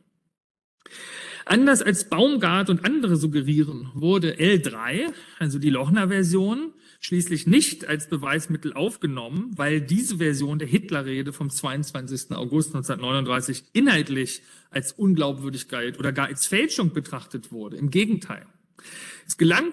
Anders 1.46 1.82
als 1.82 2.08
Baumgart 2.08 2.70
und 2.70 2.84
andere 2.84 3.16
suggerieren, 3.16 3.90
wurde 3.94 4.34
L3, 4.34 5.12
also 5.38 5.58
die 5.58 5.70
Lochner-Version, 5.70 6.74
schließlich 7.00 7.46
nicht 7.46 7.86
als 7.86 8.08
Beweismittel 8.08 8.74
aufgenommen, 8.74 9.50
weil 9.56 9.80
diese 9.80 10.18
Version 10.18 10.58
der 10.58 10.68
Hitlerrede 10.68 11.32
vom 11.32 11.50
22. 11.50 12.32
August 12.32 12.74
1939 12.74 13.64
inhaltlich 13.72 14.42
als 14.70 14.92
Unglaubwürdigkeit 14.92 15.98
oder 15.98 16.12
gar 16.12 16.26
als 16.26 16.46
Fälschung 16.46 16.92
betrachtet 16.92 17.50
wurde. 17.50 17.78
Im 17.78 17.90
Gegenteil. 17.90 18.46
Es 19.26 19.38
gelang 19.38 19.72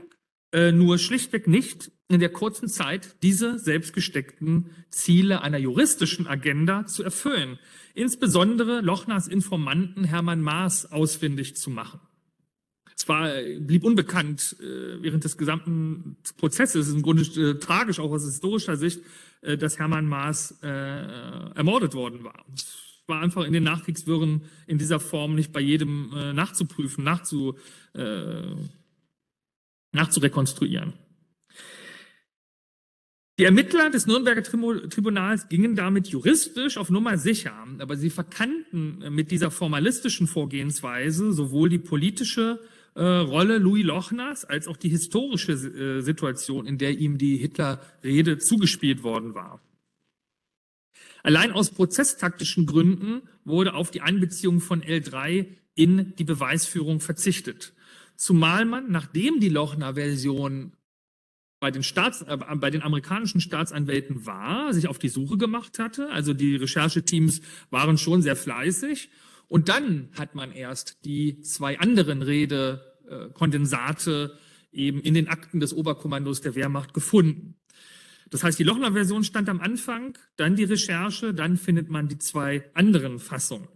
äh, 0.52 0.72
nur 0.72 0.98
schlichtweg 0.98 1.48
nicht 1.48 1.92
in 2.10 2.20
der 2.20 2.30
kurzen 2.30 2.70
Zeit 2.70 3.16
diese 3.22 3.60
selbstgesteckten 3.60 4.70
Ziele 4.90 5.42
einer 5.42 5.58
juristischen 5.58 6.28
Agenda 6.28 6.86
zu 6.86 7.04
erfüllen, 7.04 7.60
insbesondere 7.94 8.82
Lochners 8.82 9.28
Informanten 9.28 10.06
Hermann 10.06 10.42
Maas 10.42 10.92
ausfindig 10.92 11.58
zu 11.58 11.70
machen. 11.70 12.00
Es 12.96 13.08
war, 13.08 13.30
blieb 13.60 13.84
unbekannt 13.84 14.56
äh, 14.60 15.02
während 15.04 15.24
des 15.24 15.38
gesamten 15.38 16.18
Prozesses, 16.38 16.90
im 16.90 17.04
Grunde 17.04 17.24
äh, 17.40 17.60
tragisch 17.60 18.00
auch 18.00 18.12
aus 18.12 18.24
historischer 18.24 18.76
Sicht, 18.76 19.02
äh, 19.42 19.58
dass 19.58 19.78
Hermann 19.78 20.08
Maas 20.08 20.58
äh, 20.64 20.68
ermordet 20.68 21.94
worden 21.94 22.24
war. 22.24 22.44
Es 22.56 23.04
war 23.06 23.22
einfach 23.22 23.46
in 23.46 23.54
den 23.54 23.64
Nachkriegswirren 23.64 24.42
in 24.66 24.80
dieser 24.80 25.00
Form 25.00 25.36
nicht 25.36 25.54
bei 25.54 25.60
jedem 25.60 26.12
äh, 26.16 26.34
nachzuprüfen, 26.34 27.04
nachzu, 27.04 27.56
äh, 27.94 28.54
nachzurekonstruieren. 29.92 30.94
Die 33.40 33.44
Ermittler 33.44 33.92
des 33.92 34.08
Nürnberger 34.08 34.42
Tribunals 34.42 35.48
gingen 35.48 35.76
damit 35.76 36.08
juristisch 36.08 36.78
auf 36.78 36.90
Nummer 36.90 37.20
sicher, 37.20 37.54
aber 37.78 37.96
sie 37.96 38.10
verkannten 38.10 39.14
mit 39.14 39.30
dieser 39.30 39.52
formalistischen 39.52 40.26
Vorgehensweise 40.26 41.32
sowohl 41.32 41.70
die 41.70 41.78
politische 41.78 42.60
äh, 42.96 43.04
Rolle 43.04 43.60
Louis 43.60 43.86
Lochners 43.86 44.44
als 44.44 44.68
auch 44.68 44.76
die 44.76 44.90
historische 44.90 45.52
äh, 45.52 46.02
Situation, 46.02 46.66
in 46.66 46.80
der 46.80 46.98
ihm 46.98 47.20
die 47.20 47.38
Hitler-Rede 47.38 48.40
zugespielt 48.40 49.04
worden 49.04 49.36
war. 49.36 49.62
Allein 51.22 51.52
aus 51.52 51.70
prozesstaktischen 51.70 52.66
Gründen 52.66 53.22
wurde 53.46 53.76
auf 53.76 53.92
die 53.92 54.02
Einbeziehung 54.02 54.62
von 54.62 54.82
L3 54.82 55.46
in 55.76 56.16
die 56.16 56.24
Beweisführung 56.24 57.02
verzichtet. 57.02 57.74
Zumal 58.18 58.66
man, 58.66 58.92
nachdem 58.92 59.40
die 59.40 59.50
Lochner-Version 59.50 60.74
bei 61.60 61.72
den, 61.72 61.82
Staats, 61.84 62.22
äh, 62.24 62.38
bei 62.38 62.70
den 62.70 62.82
amerikanischen 62.82 63.42
Staatsanwälten 63.42 64.26
war, 64.26 64.74
sich 64.74 64.88
auf 64.88 65.00
die 65.00 65.10
Suche 65.10 65.38
gemacht 65.38 65.80
hatte. 65.80 66.10
Also 66.10 66.34
die 66.34 66.56
Rechercheteams 66.56 67.42
waren 67.70 67.98
schon 67.98 68.22
sehr 68.22 68.36
fleißig 68.36 69.10
und 69.48 69.70
dann 69.70 70.10
hat 70.18 70.36
man 70.36 70.52
erst 70.52 71.06
die 71.06 71.42
zwei 71.42 71.80
anderen 71.80 72.22
Redekondensate 72.22 74.38
eben 74.72 75.02
in 75.02 75.14
den 75.14 75.30
Akten 75.30 75.60
des 75.60 75.74
Oberkommandos 75.74 76.42
der 76.42 76.56
Wehrmacht 76.56 76.94
gefunden. 76.94 77.56
Das 78.30 78.44
heißt, 78.44 78.60
die 78.60 78.64
Lochner-Version 78.64 79.24
stand 79.24 79.48
am 79.48 79.62
Anfang, 79.62 80.18
dann 80.36 80.56
die 80.56 80.66
Recherche, 80.66 81.34
dann 81.34 81.56
findet 81.56 81.90
man 81.90 82.10
die 82.10 82.18
zwei 82.18 82.70
anderen 82.74 83.20
Fassungen. 83.20 83.70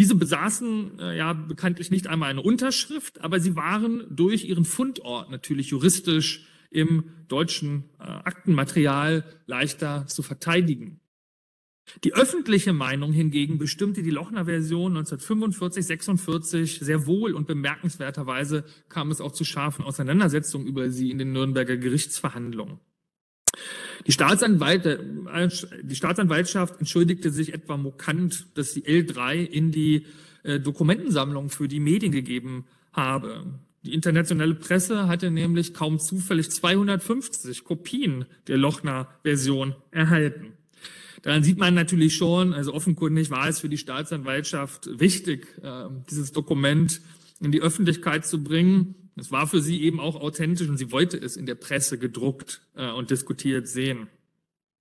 Diese 0.00 0.14
besaßen 0.14 0.98
äh, 0.98 1.18
ja 1.18 1.34
bekanntlich 1.34 1.90
nicht 1.90 2.06
einmal 2.06 2.30
eine 2.30 2.40
Unterschrift, 2.40 3.20
aber 3.20 3.38
sie 3.38 3.54
waren 3.54 4.06
durch 4.08 4.46
ihren 4.46 4.64
Fundort 4.64 5.30
natürlich 5.30 5.68
juristisch 5.68 6.46
im 6.70 7.04
deutschen 7.28 7.84
äh, 7.98 8.04
Aktenmaterial 8.04 9.24
leichter 9.44 10.06
zu 10.06 10.22
verteidigen. 10.22 11.00
Die 12.02 12.14
öffentliche 12.14 12.72
Meinung 12.72 13.12
hingegen 13.12 13.58
bestimmte 13.58 14.02
die 14.02 14.08
Lochner-Version 14.08 14.92
1945, 14.92 15.84
46 15.84 16.78
sehr 16.80 17.06
wohl 17.06 17.34
und 17.34 17.46
bemerkenswerterweise 17.46 18.64
kam 18.88 19.10
es 19.10 19.20
auch 19.20 19.32
zu 19.32 19.44
scharfen 19.44 19.84
Auseinandersetzungen 19.84 20.66
über 20.66 20.88
sie 20.88 21.10
in 21.10 21.18
den 21.18 21.32
Nürnberger 21.32 21.76
Gerichtsverhandlungen. 21.76 22.80
Die, 24.06 24.12
Staatsanwalt, 24.12 25.00
die 25.82 25.94
Staatsanwaltschaft 25.94 26.78
entschuldigte 26.78 27.30
sich 27.30 27.52
etwa 27.52 27.76
mokant, 27.76 28.46
dass 28.54 28.74
die 28.74 28.82
L3 28.82 29.44
in 29.44 29.72
die 29.72 30.06
äh, 30.42 30.58
Dokumentensammlung 30.58 31.50
für 31.50 31.68
die 31.68 31.80
Medien 31.80 32.12
gegeben 32.12 32.66
habe. 32.92 33.44
Die 33.82 33.94
internationale 33.94 34.54
Presse 34.54 35.08
hatte 35.08 35.30
nämlich 35.30 35.72
kaum 35.74 35.98
zufällig 35.98 36.50
250 36.50 37.64
Kopien 37.64 38.26
der 38.46 38.58
Lochner-Version 38.58 39.74
erhalten. 39.90 40.52
Daran 41.22 41.42
sieht 41.42 41.58
man 41.58 41.74
natürlich 41.74 42.14
schon, 42.14 42.54
also 42.54 42.72
offenkundig 42.72 43.30
war 43.30 43.48
es 43.48 43.60
für 43.60 43.68
die 43.68 43.78
Staatsanwaltschaft 43.78 44.88
wichtig, 44.98 45.46
ähm, 45.62 46.02
dieses 46.10 46.32
Dokument 46.32 47.00
in 47.40 47.52
die 47.52 47.60
Öffentlichkeit 47.60 48.26
zu 48.26 48.42
bringen. 48.42 48.94
Es 49.20 49.30
war 49.30 49.46
für 49.46 49.60
sie 49.60 49.82
eben 49.82 50.00
auch 50.00 50.16
authentisch 50.16 50.68
und 50.68 50.78
sie 50.78 50.90
wollte 50.90 51.18
es 51.18 51.36
in 51.36 51.44
der 51.44 51.54
Presse 51.54 51.98
gedruckt 51.98 52.62
äh, 52.74 52.90
und 52.90 53.10
diskutiert 53.10 53.68
sehen. 53.68 54.08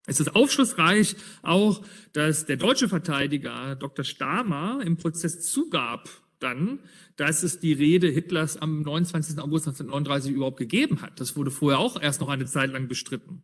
Es 0.07 0.19
ist 0.19 0.35
aufschlussreich 0.35 1.17
auch, 1.41 1.83
dass 2.13 2.45
der 2.45 2.55
deutsche 2.55 2.87
Verteidiger 2.87 3.75
Dr. 3.75 4.05
Stamer 4.05 4.81
im 4.83 4.97
Prozess 4.97 5.41
zugab 5.41 6.09
dann, 6.39 6.79
dass 7.17 7.43
es 7.43 7.59
die 7.59 7.73
Rede 7.73 8.07
Hitlers 8.07 8.57
am 8.57 8.81
29. 8.81 9.37
August 9.39 9.67
1939 9.67 10.31
überhaupt 10.31 10.57
gegeben 10.57 11.01
hat. 11.01 11.19
Das 11.19 11.35
wurde 11.35 11.51
vorher 11.51 11.79
auch 11.79 12.01
erst 12.01 12.21
noch 12.21 12.29
eine 12.29 12.45
Zeit 12.45 12.71
lang 12.71 12.87
bestritten. 12.87 13.43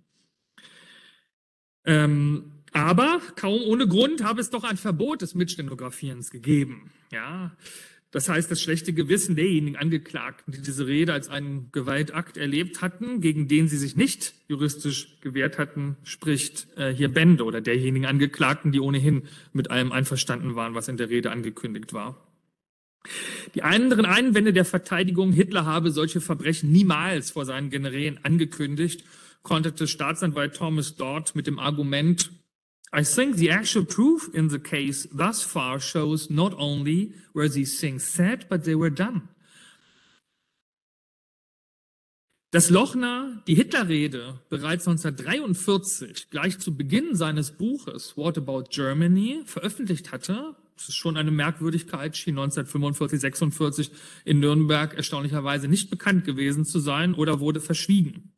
Ähm, 1.84 2.52
aber 2.72 3.22
kaum 3.36 3.62
ohne 3.64 3.88
Grund 3.88 4.24
habe 4.24 4.40
es 4.42 4.50
doch 4.50 4.64
ein 4.64 4.78
Verbot 4.78 5.22
des 5.22 5.36
Mitstenografierens 5.36 6.32
gegeben. 6.32 6.92
Ja, 7.12 7.56
das 8.12 8.30
heißt, 8.30 8.50
das 8.50 8.62
schlechte 8.62 8.94
Gewissen 8.94 9.36
derjenigen 9.36 9.76
Angeklagten, 9.76 10.54
die 10.54 10.62
diese 10.62 10.88
Rede 10.88 11.12
als 11.12 11.28
einen 11.28 11.70
Gewaltakt 11.72 12.38
erlebt 12.38 12.82
hatten, 12.82 13.20
gegen 13.20 13.48
den 13.48 13.68
sie 13.68 13.78
sich 13.78 13.96
nicht 13.98 14.34
juristisch 14.48 15.20
gewehrt 15.22 15.58
hatten, 15.58 15.98
spricht 16.04 16.68
äh, 16.78 16.94
hier 16.94 17.10
Bände 17.10 17.44
oder 17.44 17.60
derjenigen 17.62 18.06
Angeklagten, 18.06 18.72
die 18.72 18.80
ohnehin 18.80 19.24
mit 19.52 19.70
allem 19.70 19.92
einverstanden 19.92 20.56
waren, 20.56 20.76
was 20.76 20.88
in 20.88 20.98
der 20.98 21.10
Rede 21.10 21.32
angekündigt 21.32 21.94
war. 21.94 22.26
Die 23.54 23.64
anderen 23.64 24.06
Einwände 24.06 24.54
der 24.54 24.66
Verteidigung, 24.66 25.32
Hitler 25.32 25.66
habe 25.66 25.92
solche 25.92 26.22
Verbrechen 26.22 26.72
niemals 26.72 27.32
vor 27.32 27.46
seinen 27.46 27.70
Generälen 27.70 28.20
angekündigt, 28.24 29.04
konterte 29.44 29.88
Staatsanwalt 29.88 30.56
Thomas 30.56 30.96
Dodd 30.96 31.36
mit 31.36 31.48
dem 31.48 31.60
Argument, 31.60 32.32
I 32.98 33.04
think 33.04 33.36
the 33.36 33.52
actual 33.52 33.84
proof 33.84 34.30
in 34.34 34.48
the 34.48 34.60
case 34.60 35.06
thus 35.12 35.44
far 35.44 35.82
shows 35.82 36.30
not 36.30 36.54
only 36.58 37.12
were 37.34 37.50
these 37.50 37.78
things 37.78 38.06
said, 38.06 38.46
but 38.48 38.64
they 38.64 38.74
were 38.74 38.90
done. 38.90 39.28
Dass 42.52 42.70
Lochner 42.70 43.44
die 43.48 43.56
Hitlerrede 43.56 44.40
bereits 44.48 44.88
1943, 44.88 46.30
gleich 46.30 46.58
zu 46.60 46.78
Beginn 46.78 47.16
seines 47.16 47.52
Buches 47.52 48.16
What 48.16 48.38
About 48.38 48.70
Germany, 48.70 49.42
veröffentlicht 49.44 50.14
hatte, 50.14 50.56
das 50.78 50.88
ist 50.88 50.96
schon 50.96 51.18
eine 51.18 51.32
Merkwürdigkeit, 51.32 52.16
schien 52.16 52.38
1945, 52.38 53.20
46 53.20 53.92
in 54.24 54.40
Nürnberg 54.40 54.94
erstaunlicherweise 54.94 55.68
nicht 55.68 55.90
bekannt 55.90 56.24
gewesen 56.24 56.64
zu 56.64 56.80
sein 56.80 57.14
oder 57.14 57.42
wurde 57.42 57.60
verschwiegen. 57.60 58.32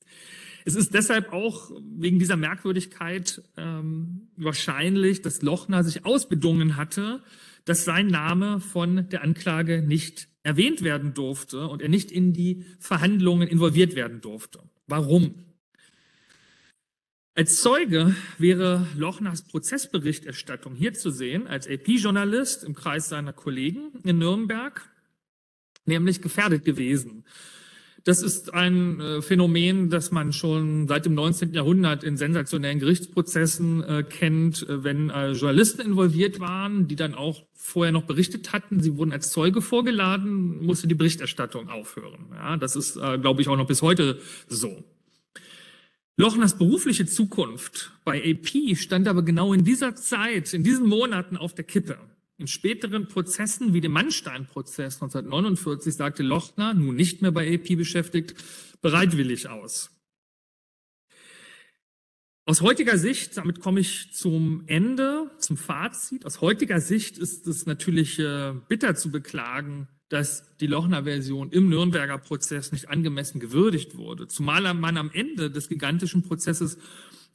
Es 0.67 0.75
ist 0.75 0.93
deshalb 0.93 1.31
auch 1.31 1.71
wegen 1.97 2.19
dieser 2.19 2.35
Merkwürdigkeit 2.35 3.41
ähm, 3.55 4.27
wahrscheinlich, 4.35 5.21
dass 5.21 5.41
Lochner 5.41 5.81
sich 5.85 6.03
ausbedungen 6.03 6.75
hatte, 6.75 7.23
dass 7.63 7.85
sein 7.85 8.07
Name 8.07 8.59
von 8.59 9.07
der 9.07 9.23
Anklage 9.23 9.81
nicht 9.81 10.27
erwähnt 10.43 10.81
werden 10.81 11.13
durfte 11.13 11.69
und 11.69 11.81
er 11.81 11.87
nicht 11.87 12.11
in 12.11 12.33
die 12.33 12.65
Verhandlungen 12.79 13.47
involviert 13.47 13.95
werden 13.95 14.19
durfte. 14.19 14.59
Warum? 14.87 15.35
Als 17.33 17.61
Zeuge 17.61 18.13
wäre 18.37 18.85
Lochners 18.97 19.43
Prozessberichterstattung 19.43 20.75
hier 20.75 20.93
zu 20.93 21.11
sehen, 21.11 21.47
als 21.47 21.65
AP-Journalist 21.69 22.65
im 22.65 22.75
Kreis 22.75 23.07
seiner 23.07 23.31
Kollegen 23.31 23.93
in 24.03 24.17
Nürnberg. 24.17 24.81
nämlich 25.85 26.21
gefährdet 26.21 26.65
gewesen. 26.65 27.23
Das 28.07 28.21
ist 28.21 28.53
ein 28.53 29.01
äh, 29.01 29.21
Phänomen, 29.21 29.89
das 29.89 30.11
man 30.11 30.31
schon 30.31 30.87
seit 30.87 31.05
dem 31.05 31.13
19. 31.13 31.53
Jahrhundert 31.53 32.05
in 32.05 32.15
sensationellen 32.15 32.79
Gerichtsprozessen 32.79 33.83
äh, 33.83 34.03
kennt, 34.03 34.63
äh, 34.63 34.81
wenn 34.81 35.09
Journalisten 35.33 35.81
involviert 35.81 36.39
waren, 36.39 36.87
die 36.87 36.95
dann 36.95 37.15
auch 37.15 37.43
vorher 37.53 37.91
noch 37.91 38.03
berichtet 38.03 38.53
hatten. 38.53 38.79
Sie 38.79 38.95
wurden 38.95 39.11
als 39.11 39.31
Zeuge 39.31 39.61
vorgeladen, 39.61 40.65
musste 40.65 40.87
die 40.87 40.95
Berichterstattung 40.95 41.67
aufhören. 41.67 42.27
Ja, 42.33 42.55
das 42.55 42.77
ist, 42.77 42.93
glaube 42.93 43.41
ich, 43.41 43.49
auch 43.49 43.57
noch 43.57 43.67
bis 43.67 43.81
heute 43.81 44.19
so. 44.47 44.85
Lochners 46.15 46.57
berufliche 46.57 47.05
Zukunft 47.05 47.91
bei 48.05 48.23
AP 48.23 48.77
stand 48.77 49.09
aber 49.09 49.23
genau 49.23 49.51
in 49.51 49.65
dieser 49.65 49.95
Zeit, 49.95 50.53
in 50.53 50.63
diesen 50.63 50.87
Monaten 50.87 51.35
auf 51.35 51.53
der 51.53 51.65
Kippe. 51.65 51.97
In 52.39 52.47
späteren 52.47 53.07
Prozessen 53.07 53.73
wie 53.73 53.81
dem 53.81 53.93
Mannstein-Prozess 53.93 54.95
1949 55.01 55.95
sagte 55.95 56.21
Lochner, 56.21 56.75
nun 56.75 56.95
nicht 56.95 57.23
mehr 57.23 57.31
bei 57.31 57.51
AP 57.51 57.75
beschäftigt, 57.75 58.35
bereitwillig 58.81 59.49
aus. 59.49 59.89
Aus 62.45 62.61
heutiger 62.61 62.97
Sicht, 62.97 63.37
damit 63.37 63.59
komme 63.59 63.79
ich 63.79 64.13
zum 64.13 64.63
Ende, 64.67 65.31
zum 65.39 65.57
Fazit. 65.57 66.25
Aus 66.25 66.39
heutiger 66.39 66.79
Sicht 66.79 67.17
ist 67.17 67.47
es 67.47 67.65
natürlich 67.65 68.19
äh, 68.19 68.53
bitter 68.69 68.95
zu 68.95 69.11
beklagen, 69.11 69.87
dass 70.07 70.55
die 70.57 70.67
Lochner-Version 70.67 71.51
im 71.51 71.69
Nürnberger 71.69 72.19
Prozess 72.19 72.71
nicht 72.71 72.87
angemessen 72.87 73.39
gewürdigt 73.39 73.97
wurde. 73.97 74.27
Zumal 74.27 74.73
man 74.75 74.95
am 74.95 75.11
Ende 75.11 75.51
des 75.51 75.69
gigantischen 75.69 76.21
Prozesses 76.21 76.77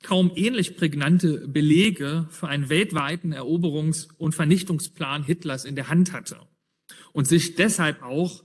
kaum 0.03 0.33
ähnlich 0.35 0.77
prägnante 0.77 1.47
Belege 1.49 2.27
für 2.31 2.49
einen 2.49 2.69
weltweiten 2.69 3.33
Eroberungs- 3.33 4.09
und 4.19 4.35
Vernichtungsplan 4.35 5.25
Hitlers 5.25 5.65
in 5.65 5.77
der 5.77 5.89
Hand 5.89 6.13
hatte 6.13 6.41
und 7.13 7.27
sich 7.27 7.55
deshalb 7.55 8.03
auch 8.03 8.45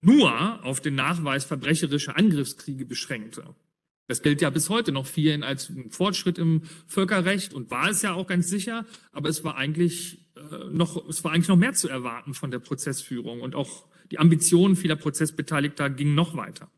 nur 0.00 0.64
auf 0.64 0.80
den 0.80 0.94
Nachweis 0.94 1.44
verbrecherischer 1.44 2.16
Angriffskriege 2.16 2.86
beschränkte. 2.86 3.54
Das 4.06 4.22
gilt 4.22 4.40
ja 4.40 4.48
bis 4.48 4.70
heute 4.70 4.90
noch 4.90 5.06
vielen 5.06 5.42
als 5.42 5.70
Fortschritt 5.90 6.38
im 6.38 6.62
Völkerrecht 6.86 7.52
und 7.52 7.70
war 7.70 7.90
es 7.90 8.00
ja 8.02 8.14
auch 8.14 8.26
ganz 8.26 8.48
sicher, 8.48 8.86
aber 9.12 9.28
es 9.28 9.44
war 9.44 9.56
eigentlich 9.56 10.26
äh, 10.36 10.70
noch, 10.70 11.06
es 11.08 11.24
war 11.24 11.32
eigentlich 11.32 11.48
noch 11.48 11.56
mehr 11.56 11.74
zu 11.74 11.88
erwarten 11.88 12.32
von 12.32 12.50
der 12.50 12.58
Prozessführung 12.58 13.42
und 13.42 13.54
auch 13.54 13.86
die 14.10 14.18
Ambitionen 14.18 14.76
vieler 14.76 14.96
Prozessbeteiligter 14.96 15.90
gingen 15.90 16.14
noch 16.14 16.34
weiter. 16.36 16.70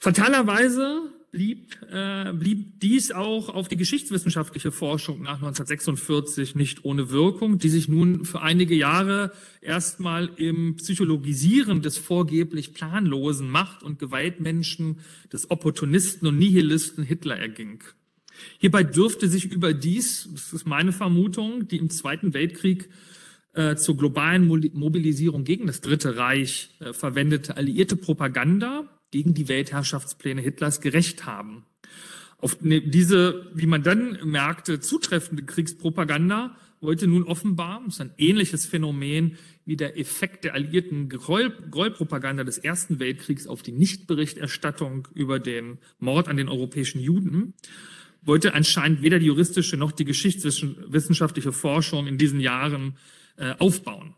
Fatalerweise 0.00 1.12
blieb, 1.38 1.78
äh, 1.88 2.32
blieb 2.32 2.80
dies 2.80 3.12
auch 3.12 3.48
auf 3.48 3.68
die 3.68 3.76
geschichtswissenschaftliche 3.76 4.72
Forschung 4.72 5.22
nach 5.22 5.36
1946 5.36 6.56
nicht 6.56 6.84
ohne 6.84 7.10
Wirkung, 7.10 7.58
die 7.58 7.68
sich 7.68 7.88
nun 7.88 8.24
für 8.24 8.42
einige 8.42 8.74
Jahre 8.74 9.30
erstmal 9.60 10.30
im 10.34 10.74
Psychologisieren 10.74 11.80
des 11.80 11.96
vorgeblich 11.96 12.74
planlosen 12.74 13.48
Macht- 13.48 13.84
und 13.84 14.00
Gewaltmenschen, 14.00 14.98
des 15.32 15.48
Opportunisten 15.48 16.26
und 16.26 16.38
Nihilisten 16.38 17.04
Hitler 17.04 17.36
erging. 17.36 17.84
Hierbei 18.58 18.82
dürfte 18.82 19.28
sich 19.28 19.44
überdies, 19.44 20.28
das 20.32 20.52
ist 20.52 20.66
meine 20.66 20.90
Vermutung, 20.90 21.68
die 21.68 21.76
im 21.76 21.88
Zweiten 21.88 22.34
Weltkrieg 22.34 22.88
äh, 23.52 23.76
zur 23.76 23.96
globalen 23.96 24.48
Mobilisierung 24.48 25.44
gegen 25.44 25.68
das 25.68 25.82
Dritte 25.82 26.16
Reich 26.16 26.70
äh, 26.80 26.92
verwendete 26.92 27.56
alliierte 27.56 27.94
Propaganda 27.94 28.88
gegen 29.10 29.34
die 29.34 29.48
Weltherrschaftspläne 29.48 30.40
Hitlers 30.40 30.80
gerecht 30.80 31.26
haben. 31.26 31.64
Auf 32.38 32.60
ne, 32.60 32.80
diese, 32.80 33.50
wie 33.54 33.66
man 33.66 33.82
dann 33.82 34.18
merkte, 34.24 34.80
zutreffende 34.80 35.44
Kriegspropaganda 35.44 36.56
wollte 36.80 37.08
nun 37.08 37.24
offenbar, 37.24 37.82
das 37.84 37.94
ist 37.94 38.00
ein 38.00 38.14
ähnliches 38.18 38.66
Phänomen 38.66 39.36
wie 39.64 39.76
der 39.76 39.98
Effekt 39.98 40.44
der 40.44 40.54
alliierten 40.54 41.08
Gräuelpropaganda 41.08 42.44
des 42.44 42.58
Ersten 42.58 43.00
Weltkriegs 43.00 43.46
auf 43.46 43.62
die 43.62 43.72
Nichtberichterstattung 43.72 45.08
über 45.14 45.40
den 45.40 45.78
Mord 45.98 46.28
an 46.28 46.36
den 46.36 46.48
europäischen 46.48 47.00
Juden, 47.00 47.54
wollte 48.22 48.54
anscheinend 48.54 49.02
weder 49.02 49.18
die 49.18 49.26
juristische 49.26 49.76
noch 49.76 49.92
die 49.92 50.04
geschichtswissenschaftliche 50.04 51.52
Forschung 51.52 52.06
in 52.06 52.18
diesen 52.18 52.40
Jahren 52.40 52.96
äh, 53.36 53.54
aufbauen. 53.58 54.14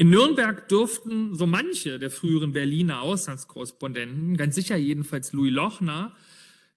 In 0.00 0.08
Nürnberg 0.08 0.66
durften 0.70 1.34
so 1.34 1.46
manche 1.46 1.98
der 1.98 2.10
früheren 2.10 2.54
Berliner 2.54 3.02
Auslandskorrespondenten, 3.02 4.38
ganz 4.38 4.54
sicher 4.54 4.78
jedenfalls 4.78 5.34
Louis 5.34 5.52
Lochner, 5.52 6.16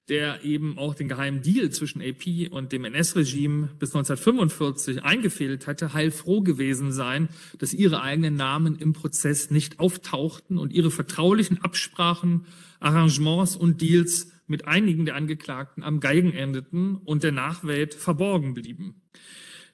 der 0.09 0.43
eben 0.43 0.78
auch 0.78 0.93
den 0.93 1.07
geheimen 1.07 1.41
Deal 1.41 1.69
zwischen 1.69 2.01
AP 2.01 2.51
und 2.51 2.74
dem 2.74 2.84
NS-Regime 2.84 3.69
bis 3.80 3.95
1945 3.95 5.05
eingefädelt 5.05 5.67
hatte, 5.67 5.93
heilfroh 5.93 6.41
gewesen 6.41 6.91
sein, 6.91 7.30
dass 7.59 7.74
ihre 7.74 8.01
eigenen 8.01 8.36
Namen 8.36 8.76
im 8.76 8.91
Prozess 8.91 9.51
nicht 9.51 9.80
auftauchten 9.80 10.57
und 10.57 10.74
ihre 10.74 10.91
vertraulichen 10.91 11.61
Absprachen, 11.61 12.45
Arrangements 12.82 13.55
und 13.55 13.80
Deals 13.80 14.34
mit 14.47 14.67
einigen 14.67 15.05
der 15.05 15.15
Angeklagten 15.15 15.82
am 15.82 16.01
Geigen 16.01 16.34
endeten 16.34 16.97
und 16.97 17.24
der 17.24 17.32
Nachwelt 17.32 17.93
verborgen 17.93 18.53
blieben. 18.53 19.01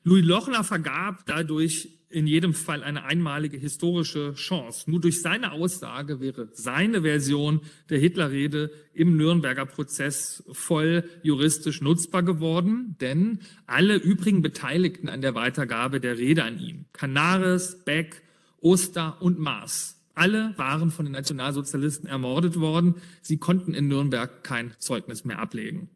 Louis 0.03 0.23
Lochner 0.23 0.63
vergab 0.63 1.25
dadurch 1.25 1.98
in 2.09 2.25
jedem 2.25 2.53
Fall 2.53 2.83
eine 2.83 3.03
einmalige 3.03 3.57
historische 3.57 4.33
Chance. 4.33 4.89
Nur 4.89 4.99
durch 4.99 5.21
seine 5.21 5.51
Aussage 5.51 6.19
wäre 6.19 6.49
seine 6.53 7.03
Version 7.03 7.61
der 7.89 7.99
Hitlerrede 7.99 8.71
im 8.93 9.15
Nürnberger 9.15 9.65
Prozess 9.65 10.43
voll 10.51 11.03
juristisch 11.21 11.81
nutzbar 11.81 12.23
geworden, 12.23 12.95
denn 12.99 13.39
alle 13.67 13.95
übrigen 13.95 14.41
Beteiligten 14.41 15.07
an 15.07 15.21
der 15.21 15.35
Weitergabe 15.35 15.99
der 15.99 16.17
Rede 16.17 16.43
an 16.43 16.59
ihn, 16.59 16.85
Canaris, 16.93 17.83
Beck, 17.85 18.23
Oster 18.61 19.21
und 19.21 19.39
Maas, 19.39 19.99
alle 20.19 20.53
waren 20.57 20.91
von 20.91 21.05
den 21.05 21.13
Nationalsozialisten 21.13 22.09
ermordet 22.09 22.59
worden. 22.59 22.95
Sie 23.21 23.37
konnten 23.37 23.73
in 23.73 23.87
Nürnberg 23.87 24.43
kein 24.43 24.73
Zeugnis 24.77 25.23
mehr 25.23 25.39
ablegen. 25.39 25.89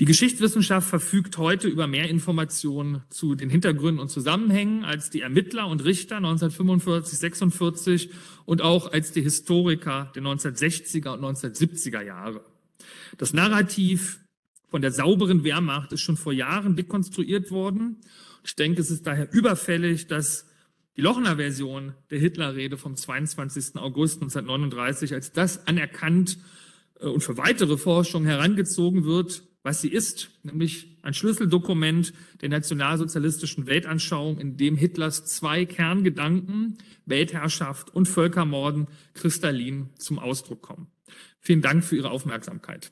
Die 0.00 0.04
Geschichtswissenschaft 0.04 0.88
verfügt 0.88 1.38
heute 1.38 1.66
über 1.66 1.88
mehr 1.88 2.08
Informationen 2.08 3.02
zu 3.08 3.34
den 3.34 3.50
Hintergründen 3.50 4.00
und 4.00 4.10
Zusammenhängen 4.10 4.84
als 4.84 5.10
die 5.10 5.22
Ermittler 5.22 5.66
und 5.66 5.84
Richter 5.84 6.18
1945, 6.18 7.18
46 7.18 8.10
und 8.44 8.62
auch 8.62 8.92
als 8.92 9.10
die 9.10 9.22
Historiker 9.22 10.12
der 10.14 10.22
1960er 10.22 11.14
und 11.14 11.24
1970er 11.24 12.02
Jahre. 12.02 12.44
Das 13.16 13.32
Narrativ 13.32 14.20
von 14.68 14.82
der 14.82 14.92
sauberen 14.92 15.42
Wehrmacht 15.42 15.92
ist 15.92 16.02
schon 16.02 16.16
vor 16.16 16.32
Jahren 16.32 16.76
dekonstruiert 16.76 17.50
worden. 17.50 17.96
Ich 18.44 18.54
denke, 18.54 18.80
es 18.80 18.92
ist 18.92 19.04
daher 19.04 19.32
überfällig, 19.32 20.06
dass 20.06 20.46
die 20.96 21.00
Lochner 21.00 21.36
Version 21.36 21.94
der 22.10 22.20
Hitlerrede 22.20 22.76
vom 22.76 22.94
22. 22.94 23.76
August 23.76 24.22
1939 24.22 25.12
als 25.12 25.32
das 25.32 25.66
anerkannt 25.66 26.38
äh, 27.00 27.06
und 27.06 27.22
für 27.22 27.36
weitere 27.36 27.76
Forschung 27.76 28.24
herangezogen 28.24 29.04
wird, 29.04 29.42
was 29.68 29.82
sie 29.82 29.88
ist, 29.88 30.30
nämlich 30.44 30.96
ein 31.02 31.12
Schlüsseldokument 31.12 32.14
der 32.40 32.48
nationalsozialistischen 32.48 33.66
Weltanschauung, 33.66 34.38
in 34.38 34.56
dem 34.56 34.78
Hitlers 34.78 35.26
zwei 35.26 35.66
Kerngedanken, 35.66 36.78
Weltherrschaft 37.04 37.94
und 37.94 38.08
Völkermorden, 38.08 38.86
kristallin 39.12 39.90
zum 39.98 40.18
Ausdruck 40.18 40.62
kommen. 40.62 40.86
Vielen 41.40 41.60
Dank 41.60 41.84
für 41.84 41.96
Ihre 41.96 42.10
Aufmerksamkeit. 42.10 42.90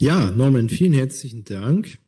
Ja, 0.00 0.30
Norman, 0.30 0.68
vielen 0.68 0.92
herzlichen 0.92 1.42
Dank. 1.42 1.98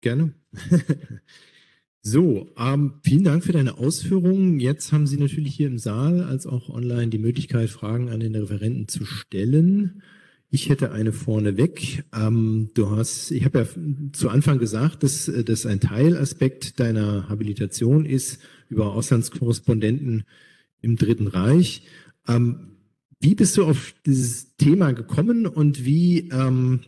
Gerne. 0.00 0.32
so, 2.00 2.50
ähm, 2.56 2.94
vielen 3.04 3.24
Dank 3.24 3.44
für 3.44 3.52
deine 3.52 3.76
Ausführungen. 3.76 4.58
Jetzt 4.58 4.90
haben 4.90 5.06
Sie 5.06 5.18
natürlich 5.18 5.54
hier 5.54 5.66
im 5.66 5.78
Saal 5.78 6.22
als 6.22 6.46
auch 6.46 6.70
online 6.70 7.08
die 7.08 7.18
Möglichkeit, 7.18 7.68
Fragen 7.68 8.08
an 8.08 8.20
den 8.20 8.34
Referenten 8.34 8.88
zu 8.88 9.04
stellen. 9.04 10.02
Ich 10.48 10.68
hätte 10.68 10.92
eine 10.92 11.12
vorneweg. 11.12 12.04
Ähm, 12.14 12.70
du 12.74 12.90
hast, 12.90 13.30
ich 13.32 13.44
habe 13.44 13.58
ja 13.60 13.66
zu 14.12 14.28
Anfang 14.28 14.58
gesagt, 14.58 15.02
dass 15.02 15.30
das 15.44 15.66
ein 15.66 15.80
Teilaspekt 15.80 16.78
deiner 16.78 17.28
Habilitation 17.28 18.06
ist 18.06 18.38
über 18.68 18.92
Auslandskorrespondenten 18.92 20.24
im 20.82 20.96
Dritten 20.96 21.26
Reich. 21.26 21.82
Ähm, 22.28 22.76
wie 23.20 23.34
bist 23.34 23.56
du 23.56 23.64
auf 23.64 23.94
dieses 24.04 24.56
Thema 24.56 24.92
gekommen 24.92 25.46
und 25.46 25.84
wie, 25.84 26.28
ähm, 26.28 26.80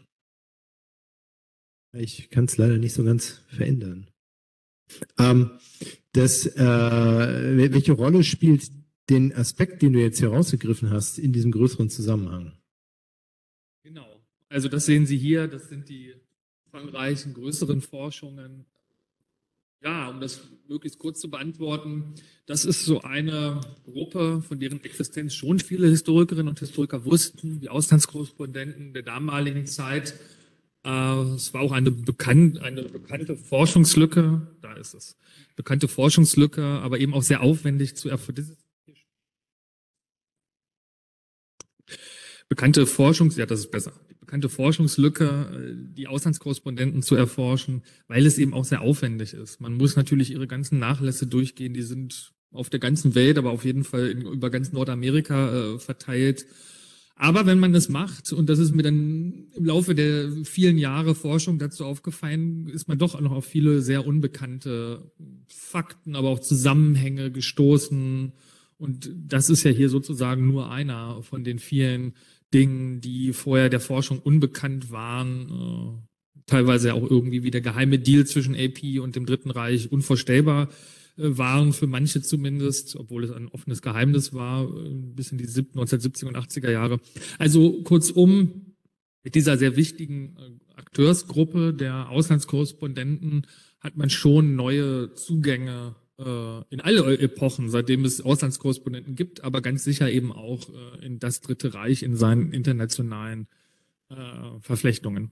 ich 1.93 2.31
kann 2.31 2.45
es 2.45 2.57
leider 2.57 2.79
nicht 2.79 2.93
so 2.93 3.03
ganz 3.03 3.43
verändern. 3.49 4.09
Ähm, 5.19 5.51
das, 6.13 6.47
äh, 6.47 6.61
welche 7.73 7.93
Rolle 7.93 8.25
spielt 8.25 8.71
den 9.11 9.35
Aspekt, 9.35 9.83
den 9.83 9.95
du 9.95 10.01
jetzt 10.01 10.21
herausgegriffen 10.21 10.91
hast, 10.91 11.19
in 11.19 11.33
diesem 11.33 11.51
größeren 11.51 11.89
Zusammenhang? 11.89 12.58
Genau. 13.83 14.21
Also 14.49 14.69
das 14.69 14.87
sehen 14.87 15.07
Sie 15.07 15.19
hier, 15.19 15.47
das 15.47 15.69
sind 15.69 15.89
die 15.89 16.15
umfangreichen, 16.67 17.35
größeren 17.35 17.81
Forschungen. 17.81 18.65
Ja, 19.81 20.09
um 20.09 20.21
das 20.21 20.41
möglichst 20.69 20.99
kurz 20.99 21.21
zu 21.21 21.31
beantworten, 21.31 22.15
das 22.47 22.65
ist 22.65 22.85
so 22.85 23.03
eine 23.03 23.61
Gruppe, 23.85 24.43
von 24.43 24.59
deren 24.59 24.83
Existenz 24.83 25.35
schon 25.35 25.61
viele 25.61 25.87
Historikerinnen 25.87 26.49
und 26.49 26.59
Historiker 26.59 27.05
wussten, 27.05 27.61
die 27.61 27.69
Auslandskorrespondenten 27.69 28.93
der 28.93 29.03
damaligen 29.03 29.67
Zeit. 29.67 30.15
Äh, 30.85 31.21
es 31.37 31.55
war 31.55 31.61
auch 31.61 31.73
eine, 31.73 31.93
bekannt, 31.93 32.59
eine 32.59 32.83
bekannte 32.83 33.37
Forschungslücke, 33.37 34.49
da 34.61 34.73
ist 34.75 34.95
es, 34.95 35.17
bekannte 35.55 35.87
Forschungslücke, 35.87 36.63
aber 36.63 36.99
eben 36.99 37.15
auch 37.15 37.23
sehr 37.23 37.41
aufwendig 37.41 37.97
zu 37.97 38.09
erforschen. 38.09 38.57
Bekannte 42.49 42.87
Forschungs, 42.87 43.37
ja, 43.37 43.47
das 43.47 43.61
ist 43.61 43.71
besser. 43.71 43.93
Bekannte 44.21 44.49
Forschungslücke, 44.49 45.25
äh, 45.25 45.95
die 45.97 46.07
Auslandskorrespondenten 46.07 47.03
zu 47.03 47.15
erforschen, 47.15 47.83
weil 48.07 48.27
es 48.27 48.39
eben 48.39 48.55
auch 48.55 48.65
sehr 48.65 48.81
aufwendig 48.81 49.35
ist. 49.35 49.61
Man 49.61 49.75
muss 49.75 49.97
natürlich 49.97 50.31
ihre 50.33 50.47
ganzen 50.47 50.79
Nachlässe 50.79 51.27
durchgehen, 51.27 51.75
die 51.75 51.83
sind 51.83 52.33
auf 52.51 52.71
der 52.71 52.81
ganzen 52.81 53.15
Welt, 53.15 53.39
aber 53.39 53.51
auf 53.51 53.65
jeden 53.65 53.85
Fall 53.85 54.09
in, 54.09 54.23
über 54.23 54.51
ganz 54.51 54.73
Nordamerika 54.73 55.75
äh, 55.75 55.79
verteilt. 55.79 56.47
Aber 57.21 57.47
wenn 57.47 57.59
man 57.59 57.73
das 57.73 57.89
macht, 57.89 58.33
und 58.33 58.49
das 58.49 58.61
ist 58.61 58.75
mir 58.75 58.85
dann 58.85 59.49
im 59.55 59.65
Laufe 59.65 59.97
der 59.97 60.31
vielen 60.45 60.79
Jahre 60.79 61.17
Forschung 61.17 61.59
dazu 61.59 61.85
aufgefallen, 61.85 62.69
ist 62.69 62.87
man 62.87 62.97
doch 62.97 63.21
noch 63.21 63.33
auf 63.33 63.45
viele 63.45 63.83
sehr 63.83 64.07
unbekannte 64.07 65.11
Fakten, 65.49 66.15
aber 66.15 66.29
auch 66.29 66.39
Zusammenhänge 66.39 67.33
gestoßen. 67.33 68.33
Und 68.79 69.11
das 69.17 69.51
ist 69.51 69.65
ja 69.65 69.73
hier 69.73 69.89
sozusagen 69.89 70.47
nur 70.47 70.71
einer 70.71 71.21
von 71.25 71.43
den 71.43 71.59
vielen 71.59 72.15
Dingen, 72.55 73.01
die 73.01 73.33
vorher 73.33 73.69
der 73.69 73.81
Forschung 73.81 74.19
unbekannt 74.21 74.91
waren. 74.91 75.49
Äh, 75.51 76.09
teilweise 76.47 76.95
auch 76.95 77.09
irgendwie 77.09 77.43
wie 77.43 77.51
der 77.51 77.61
geheime 77.61 77.99
Deal 77.99 78.27
zwischen 78.27 78.55
AP 78.55 79.01
und 79.01 79.17
dem 79.17 79.27
Dritten 79.27 79.51
Reich 79.51 79.93
unvorstellbar 79.93 80.69
äh, 81.17 81.37
waren 81.37 81.73
für 81.73 81.87
manche 81.87 82.23
zumindest, 82.23 82.97
obwohl 82.97 83.25
es 83.25 83.31
ein 83.31 83.49
offenes 83.49 83.83
Geheimnis 83.83 84.33
war, 84.33 84.65
äh, 84.65 84.89
bis 85.15 85.31
in 85.31 85.39
die 85.39 85.47
1970er 85.47 86.27
und 86.27 86.37
80er 86.37 86.71
Jahre. 86.71 87.01
Also 87.39 87.83
kurzum, 87.83 88.75
mit 89.25 89.35
dieser 89.35 89.59
sehr 89.59 89.77
wichtigen 89.77 90.37
Akteursgruppe 90.77 91.75
der 91.75 92.09
Auslandskorrespondenten 92.09 93.47
hat 93.81 93.97
man 93.97 94.11
schon 94.11 94.55
neue 94.55 95.13
Zugänge 95.15 95.97
in 96.19 96.81
alle 96.81 97.17
Epochen, 97.19 97.71
seitdem 97.71 98.05
es 98.05 98.21
Auslandskorrespondenten 98.21 99.15
gibt, 99.15 99.45
aber 99.45 99.63
ganz 99.63 99.85
sicher 99.85 100.11
eben 100.11 100.33
auch 100.33 100.69
in 101.01 101.21
das 101.21 101.41
Dritte 101.41 101.75
Reich 101.75 102.03
in 102.03 102.17
seinen 102.17 102.53
internationalen 102.53 103.47
Verflechtungen. 104.61 105.31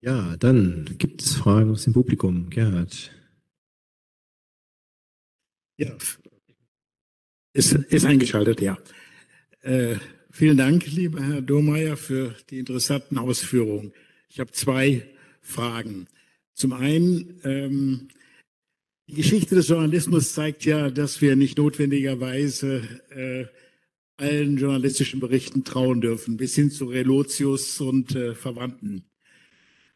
Ja, 0.00 0.36
dann 0.38 0.94
gibt 0.96 1.22
es 1.22 1.34
Fragen 1.34 1.72
aus 1.72 1.84
dem 1.84 1.92
Publikum. 1.92 2.48
Gerhard. 2.48 3.10
Ja, 5.76 5.94
ist, 7.52 7.72
ist 7.72 8.04
eingeschaltet, 8.06 8.60
ja. 8.60 8.78
Äh, 9.62 9.96
vielen 10.30 10.56
Dank, 10.56 10.86
lieber 10.86 11.20
Herr 11.20 11.42
Domeyer, 11.42 11.96
für 11.96 12.36
die 12.50 12.60
interessanten 12.60 13.18
Ausführungen. 13.18 13.92
Ich 14.28 14.38
habe 14.38 14.52
zwei 14.52 15.08
Fragen. 15.40 16.06
Zum 16.54 16.72
einen, 16.72 17.40
ähm, 17.42 18.08
die 19.08 19.14
Geschichte 19.14 19.54
des 19.54 19.68
Journalismus 19.68 20.34
zeigt 20.34 20.66
ja, 20.66 20.90
dass 20.90 21.22
wir 21.22 21.34
nicht 21.34 21.56
notwendigerweise 21.56 22.82
äh, 23.08 23.46
allen 24.22 24.58
journalistischen 24.58 25.18
Berichten 25.18 25.64
trauen 25.64 26.02
dürfen, 26.02 26.36
bis 26.36 26.54
hin 26.54 26.70
zu 26.70 26.84
Relotius 26.84 27.80
und 27.80 28.14
äh, 28.14 28.34
Verwandten. 28.34 29.04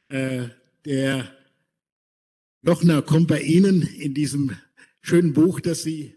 Äh, 0.08 0.48
der 0.86 1.30
Lochner 2.62 3.02
kommt 3.02 3.28
bei 3.28 3.42
Ihnen 3.42 3.82
in 3.82 4.14
diesem 4.14 4.56
schönen 5.02 5.34
Buch, 5.34 5.60
das 5.60 5.82
Sie 5.82 6.14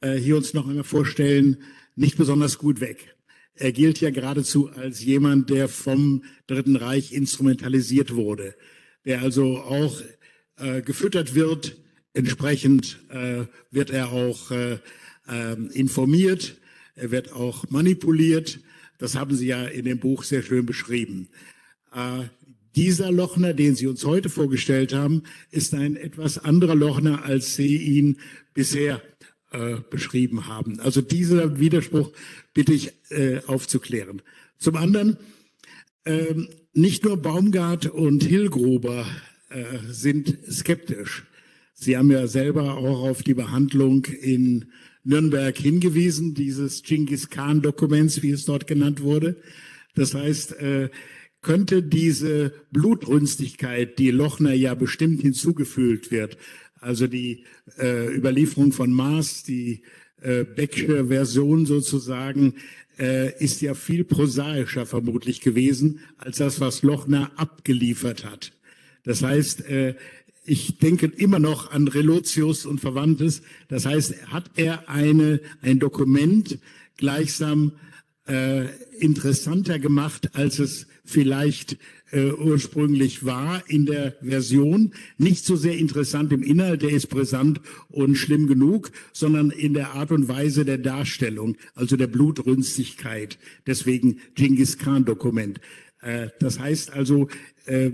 äh, 0.00 0.16
hier 0.16 0.36
uns 0.36 0.54
noch 0.54 0.66
einmal 0.68 0.82
vorstellen, 0.82 1.58
nicht 1.94 2.16
besonders 2.16 2.58
gut 2.58 2.80
weg. 2.80 3.14
Er 3.54 3.70
gilt 3.70 4.00
ja 4.00 4.10
geradezu 4.10 4.70
als 4.70 5.04
jemand, 5.04 5.50
der 5.50 5.68
vom 5.68 6.24
Dritten 6.48 6.74
Reich 6.74 7.12
instrumentalisiert 7.12 8.16
wurde, 8.16 8.56
der 9.04 9.22
also 9.22 9.58
auch 9.58 10.02
äh, 10.56 10.82
gefüttert 10.82 11.36
wird. 11.36 11.76
Entsprechend 12.14 12.98
äh, 13.10 13.44
wird 13.70 13.90
er 13.90 14.12
auch 14.12 14.50
äh, 14.50 14.78
äh, 15.28 15.54
informiert, 15.72 16.56
er 16.94 17.10
wird 17.10 17.32
auch 17.32 17.70
manipuliert. 17.70 18.60
Das 18.98 19.14
haben 19.16 19.34
Sie 19.34 19.46
ja 19.46 19.64
in 19.64 19.84
dem 19.84 19.98
Buch 19.98 20.22
sehr 20.22 20.42
schön 20.42 20.66
beschrieben. 20.66 21.28
Äh, 21.94 22.24
dieser 22.76 23.10
Lochner, 23.10 23.54
den 23.54 23.74
Sie 23.74 23.86
uns 23.86 24.04
heute 24.04 24.28
vorgestellt 24.28 24.92
haben, 24.92 25.22
ist 25.50 25.74
ein 25.74 25.96
etwas 25.96 26.38
anderer 26.38 26.74
Lochner, 26.74 27.24
als 27.24 27.54
Sie 27.56 27.76
ihn 27.76 28.18
bisher 28.54 29.02
äh, 29.50 29.76
beschrieben 29.90 30.46
haben. 30.46 30.80
Also 30.80 31.00
dieser 31.00 31.58
Widerspruch 31.58 32.12
bitte 32.54 32.72
ich 32.72 32.92
äh, 33.10 33.40
aufzuklären. 33.46 34.22
Zum 34.58 34.76
anderen, 34.76 35.16
äh, 36.04 36.34
nicht 36.72 37.04
nur 37.04 37.16
Baumgart 37.16 37.86
und 37.86 38.22
Hillgruber 38.22 39.06
äh, 39.50 39.64
sind 39.90 40.38
skeptisch. 40.50 41.24
Sie 41.82 41.96
haben 41.96 42.12
ja 42.12 42.28
selber 42.28 42.76
auch 42.76 43.02
auf 43.02 43.24
die 43.24 43.34
Behandlung 43.34 44.04
in 44.04 44.66
Nürnberg 45.02 45.58
hingewiesen, 45.58 46.32
dieses 46.32 46.84
Genghis 46.84 47.28
Khan-Dokuments, 47.28 48.22
wie 48.22 48.30
es 48.30 48.44
dort 48.44 48.68
genannt 48.68 49.02
wurde. 49.02 49.42
Das 49.96 50.14
heißt, 50.14 50.60
äh, 50.60 50.90
könnte 51.40 51.82
diese 51.82 52.52
Blutrünstigkeit, 52.70 53.98
die 53.98 54.12
Lochner 54.12 54.52
ja 54.52 54.74
bestimmt 54.74 55.22
hinzugefügt 55.22 56.12
wird, 56.12 56.36
also 56.78 57.08
die 57.08 57.46
äh, 57.80 58.14
Überlieferung 58.16 58.70
von 58.70 58.92
Mars, 58.92 59.42
die 59.42 59.82
äh, 60.20 60.44
Becksche 60.44 61.06
Version 61.06 61.66
sozusagen, 61.66 62.54
ist 63.38 63.62
ja 63.62 63.72
viel 63.72 64.04
prosaischer 64.04 64.84
vermutlich 64.84 65.40
gewesen 65.40 66.00
als 66.18 66.36
das, 66.36 66.60
was 66.60 66.82
Lochner 66.82 67.32
abgeliefert 67.36 68.26
hat. 68.26 68.52
Das 69.02 69.22
heißt, 69.22 69.64
ich 70.44 70.78
denke 70.78 71.06
immer 71.06 71.38
noch 71.38 71.70
an 71.70 71.88
Relotius 71.88 72.66
und 72.66 72.80
Verwandtes. 72.80 73.42
Das 73.68 73.86
heißt, 73.86 74.26
hat 74.28 74.50
er 74.56 74.88
eine, 74.88 75.40
ein 75.60 75.78
Dokument 75.78 76.58
gleichsam 76.96 77.72
äh, 78.26 78.66
interessanter 78.98 79.78
gemacht, 79.78 80.30
als 80.34 80.58
es 80.58 80.86
vielleicht 81.04 81.76
äh, 82.12 82.30
ursprünglich 82.32 83.24
war 83.24 83.62
in 83.68 83.86
der 83.86 84.16
Version. 84.22 84.92
Nicht 85.18 85.44
so 85.44 85.56
sehr 85.56 85.76
interessant 85.76 86.32
im 86.32 86.42
Inhalt, 86.42 86.82
der 86.82 86.90
ist 86.90 87.08
brisant 87.08 87.60
und 87.88 88.16
schlimm 88.16 88.46
genug, 88.46 88.92
sondern 89.12 89.50
in 89.50 89.74
der 89.74 89.92
Art 89.92 90.12
und 90.12 90.28
Weise 90.28 90.64
der 90.64 90.78
Darstellung, 90.78 91.56
also 91.74 91.96
der 91.96 92.06
Blutrünstigkeit. 92.06 93.38
Deswegen 93.66 94.20
Genghis 94.34 94.78
Khan 94.78 95.04
Dokument. 95.04 95.60
Äh, 96.00 96.28
das 96.38 96.58
heißt 96.58 96.92
also, 96.92 97.28
äh, 97.66 97.90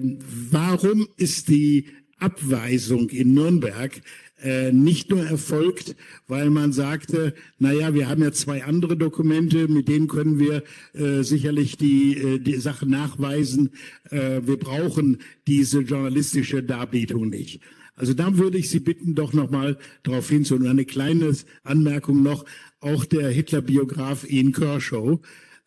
warum 0.50 1.08
ist 1.16 1.48
die 1.48 1.86
Abweisung 2.18 3.08
in 3.10 3.34
Nürnberg 3.34 4.00
äh, 4.42 4.72
nicht 4.72 5.10
nur 5.10 5.24
erfolgt, 5.24 5.96
weil 6.28 6.50
man 6.50 6.72
sagte, 6.72 7.34
na 7.58 7.72
ja, 7.72 7.94
wir 7.94 8.08
haben 8.08 8.22
ja 8.22 8.32
zwei 8.32 8.64
andere 8.64 8.96
Dokumente, 8.96 9.68
mit 9.68 9.88
denen 9.88 10.06
können 10.06 10.38
wir 10.38 10.62
äh, 10.94 11.22
sicherlich 11.22 11.76
die, 11.76 12.16
äh, 12.16 12.38
die 12.38 12.56
Sache 12.56 12.88
nachweisen. 12.88 13.70
Äh, 14.10 14.42
wir 14.44 14.56
brauchen 14.56 15.18
diese 15.46 15.80
journalistische 15.80 16.62
Darbietung 16.62 17.28
nicht. 17.30 17.60
Also 17.96 18.14
da 18.14 18.38
würde 18.38 18.58
ich 18.58 18.70
Sie 18.70 18.78
bitten, 18.78 19.16
doch 19.16 19.32
nochmal 19.32 19.76
darauf 20.04 20.28
hinzuweisen. 20.28 20.66
Und 20.66 20.70
eine 20.70 20.84
kleine 20.84 21.34
Anmerkung 21.64 22.22
noch, 22.22 22.44
auch 22.80 23.04
der 23.04 23.28
Hitler-Biograf 23.30 24.24
Ian 24.30 24.52
Kershaw 24.52 25.18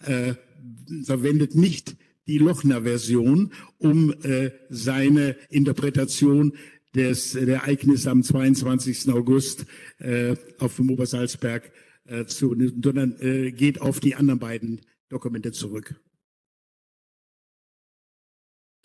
äh, 0.05 0.35
verwendet 1.03 1.55
nicht 1.55 1.97
die 2.27 2.37
Lochner-Version, 2.37 3.51
um 3.77 4.13
äh, 4.23 4.51
seine 4.69 5.35
Interpretation 5.49 6.53
des 6.95 7.31
der 7.33 7.47
Ereignisse 7.47 8.11
am 8.11 8.21
22. 8.23 9.09
August 9.11 9.65
äh, 9.99 10.35
auf 10.59 10.75
dem 10.75 10.89
Obersalzberg 10.89 11.71
äh, 12.05 12.25
zu, 12.25 12.55
sondern 12.83 13.15
äh, 13.19 13.51
geht 13.51 13.81
auf 13.81 13.99
die 13.99 14.15
anderen 14.15 14.39
beiden 14.39 14.81
Dokumente 15.09 15.51
zurück. 15.51 15.95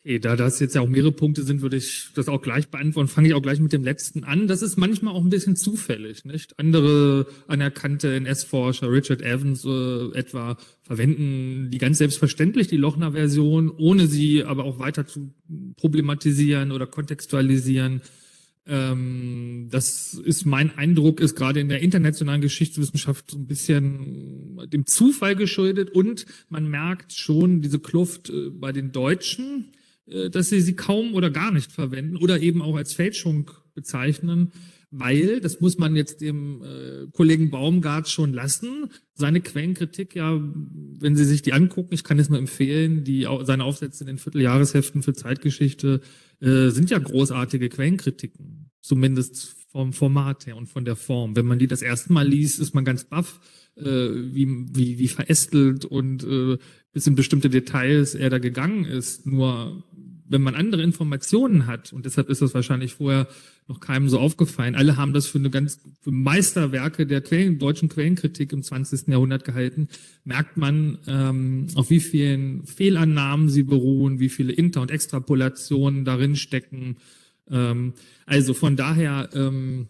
Okay, 0.06 0.20
da 0.20 0.36
das 0.36 0.60
jetzt 0.60 0.76
ja 0.76 0.82
auch 0.82 0.88
mehrere 0.88 1.10
Punkte 1.10 1.42
sind, 1.42 1.62
würde 1.62 1.76
ich 1.76 2.10
das 2.14 2.28
auch 2.28 2.40
gleich 2.40 2.68
beantworten. 2.68 3.08
Fange 3.08 3.26
ich 3.26 3.34
auch 3.34 3.42
gleich 3.42 3.58
mit 3.58 3.72
dem 3.72 3.82
letzten 3.82 4.22
an. 4.22 4.46
Das 4.46 4.62
ist 4.62 4.76
manchmal 4.76 5.12
auch 5.12 5.24
ein 5.24 5.30
bisschen 5.30 5.56
zufällig, 5.56 6.24
nicht? 6.24 6.56
Andere 6.60 7.26
anerkannte 7.48 8.14
NS-Forscher, 8.14 8.88
Richard 8.88 9.20
Evans 9.20 9.64
äh, 9.64 10.16
etwa, 10.16 10.58
verwenden 10.82 11.72
die 11.72 11.78
ganz 11.78 11.98
selbstverständlich 11.98 12.68
die 12.68 12.76
Lochner-Version, 12.76 13.68
ohne 13.68 14.06
sie 14.06 14.44
aber 14.44 14.62
auch 14.62 14.78
weiter 14.78 15.08
zu 15.08 15.34
problematisieren 15.76 16.70
oder 16.70 16.86
kontextualisieren. 16.86 18.00
Ähm, 18.64 19.66
das 19.72 20.14
ist 20.14 20.46
mein 20.46 20.78
Eindruck, 20.78 21.18
ist 21.18 21.34
gerade 21.34 21.58
in 21.58 21.68
der 21.68 21.82
internationalen 21.82 22.42
Geschichtswissenschaft 22.42 23.32
so 23.32 23.38
ein 23.38 23.48
bisschen 23.48 24.68
dem 24.68 24.86
Zufall 24.86 25.34
geschuldet 25.34 25.90
und 25.90 26.26
man 26.48 26.68
merkt 26.68 27.12
schon 27.12 27.60
diese 27.60 27.80
Kluft 27.80 28.30
äh, 28.30 28.50
bei 28.50 28.70
den 28.70 28.92
Deutschen 28.92 29.72
dass 30.30 30.48
sie 30.48 30.60
sie 30.60 30.76
kaum 30.76 31.14
oder 31.14 31.30
gar 31.30 31.50
nicht 31.50 31.72
verwenden 31.72 32.16
oder 32.16 32.40
eben 32.40 32.62
auch 32.62 32.76
als 32.76 32.92
Fälschung 32.92 33.50
bezeichnen. 33.74 34.52
weil, 34.90 35.40
das 35.40 35.60
muss 35.60 35.78
man 35.78 35.96
jetzt 35.96 36.20
dem 36.20 36.62
äh, 36.62 37.06
Kollegen 37.12 37.50
Baumgart 37.50 38.08
schon 38.08 38.32
lassen, 38.32 38.88
seine 39.14 39.40
Quellenkritik 39.40 40.14
ja, 40.14 40.40
wenn 40.98 41.16
Sie 41.16 41.24
sich 41.24 41.42
die 41.42 41.52
angucken, 41.52 41.92
ich 41.92 42.04
kann 42.04 42.18
es 42.18 42.30
nur 42.30 42.38
empfehlen, 42.38 43.04
die 43.04 43.26
seine 43.42 43.64
Aufsätze 43.64 44.04
in 44.04 44.08
den 44.08 44.18
Vierteljahresheften 44.18 45.02
für 45.02 45.12
Zeitgeschichte 45.12 46.00
äh, 46.40 46.68
sind 46.68 46.90
ja 46.90 46.98
großartige 46.98 47.68
Quellenkritiken, 47.68 48.70
zumindest 48.80 49.56
vom 49.70 49.92
Format 49.92 50.46
her 50.46 50.56
und 50.56 50.68
von 50.68 50.84
der 50.84 50.96
Form. 50.96 51.36
Wenn 51.36 51.46
man 51.46 51.58
die 51.58 51.66
das 51.66 51.82
erste 51.82 52.12
Mal 52.12 52.26
liest, 52.26 52.60
ist 52.60 52.74
man 52.74 52.84
ganz 52.84 53.04
baff, 53.04 53.40
äh, 53.76 53.82
wie, 53.84 54.46
wie, 54.74 54.98
wie 54.98 55.08
verästelt 55.08 55.84
und 55.84 56.24
äh, 56.24 56.56
bis 56.92 57.06
in 57.06 57.14
bestimmte 57.14 57.50
Details 57.50 58.14
er 58.14 58.30
da 58.30 58.38
gegangen 58.38 58.84
ist. 58.84 59.26
Nur 59.26 59.84
wenn 60.28 60.42
man 60.42 60.54
andere 60.54 60.82
Informationen 60.82 61.66
hat, 61.66 61.92
und 61.92 62.04
deshalb 62.04 62.28
ist 62.28 62.42
das 62.42 62.54
wahrscheinlich 62.54 62.94
vorher 62.94 63.28
noch 63.68 63.80
keinem 63.80 64.08
so 64.08 64.18
aufgefallen, 64.18 64.74
alle 64.74 64.96
haben 64.96 65.12
das 65.12 65.26
für 65.26 65.38
eine 65.38 65.50
ganz 65.50 65.80
für 66.00 66.10
Meisterwerke 66.10 67.06
der 67.06 67.20
Quellen, 67.20 67.58
deutschen 67.58 67.88
Quellenkritik 67.88 68.52
im 68.52 68.62
20. 68.62 69.08
Jahrhundert 69.08 69.44
gehalten, 69.44 69.88
merkt 70.24 70.56
man, 70.56 70.98
ähm, 71.06 71.66
auf 71.74 71.90
wie 71.90 72.00
vielen 72.00 72.66
Fehlannahmen 72.66 73.48
sie 73.48 73.62
beruhen, 73.62 74.20
wie 74.20 74.28
viele 74.28 74.52
Inter- 74.52 74.82
und 74.82 74.90
Extrapolationen 74.90 76.04
darin 76.04 76.36
stecken. 76.36 76.96
Ähm, 77.50 77.94
also 78.24 78.54
von 78.54 78.76
daher, 78.76 79.30
ähm, 79.34 79.88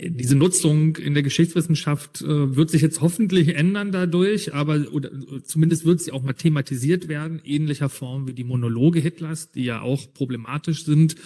diese 0.00 0.36
Nutzung 0.36 0.96
in 0.96 1.14
der 1.14 1.24
Geschichtswissenschaft 1.24 2.22
äh, 2.22 2.56
wird 2.56 2.70
sich 2.70 2.82
jetzt 2.82 3.00
hoffentlich 3.00 3.56
ändern 3.56 3.90
dadurch, 3.90 4.54
aber 4.54 4.86
oder 4.92 5.10
zumindest 5.42 5.84
wird 5.84 6.00
sie 6.00 6.12
auch 6.12 6.22
mal 6.22 6.34
thematisiert 6.34 7.08
werden, 7.08 7.40
ähnlicher 7.44 7.88
Form 7.88 8.28
wie 8.28 8.32
die 8.32 8.44
Monologe 8.44 9.00
Hitlers, 9.00 9.50
die 9.50 9.64
ja 9.64 9.80
auch 9.80 10.12
problematisch 10.14 10.84
sind. 10.84 11.16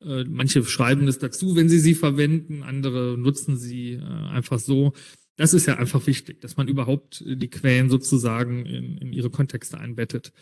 Äh, 0.00 0.24
manche 0.24 0.64
schreiben 0.64 1.06
es 1.08 1.18
dazu, 1.18 1.56
wenn 1.56 1.68
sie 1.68 1.78
sie 1.78 1.94
verwenden, 1.94 2.62
andere 2.62 3.18
nutzen 3.18 3.58
sie 3.58 3.94
äh, 3.94 4.00
einfach 4.00 4.58
so. 4.58 4.94
Das 5.36 5.52
ist 5.52 5.66
ja 5.66 5.76
einfach 5.76 6.06
wichtig, 6.06 6.40
dass 6.40 6.56
man 6.56 6.68
überhaupt 6.68 7.22
die 7.26 7.50
Quellen 7.50 7.90
sozusagen 7.90 8.64
in, 8.64 8.96
in 8.98 9.12
ihre 9.12 9.30
Kontexte 9.30 9.78
einbettet. 9.78 10.32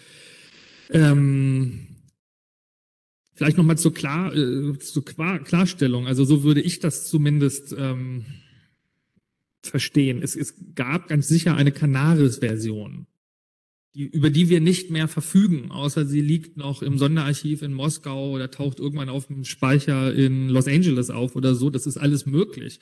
Ähm, 0.90 1.86
Vielleicht 3.40 3.56
nochmal 3.56 3.78
zur, 3.78 3.94
Klar, 3.94 4.36
äh, 4.36 4.78
zur 4.80 5.02
Klarstellung. 5.02 6.06
Also 6.06 6.26
so 6.26 6.42
würde 6.42 6.60
ich 6.60 6.78
das 6.78 7.08
zumindest 7.08 7.74
ähm, 7.74 8.26
verstehen. 9.62 10.20
Es, 10.22 10.36
es 10.36 10.56
gab 10.74 11.08
ganz 11.08 11.26
sicher 11.26 11.56
eine 11.56 11.72
Canaris-Version, 11.72 13.06
die, 13.94 14.02
über 14.02 14.28
die 14.28 14.50
wir 14.50 14.60
nicht 14.60 14.90
mehr 14.90 15.08
verfügen, 15.08 15.70
außer 15.70 16.04
sie 16.04 16.20
liegt 16.20 16.58
noch 16.58 16.82
im 16.82 16.98
Sonderarchiv 16.98 17.62
in 17.62 17.72
Moskau 17.72 18.32
oder 18.32 18.50
taucht 18.50 18.78
irgendwann 18.78 19.08
auf 19.08 19.28
dem 19.28 19.44
Speicher 19.44 20.12
in 20.12 20.50
Los 20.50 20.68
Angeles 20.68 21.08
auf 21.08 21.34
oder 21.34 21.54
so. 21.54 21.70
Das 21.70 21.86
ist 21.86 21.96
alles 21.96 22.26
möglich. 22.26 22.78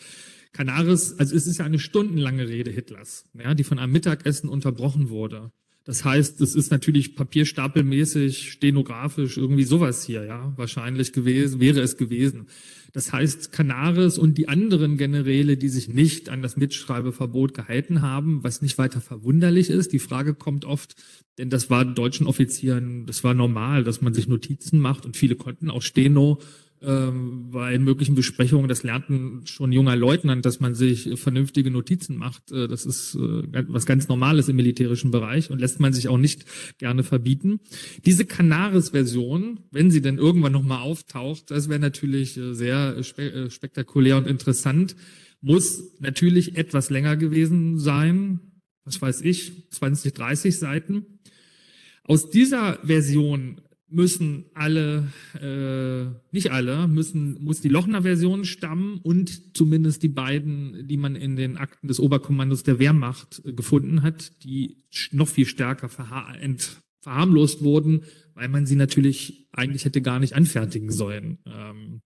Canaris, 0.51 1.15
also 1.21 1.37
es 1.37 1.47
ist 1.47 1.59
ja 1.59 1.67
eine 1.67 1.79
stundenlange 1.79 2.49
Rede 2.49 2.73
Hitlers, 2.73 3.27
ja, 3.33 3.55
die 3.55 3.63
von 3.63 3.79
einem 3.79 3.93
Mittagessen 3.93 4.49
unterbrochen 4.49 5.09
wurde. 5.09 5.53
Das 5.89 6.05
heißt, 6.05 6.43
es 6.43 6.55
ist 6.55 6.71
natürlich 6.71 7.17
papierstapelmäßig, 7.17 8.53
stenografisch, 8.53 9.39
irgendwie 9.39 9.65
sowas 9.65 10.05
hier, 10.05 10.23
ja, 10.23 10.53
wahrscheinlich 10.55 11.15
gewesen, 11.15 11.61
wäre 11.61 11.81
es 11.81 11.97
gewesen. 11.97 12.49
Das 12.93 13.11
heißt, 13.11 13.53
Canaris 13.53 14.19
und 14.19 14.37
die 14.37 14.49
anderen 14.49 14.99
Generäle, 14.99 15.57
die 15.57 15.71
sich 15.71 15.89
nicht 15.89 16.29
an 16.29 16.43
das 16.43 16.59
Mitschreibeverbot 16.59 17.55
gehalten 17.55 18.03
haben, 18.03 18.45
was 18.45 18.61
nicht 18.61 18.77
weiter 18.77 19.01
verwunderlich 19.01 19.71
ist. 19.71 19.95
Die 19.95 19.99
Frage 19.99 20.35
kommt 20.35 20.67
oft, 20.67 20.95
denn 21.39 21.49
das 21.49 21.71
war 21.71 21.87
deutschen 21.87 22.27
Offizieren, 22.27 23.07
das 23.07 23.25
war 23.25 23.33
normal, 23.33 23.83
dass 23.83 24.03
man 24.03 24.13
sich 24.13 24.29
Notizen 24.29 24.81
macht 24.81 25.07
und 25.07 25.17
viele 25.17 25.37
konnten 25.37 25.71
auch 25.71 25.81
Steno 25.81 26.39
ähm, 26.83 27.51
bei 27.51 27.79
möglichen 27.79 28.15
Besprechungen, 28.15 28.69
das 28.69 28.83
lernten 28.83 29.43
schon 29.47 29.73
junger 29.73 29.97
Leutnant, 29.97 30.45
dass 30.45 30.61
man 30.61 30.75
sich 30.75 31.11
vernünftige 31.19 31.71
Notizen 31.71 32.17
macht. 32.17 32.53
Äh, 32.53 32.69
das 32.69 32.87
ist 32.87 33.15
äh, 33.17 33.65
was 33.69 33.87
ganz 33.87 34.09
Normales 34.09 34.49
im 34.49 34.57
militärischen 34.57 35.11
Bereich 35.11 35.51
und 35.51 35.61
lässt 35.61 35.81
man 35.81 35.93
sich 35.93 36.09
auch 36.09 36.19
nicht 36.19 36.45
gerne 36.79 37.03
verbieten. 37.03 37.61
Diese 38.05 38.25
Canaris-Version, 38.25 39.61
wenn 39.71 39.91
sie 39.91 40.01
denn 40.01 40.19
irgendwann 40.19 40.53
nochmal 40.53 40.83
auftaucht, 40.83 41.51
das 41.51 41.69
wäre 41.69 41.81
natürlich 41.81 42.37
äh, 42.37 42.55
sehr 42.55 43.03
spe 43.03 43.51
spektakulär 43.51 44.17
und 44.17 44.27
interessant, 44.27 44.95
muss 45.41 45.97
natürlich 46.01 46.57
etwas 46.57 46.91
länger 46.91 47.17
gewesen 47.17 47.79
sein. 47.79 48.41
Was 48.85 49.01
weiß 49.01 49.21
ich, 49.23 49.69
20, 49.71 50.15
30 50.15 50.57
Seiten. 50.57 51.05
Aus 52.05 52.31
dieser 52.31 52.79
Version 52.85 53.61
müssen 53.91 54.47
alle, 54.55 55.13
äh, 55.41 56.15
nicht 56.31 56.53
alle, 56.53 56.89
müssen, 56.89 57.43
muss 57.43 57.61
die 57.61 57.69
Lochner-Version 57.69 58.45
stammen 58.45 59.01
und 59.03 59.57
zumindest 59.57 60.03
die 60.03 60.09
beiden, 60.09 60.87
die 60.87 60.97
man 60.97 61.17
in 61.17 61.37
den 61.37 61.57
Akten 61.57 61.89
des 61.89 62.01
Oberkommandos 62.01 62.63
der 62.63 62.79
Wehrmacht 62.79 63.43
äh, 63.45 63.53
gefunden 63.53 64.03
hat, 64.03 64.45
die 64.45 64.85
noch 65.13 65.29
viel 65.29 65.47
stärker 65.47 65.89
verha 65.89 66.35
verharmlost 67.01 67.63
wurden, 67.63 68.03
weil 68.35 68.49
man 68.49 68.67
sie 68.67 68.77
natürlich 68.77 69.49
eigentlich 69.53 69.85
hätte 69.85 70.03
gar 70.03 70.19
nicht 70.19 70.35
anfertigen 70.35 70.91
sollen. 70.91 71.39
Ähm, 71.47 72.03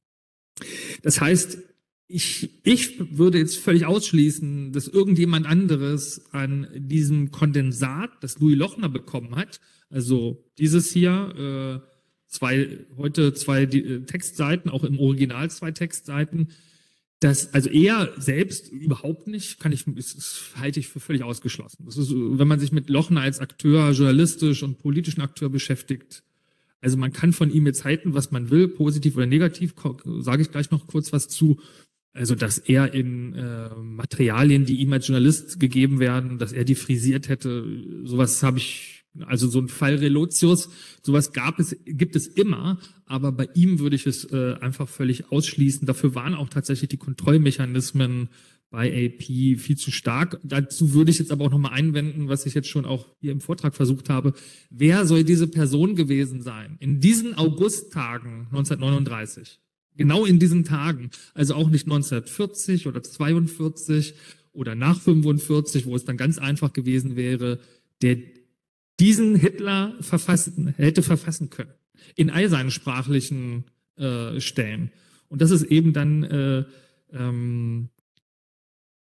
das 1.03 1.21
heißt, 1.21 1.59
ich, 2.07 2.61
ich 2.65 3.17
würde 3.17 3.39
jetzt 3.39 3.57
völlig 3.57 3.87
ausschließen, 3.87 4.73
dass 4.73 4.87
irgendjemand 4.87 5.47
anderes 5.47 6.27
an 6.33 6.69
diesem 6.75 7.31
Kondensat, 7.31 8.11
das 8.21 8.39
Louis 8.39 8.57
Lochner 8.57 8.91
bekommen 8.91 9.35
hat, 9.35 9.61
also 9.93 10.45
dieses 10.59 10.91
hier, 10.91 11.83
äh, 11.85 11.89
zwei, 12.27 12.79
heute 12.97 13.35
zwei 13.35 13.63
äh, 13.63 14.01
Textseiten, 14.01 14.71
auch 14.71 14.85
im 14.85 14.99
Original 14.99 15.51
zwei 15.51 15.71
Textseiten. 15.71 16.49
Das, 17.21 17.55
also 17.55 17.71
er 17.71 18.13
selbst 18.17 18.73
überhaupt 18.73 19.29
nicht, 19.29 19.61
kann 19.61 19.71
ich, 19.71 19.85
das, 19.87 20.17
das 20.17 20.51
halte 20.57 20.81
ich 20.81 20.89
für 20.89 20.99
völlig 20.99 21.23
ausgeschlossen. 21.23 21.85
Das 21.85 21.97
ist, 21.97 22.11
wenn 22.11 22.49
man 22.49 22.59
sich 22.59 22.73
mit 22.73 22.89
Lochner 22.91 23.21
als 23.21 23.39
Akteur, 23.39 23.93
journalistisch 23.93 24.63
und 24.63 24.79
politischen 24.79 25.21
Akteur 25.21 25.49
beschäftigt, 25.49 26.25
also 26.81 26.97
man 26.97 27.13
kann 27.13 27.33
von 27.33 27.51
ihm 27.51 27.67
jetzt 27.67 27.85
halten, 27.85 28.15
was 28.15 28.33
man 28.33 28.51
will, 28.51 28.67
positiv 28.67 29.17
oder 29.17 29.27
negativ, 29.27 29.75
sage 30.19 30.43
ich 30.43 30.51
gleich 30.51 30.73
noch 30.73 30.89
kurz 30.89 31.13
was 31.13 31.29
zu. 31.29 31.61
Also, 32.13 32.35
dass 32.35 32.59
er 32.59 32.93
in 32.93 33.35
äh, 33.35 33.71
Materialien, 33.77 34.67
die 34.67 34.81
ihm 34.81 34.93
als 34.93 35.07
Journalist 35.07 35.61
gegeben 35.61 36.01
werden, 36.01 36.39
dass 36.39 36.53
er 36.53 36.65
die 36.65 36.75
frisiert 36.75 37.29
hätte, 37.29 37.65
sowas 38.05 38.43
habe 38.43 38.59
ich 38.59 39.02
also 39.21 39.49
so 39.49 39.61
ein 39.61 39.69
Fall 39.69 39.97
Relotius, 39.97 40.71
sowas 41.03 41.33
gab 41.33 41.59
es, 41.59 41.77
gibt 41.85 42.17
es 42.17 42.27
immer, 42.27 42.79
aber 43.07 43.33
bei 43.33 43.49
ihm 43.55 43.79
würde 43.79 43.97
ich 43.97 44.07
es 44.07 44.25
äh, 44.33 44.55
einfach 44.61 44.89
völlig 44.89 45.31
ausschließen. 45.31 45.87
Dafür 45.87 46.15
waren 46.15 46.35
auch 46.35 46.49
tatsächlich 46.49 46.89
die 46.89 46.97
Kontrollmechanismen 46.97 48.29
bei 48.71 48.89
AP 48.89 49.23
viel 49.61 49.77
zu 49.77 49.91
stark. 49.91 50.41
Dazu 50.43 50.95
würde 50.95 51.11
ich 51.11 51.19
jetzt 51.19 51.31
aber 51.31 51.45
auch 51.45 51.51
nochmal 51.51 51.75
einwenden, 51.75 52.29
was 52.29 52.47
ich 52.47 52.55
jetzt 52.55 52.69
schon 52.69 52.87
auch 52.87 53.07
hier 53.21 53.31
im 53.31 53.43
Vortrag 53.43 53.75
versucht 53.75 54.09
habe. 54.09 54.33
Wer 54.71 55.07
soll 55.07 55.25
diese 55.25 55.47
Person 55.47 55.95
gewesen 55.95 56.41
sein? 56.41 56.79
In 56.81 56.99
diesen 56.99 57.37
Augusttagen 57.37 58.47
1939, 58.51 59.61
genau 59.97 60.25
in 60.25 60.39
diesen 60.39 60.65
Tagen, 60.65 61.11
also 61.35 61.55
auch 61.55 61.69
nicht 61.69 61.85
1940 61.85 62.87
oder 62.87 63.03
42 63.03 64.15
oder 64.53 64.75
nach 64.75 64.99
45, 64.99 65.85
wo 65.85 65.95
es 65.95 66.07
dann 66.07 66.17
ganz 66.17 66.39
einfach 66.39 66.73
gewesen 66.73 67.15
wäre, 67.15 67.61
der 68.01 68.17
diesen 69.03 69.35
Hitler 69.35 69.95
verfassen, 70.01 70.75
hätte 70.77 71.03
verfassen 71.03 71.51
können. 71.51 71.73
In 72.15 72.31
all 72.31 72.49
seinen 72.49 72.71
sprachlichen 72.71 73.65
äh, 73.97 74.41
Stellen. 74.41 74.93
Und 75.29 75.43
das 75.43 75.51
ist 75.51 75.65
eben 75.65 75.93
dann, 75.93 76.23
äh, 76.23 76.65
ähm, 77.13 77.89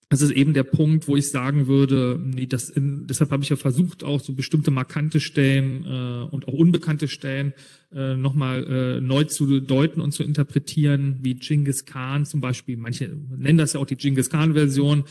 das 0.10 0.22
ist 0.22 0.32
eben 0.32 0.56
der 0.56 0.64
Punkt, 0.64 1.08
wo 1.08 1.16
ich 1.16 1.30
sagen 1.30 1.68
würde, 1.68 2.20
nee, 2.20 2.48
das 2.48 2.72
in, 2.72 3.06
deshalb 3.06 3.30
habe 3.30 3.44
ich 3.44 3.50
ja 3.50 3.58
versucht, 3.58 4.04
auch 4.04 4.20
so 4.20 4.34
bestimmte 4.34 4.72
markante 4.72 5.20
Stellen 5.20 5.86
äh, 5.86 6.34
und 6.34 6.48
auch 6.48 6.54
unbekannte 6.54 7.08
Stellen 7.08 7.54
äh, 7.94 8.16
nochmal 8.16 8.64
äh, 8.64 9.02
neu 9.02 9.26
zu 9.26 9.60
deuten 9.60 10.02
und 10.02 10.14
zu 10.14 10.24
interpretieren, 10.24 11.20
wie 11.22 11.36
Genghis 11.36 11.86
Khan 11.86 12.26
zum 12.26 12.42
Beispiel, 12.42 12.76
manche 12.76 13.16
nennen 13.38 13.60
das 13.60 13.74
ja 13.74 13.80
auch 13.80 13.86
die 13.86 13.98
Genghis 13.98 14.32
Khan-Version, 14.32 15.04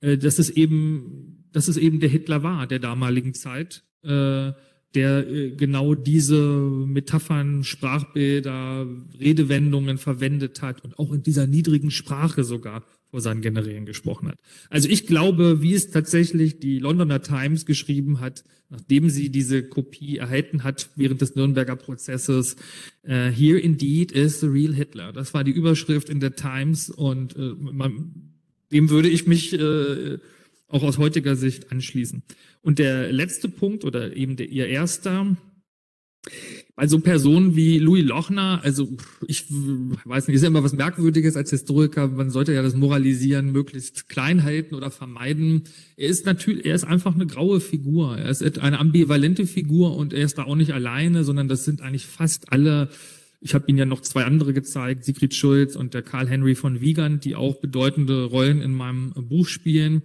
äh, 0.00 0.16
dass 0.16 0.38
es 0.38 0.48
eben, 0.48 1.44
dass 1.52 1.68
es 1.68 1.76
eben 1.76 2.00
der 2.00 2.08
Hitler 2.08 2.42
war 2.42 2.66
der 2.66 2.78
damaligen 2.78 3.34
Zeit 3.34 3.84
äh, 4.02 4.52
der 4.94 5.28
äh, 5.28 5.50
genau 5.50 5.94
diese 5.94 6.36
Metaphern, 6.36 7.64
Sprachbilder, 7.64 8.86
Redewendungen 9.20 9.98
verwendet 9.98 10.62
hat 10.62 10.84
und 10.84 10.98
auch 10.98 11.12
in 11.12 11.22
dieser 11.22 11.46
niedrigen 11.46 11.90
Sprache 11.90 12.44
sogar 12.44 12.84
vor 13.10 13.20
seinen 13.20 13.40
Generälen 13.40 13.86
gesprochen 13.86 14.28
hat. 14.28 14.38
Also 14.68 14.88
ich 14.88 15.06
glaube, 15.06 15.62
wie 15.62 15.72
es 15.72 15.90
tatsächlich 15.90 16.60
die 16.60 16.78
Londoner 16.78 17.22
Times 17.22 17.64
geschrieben 17.64 18.20
hat, 18.20 18.44
nachdem 18.68 19.08
sie 19.08 19.30
diese 19.30 19.62
Kopie 19.62 20.18
erhalten 20.18 20.62
hat 20.62 20.90
während 20.94 21.22
des 21.22 21.34
Nürnberger 21.34 21.76
Prozesses, 21.76 22.56
uh, 23.06 23.30
Here 23.30 23.58
indeed 23.58 24.12
is 24.12 24.40
the 24.40 24.46
real 24.46 24.74
Hitler. 24.74 25.12
Das 25.12 25.32
war 25.32 25.42
die 25.42 25.52
Überschrift 25.52 26.10
in 26.10 26.20
der 26.20 26.36
Times 26.36 26.90
und 26.90 27.34
äh, 27.36 27.54
man, 27.58 28.12
dem 28.72 28.90
würde 28.90 29.08
ich 29.08 29.26
mich 29.26 29.54
äh, 29.54 30.18
auch 30.68 30.82
aus 30.82 30.98
heutiger 30.98 31.36
Sicht 31.36 31.72
anschließen. 31.72 32.22
Und 32.62 32.78
der 32.78 33.12
letzte 33.12 33.48
Punkt 33.48 33.84
oder 33.84 34.14
eben 34.16 34.36
der, 34.36 34.48
ihr 34.48 34.66
erster, 34.66 35.36
bei 36.74 36.86
so 36.86 37.00
Personen 37.00 37.56
wie 37.56 37.78
Louis 37.78 38.04
Lochner, 38.04 38.60
also 38.62 38.88
ich 39.26 39.46
weiß 39.50 40.28
nicht, 40.28 40.36
ist 40.36 40.42
ja 40.42 40.48
immer 40.48 40.62
was 40.62 40.74
Merkwürdiges 40.74 41.36
als 41.36 41.50
Historiker, 41.50 42.06
man 42.08 42.30
sollte 42.30 42.52
ja 42.52 42.62
das 42.62 42.76
Moralisieren 42.76 43.50
möglichst 43.50 44.08
klein 44.08 44.44
halten 44.44 44.74
oder 44.74 44.90
vermeiden. 44.90 45.64
Er 45.96 46.08
ist 46.08 46.26
natürlich, 46.26 46.66
er 46.66 46.74
ist 46.74 46.84
einfach 46.84 47.14
eine 47.14 47.26
graue 47.26 47.60
Figur. 47.60 48.16
Er 48.18 48.28
ist 48.28 48.58
eine 48.58 48.78
ambivalente 48.78 49.46
Figur 49.46 49.96
und 49.96 50.12
er 50.12 50.24
ist 50.24 50.38
da 50.38 50.44
auch 50.44 50.54
nicht 50.54 50.72
alleine, 50.72 51.24
sondern 51.24 51.48
das 51.48 51.64
sind 51.64 51.80
eigentlich 51.80 52.06
fast 52.06 52.52
alle 52.52 52.90
ich 53.40 53.54
habe 53.54 53.66
Ihnen 53.68 53.78
ja 53.78 53.84
noch 53.84 54.00
zwei 54.00 54.24
andere 54.24 54.52
gezeigt, 54.52 55.04
Sigrid 55.04 55.32
Schulz 55.32 55.76
und 55.76 55.94
der 55.94 56.02
Karl 56.02 56.28
Henry 56.28 56.56
von 56.56 56.80
Wiegand, 56.80 57.24
die 57.24 57.36
auch 57.36 57.60
bedeutende 57.60 58.24
Rollen 58.24 58.60
in 58.60 58.72
meinem 58.72 59.12
Buch 59.14 59.46
spielen. 59.46 60.02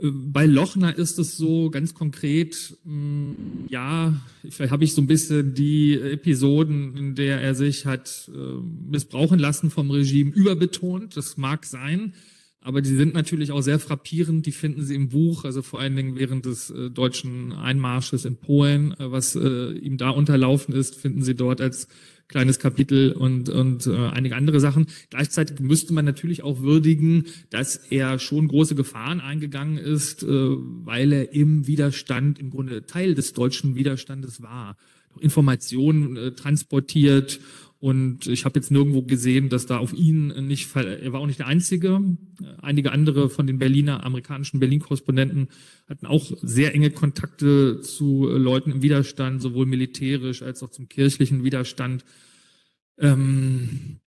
Äh, 0.00 0.10
bei 0.10 0.46
Lochner 0.46 0.96
ist 0.96 1.18
es 1.18 1.36
so 1.36 1.70
ganz 1.70 1.94
konkret, 1.94 2.76
mm, 2.84 3.32
ja, 3.68 4.14
vielleicht 4.48 4.72
habe 4.72 4.84
ich 4.84 4.94
so 4.94 5.02
ein 5.02 5.06
bisschen 5.06 5.54
die 5.54 5.94
Episoden, 5.94 6.96
in 6.96 7.14
der 7.14 7.40
er 7.40 7.54
sich 7.54 7.86
hat 7.86 8.30
äh, 8.34 8.38
missbrauchen 8.90 9.38
lassen 9.38 9.70
vom 9.70 9.90
Regime, 9.90 10.32
überbetont. 10.32 11.16
Das 11.16 11.36
mag 11.36 11.64
sein, 11.64 12.14
aber 12.60 12.82
die 12.82 12.94
sind 12.94 13.14
natürlich 13.14 13.52
auch 13.52 13.62
sehr 13.62 13.78
frappierend. 13.78 14.46
Die 14.46 14.52
finden 14.52 14.82
Sie 14.82 14.94
im 14.94 15.08
Buch, 15.08 15.44
also 15.44 15.62
vor 15.62 15.80
allen 15.80 15.96
Dingen 15.96 16.16
während 16.16 16.44
des 16.46 16.70
äh, 16.70 16.90
deutschen 16.90 17.52
Einmarsches 17.52 18.24
in 18.24 18.36
Polen, 18.36 18.94
was 18.98 19.34
ihm 19.34 19.96
da 19.96 20.10
unterlaufen 20.10 20.74
ist, 20.74 20.96
finden 20.96 21.22
Sie 21.22 21.34
dort 21.34 21.60
als 21.60 21.88
kleines 22.30 22.60
Kapitel 22.60 23.12
und, 23.12 23.48
und 23.48 23.86
äh, 23.86 23.96
einige 24.08 24.36
andere 24.36 24.60
Sachen. 24.60 24.86
Gleichzeitig 25.10 25.58
müsste 25.58 25.92
man 25.92 26.04
natürlich 26.04 26.42
auch 26.44 26.60
würdigen, 26.62 27.26
dass 27.50 27.76
er 27.76 28.18
schon 28.20 28.46
große 28.46 28.76
Gefahren 28.76 29.20
eingegangen 29.20 29.78
ist, 29.78 30.22
äh, 30.22 30.26
weil 30.28 31.12
er 31.12 31.32
im 31.34 31.66
Widerstand, 31.66 32.38
im 32.38 32.50
Grunde 32.50 32.86
Teil 32.86 33.14
des 33.14 33.32
deutschen 33.32 33.74
Widerstandes 33.74 34.42
war. 34.42 34.76
Informationen 35.18 36.16
äh, 36.16 36.30
transportiert 36.32 37.40
und 37.80 38.26
ich 38.26 38.44
habe 38.44 38.58
jetzt 38.58 38.70
nirgendwo 38.70 39.00
gesehen, 39.00 39.48
dass 39.48 39.64
da 39.64 39.78
auf 39.78 39.94
ihn 39.94 40.26
nicht, 40.46 40.76
er 40.76 41.14
war 41.14 41.20
auch 41.20 41.26
nicht 41.26 41.38
der 41.38 41.46
Einzige. 41.46 41.98
Einige 42.60 42.92
andere 42.92 43.30
von 43.30 43.46
den 43.46 43.58
Berliner, 43.58 44.04
amerikanischen 44.04 44.60
Berlin-Korrespondenten 44.60 45.48
hatten 45.88 46.04
auch 46.04 46.30
sehr 46.42 46.74
enge 46.74 46.90
Kontakte 46.90 47.80
zu 47.80 48.28
Leuten 48.28 48.70
im 48.70 48.82
Widerstand, 48.82 49.40
sowohl 49.40 49.64
militärisch 49.64 50.42
als 50.42 50.62
auch 50.62 50.70
zum 50.70 50.90
kirchlichen 50.90 51.42
Widerstand. 51.42 52.04
Ähm, 52.98 54.00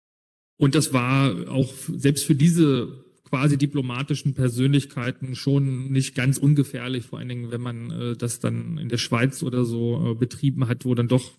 und 0.57 0.75
das 0.75 0.91
war 0.91 1.49
auch 1.49 1.73
selbst 1.95 2.25
für 2.25 2.35
diese 2.35 3.05
quasi 3.23 3.57
diplomatischen 3.57 4.33
Persönlichkeiten 4.33 5.35
schon 5.35 5.89
nicht 5.89 6.13
ganz 6.13 6.37
ungefährlich, 6.37 7.05
vor 7.05 7.19
allen 7.19 7.29
Dingen, 7.29 7.51
wenn 7.51 7.61
man 7.61 7.89
äh, 7.89 8.17
das 8.17 8.41
dann 8.41 8.77
in 8.77 8.89
der 8.89 8.97
Schweiz 8.97 9.41
oder 9.41 9.63
so 9.63 10.11
äh, 10.11 10.15
betrieben 10.15 10.67
hat, 10.67 10.83
wo 10.83 10.93
dann 10.93 11.07
doch 11.07 11.31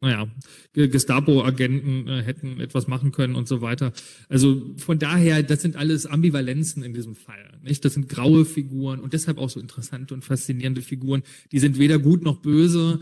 naja, 0.00 0.28
Gestapo-Agenten 0.74 2.06
äh, 2.06 2.22
hätten 2.22 2.60
etwas 2.60 2.86
machen 2.86 3.10
können 3.10 3.34
und 3.34 3.48
so 3.48 3.60
weiter. 3.60 3.92
Also 4.28 4.74
von 4.76 4.98
daher, 4.98 5.42
das 5.42 5.62
sind 5.62 5.76
alles 5.76 6.06
Ambivalenzen 6.06 6.84
in 6.84 6.94
diesem 6.94 7.16
Fall. 7.16 7.58
Nicht? 7.62 7.84
Das 7.84 7.94
sind 7.94 8.08
graue 8.08 8.44
Figuren 8.44 9.00
und 9.00 9.12
deshalb 9.12 9.38
auch 9.38 9.50
so 9.50 9.58
interessante 9.58 10.14
und 10.14 10.24
faszinierende 10.24 10.82
Figuren. 10.82 11.22
Die 11.50 11.58
sind 11.58 11.78
weder 11.78 11.98
gut 11.98 12.22
noch 12.22 12.36
böse. 12.36 13.00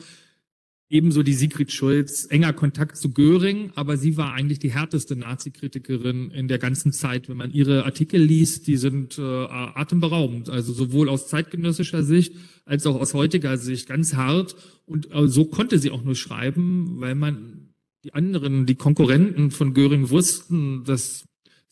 Ebenso 0.88 1.24
die 1.24 1.32
Sigrid 1.32 1.72
Schulz, 1.72 2.26
enger 2.30 2.52
Kontakt 2.52 2.96
zu 2.96 3.10
Göring, 3.10 3.72
aber 3.74 3.96
sie 3.96 4.16
war 4.16 4.34
eigentlich 4.34 4.60
die 4.60 4.70
härteste 4.70 5.16
Nazi-Kritikerin 5.16 6.30
in 6.30 6.46
der 6.46 6.58
ganzen 6.58 6.92
Zeit. 6.92 7.28
Wenn 7.28 7.36
man 7.36 7.50
ihre 7.50 7.84
Artikel 7.84 8.22
liest, 8.22 8.68
die 8.68 8.76
sind 8.76 9.18
äh, 9.18 9.22
atemberaubend, 9.22 10.48
also 10.48 10.72
sowohl 10.72 11.08
aus 11.08 11.26
zeitgenössischer 11.26 12.04
Sicht 12.04 12.34
als 12.64 12.86
auch 12.86 13.00
aus 13.00 13.14
heutiger 13.14 13.58
Sicht 13.58 13.88
ganz 13.88 14.14
hart. 14.14 14.54
Und 14.84 15.12
äh, 15.12 15.26
so 15.26 15.46
konnte 15.46 15.80
sie 15.80 15.90
auch 15.90 16.04
nur 16.04 16.14
schreiben, 16.14 17.00
weil 17.00 17.16
man 17.16 17.74
die 18.04 18.14
anderen, 18.14 18.66
die 18.66 18.76
Konkurrenten 18.76 19.50
von 19.50 19.74
Göring 19.74 20.10
wussten, 20.10 20.84
dass 20.84 21.25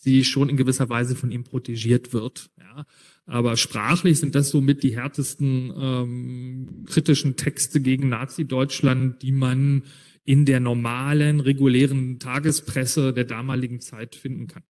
sie 0.05 0.23
schon 0.23 0.49
in 0.51 0.57
gewisser 0.57 0.89
Weise 0.89 1.17
von 1.17 1.31
ihm 1.31 1.45
protegiert 1.45 2.13
wird. 2.13 2.51
Ja. 2.59 2.87
Aber 3.27 3.57
sprachlich 3.57 4.21
sind 4.21 4.35
das 4.35 4.51
somit 4.51 4.83
die 4.83 4.95
härtesten 4.95 5.73
ähm, 5.77 6.85
kritischen 6.87 7.37
Texte 7.37 7.81
gegen 7.81 8.11
Nazi-Deutschland, 8.11 9.23
die 9.23 9.33
man 9.33 9.83
in 10.25 10.45
der 10.45 10.61
normalen, 10.61 11.41
regulären 11.41 12.19
Tagespresse 12.19 13.13
der 13.13 13.25
damaligen 13.25 13.81
Zeit 13.81 14.15
finden 14.15 14.47
kann. 14.47 14.63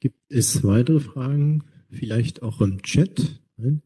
Gibt 0.00 0.20
es 0.28 0.62
weitere 0.62 1.00
Fragen? 1.00 1.64
Vielleicht 1.90 2.42
auch 2.42 2.60
im 2.60 2.82
Chat? 2.82 3.40
Nein? 3.56 3.82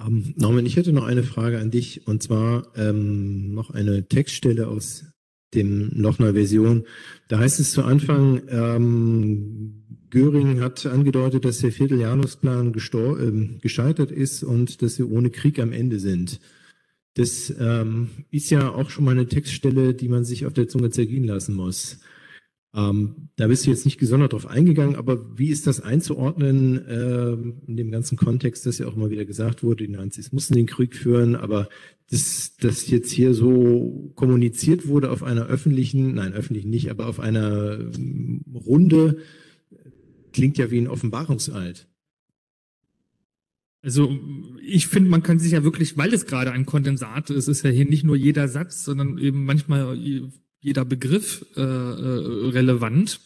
Ähm, 0.00 0.32
Norman, 0.36 0.64
ich 0.64 0.76
hätte 0.76 0.94
noch 0.94 1.04
eine 1.04 1.24
Frage 1.24 1.58
an 1.58 1.70
dich 1.70 2.06
und 2.06 2.22
zwar 2.22 2.74
ähm, 2.74 3.52
noch 3.52 3.70
eine 3.70 4.08
Textstelle 4.08 4.68
aus 4.68 5.04
dem 5.54 5.90
Lochner 5.94 6.34
Version. 6.34 6.84
Da 7.28 7.38
heißt 7.38 7.60
es 7.60 7.72
zu 7.72 7.82
Anfang, 7.82 8.42
ähm, 8.48 9.82
Göring 10.10 10.60
hat 10.60 10.86
angedeutet, 10.86 11.44
dass 11.44 11.58
der 11.58 11.72
Vierteljahresplan 11.72 12.72
äh, 12.74 13.58
gescheitert 13.60 14.10
ist 14.10 14.42
und 14.42 14.82
dass 14.82 14.98
wir 14.98 15.10
ohne 15.10 15.30
Krieg 15.30 15.58
am 15.58 15.72
Ende 15.72 15.98
sind. 16.00 16.40
Das 17.14 17.52
ähm, 17.58 18.08
ist 18.30 18.50
ja 18.50 18.70
auch 18.70 18.90
schon 18.90 19.04
mal 19.04 19.12
eine 19.12 19.26
Textstelle, 19.26 19.94
die 19.94 20.08
man 20.08 20.24
sich 20.24 20.46
auf 20.46 20.52
der 20.52 20.68
Zunge 20.68 20.90
zergehen 20.90 21.24
lassen 21.24 21.54
muss. 21.54 21.98
Ähm, 22.72 23.30
da 23.34 23.48
bist 23.48 23.66
du 23.66 23.70
jetzt 23.70 23.84
nicht 23.84 23.98
gesondert 23.98 24.32
drauf 24.32 24.46
eingegangen, 24.46 24.94
aber 24.94 25.36
wie 25.36 25.48
ist 25.48 25.66
das 25.66 25.80
einzuordnen 25.80 26.86
äh, 26.86 27.32
in 27.66 27.76
dem 27.76 27.90
ganzen 27.90 28.16
Kontext, 28.16 28.64
dass 28.64 28.78
ja 28.78 28.86
auch 28.86 28.94
mal 28.94 29.10
wieder 29.10 29.24
gesagt 29.24 29.64
wurde, 29.64 29.84
die 29.84 29.92
Nazis 29.92 30.30
mussten 30.30 30.54
den 30.54 30.66
Krieg 30.66 30.94
führen, 30.94 31.34
aber 31.34 31.68
dass 32.10 32.56
das 32.60 32.88
jetzt 32.88 33.10
hier 33.10 33.34
so 33.34 34.12
kommuniziert 34.14 34.86
wurde 34.86 35.10
auf 35.10 35.24
einer 35.24 35.46
öffentlichen, 35.46 36.14
nein, 36.14 36.32
öffentlich 36.32 36.64
nicht, 36.64 36.90
aber 36.90 37.08
auf 37.08 37.18
einer 37.18 37.78
ähm, 37.80 38.44
Runde, 38.54 39.18
klingt 40.32 40.56
ja 40.58 40.70
wie 40.70 40.80
ein 40.80 40.88
Offenbarungseid. 40.88 41.88
Also 43.82 44.16
ich 44.62 44.86
finde, 44.86 45.10
man 45.10 45.22
kann 45.22 45.38
sich 45.38 45.52
ja 45.52 45.64
wirklich, 45.64 45.96
weil 45.96 46.12
es 46.12 46.26
gerade 46.26 46.52
ein 46.52 46.66
Kondensat 46.66 47.30
ist, 47.30 47.48
ist 47.48 47.64
ja 47.64 47.70
hier 47.70 47.86
nicht 47.86 48.04
nur 48.04 48.14
jeder 48.14 48.46
Satz, 48.46 48.84
sondern 48.84 49.18
eben 49.18 49.44
manchmal 49.44 49.98
jeder 50.60 50.84
Begriff 50.84 51.44
äh, 51.56 51.60
äh, 51.60 52.50
relevant. 52.50 53.20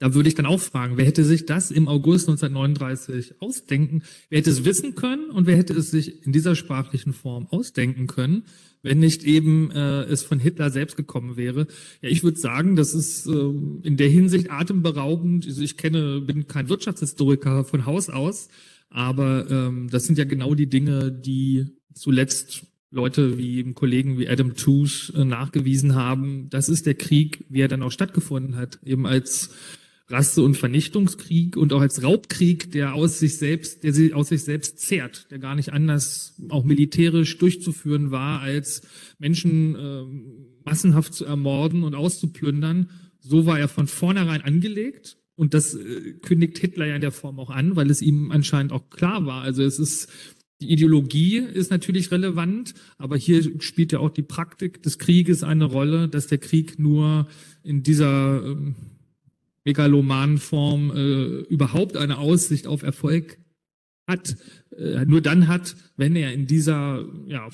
Da 0.00 0.12
würde 0.12 0.28
ich 0.28 0.34
dann 0.34 0.46
auch 0.46 0.60
fragen, 0.60 0.96
wer 0.96 1.06
hätte 1.06 1.24
sich 1.24 1.46
das 1.46 1.70
im 1.70 1.88
August 1.88 2.28
1939 2.28 3.40
ausdenken? 3.40 4.02
Wer 4.28 4.38
hätte 4.38 4.50
es 4.50 4.64
wissen 4.64 4.96
können 4.96 5.30
und 5.30 5.46
wer 5.46 5.56
hätte 5.56 5.72
es 5.72 5.90
sich 5.90 6.26
in 6.26 6.32
dieser 6.32 6.56
sprachlichen 6.56 7.12
Form 7.12 7.46
ausdenken 7.46 8.06
können, 8.06 8.44
wenn 8.82 8.98
nicht 8.98 9.22
eben 9.24 9.70
äh, 9.70 10.02
es 10.02 10.24
von 10.24 10.40
Hitler 10.40 10.70
selbst 10.70 10.96
gekommen 10.96 11.36
wäre? 11.36 11.68
Ja, 12.02 12.08
ich 12.08 12.24
würde 12.24 12.38
sagen, 12.38 12.76
das 12.76 12.92
ist 12.92 13.26
äh, 13.26 13.30
in 13.82 13.96
der 13.96 14.08
Hinsicht 14.08 14.50
atemberaubend. 14.50 15.46
Also 15.46 15.62
ich 15.62 15.76
kenne, 15.76 16.20
bin 16.20 16.48
kein 16.48 16.68
Wirtschaftshistoriker 16.68 17.64
von 17.64 17.86
Haus 17.86 18.10
aus, 18.10 18.48
aber 18.90 19.48
ähm, 19.48 19.88
das 19.90 20.04
sind 20.04 20.18
ja 20.18 20.24
genau 20.24 20.54
die 20.54 20.68
Dinge, 20.68 21.12
die 21.12 21.66
zuletzt 21.94 22.66
Leute 22.94 23.38
wie 23.38 23.72
Kollegen 23.72 24.18
wie 24.18 24.28
Adam 24.28 24.54
Tooze 24.54 25.12
äh, 25.14 25.24
nachgewiesen 25.24 25.94
haben, 25.94 26.48
das 26.50 26.68
ist 26.68 26.86
der 26.86 26.94
Krieg, 26.94 27.44
wie 27.48 27.60
er 27.60 27.68
dann 27.68 27.82
auch 27.82 27.90
stattgefunden 27.90 28.56
hat, 28.56 28.78
eben 28.84 29.06
als 29.06 29.50
Rasse- 30.08 30.42
und 30.42 30.56
Vernichtungskrieg 30.56 31.56
und 31.56 31.72
auch 31.72 31.80
als 31.80 32.02
Raubkrieg, 32.02 32.70
der 32.72 32.94
aus 32.94 33.18
sich 33.18 33.38
selbst, 33.38 33.82
der 33.82 33.92
sich 33.92 34.14
aus 34.14 34.28
sich 34.28 34.44
selbst 34.44 34.78
zehrt, 34.78 35.30
der 35.30 35.38
gar 35.38 35.54
nicht 35.54 35.72
anders 35.72 36.36
auch 36.50 36.64
militärisch 36.64 37.38
durchzuführen 37.38 38.10
war, 38.10 38.40
als 38.40 38.82
Menschen 39.18 39.74
äh, 39.74 40.04
massenhaft 40.64 41.14
zu 41.14 41.24
ermorden 41.24 41.82
und 41.82 41.94
auszuplündern. 41.94 42.90
So 43.18 43.46
war 43.46 43.58
er 43.58 43.68
von 43.68 43.86
vornherein 43.86 44.42
angelegt. 44.42 45.16
Und 45.36 45.52
das 45.52 45.74
äh, 45.74 46.12
kündigt 46.22 46.58
Hitler 46.58 46.86
ja 46.86 46.94
in 46.94 47.00
der 47.00 47.10
Form 47.10 47.40
auch 47.40 47.50
an, 47.50 47.74
weil 47.74 47.90
es 47.90 48.02
ihm 48.02 48.30
anscheinend 48.30 48.72
auch 48.72 48.88
klar 48.90 49.26
war. 49.26 49.42
Also 49.42 49.64
es 49.64 49.78
ist 49.80 50.08
die 50.60 50.72
Ideologie 50.72 51.38
ist 51.38 51.70
natürlich 51.70 52.10
relevant, 52.10 52.74
aber 52.96 53.16
hier 53.16 53.60
spielt 53.60 53.92
ja 53.92 53.98
auch 53.98 54.10
die 54.10 54.22
Praktik 54.22 54.82
des 54.82 54.98
Krieges 54.98 55.42
eine 55.42 55.64
Rolle, 55.64 56.08
dass 56.08 56.28
der 56.28 56.38
Krieg 56.38 56.78
nur 56.78 57.26
in 57.62 57.82
dieser 57.82 58.42
ähm, 58.44 58.76
megalomanen 59.64 60.38
Form 60.38 60.90
äh, 60.94 61.40
überhaupt 61.48 61.96
eine 61.96 62.18
Aussicht 62.18 62.66
auf 62.66 62.82
Erfolg 62.82 63.38
hat, 64.06 64.36
äh, 64.76 65.04
nur 65.04 65.20
dann 65.20 65.48
hat, 65.48 65.76
wenn 65.96 66.14
er 66.14 66.32
in 66.32 66.46
dieser 66.46 67.04
ja, 67.26 67.48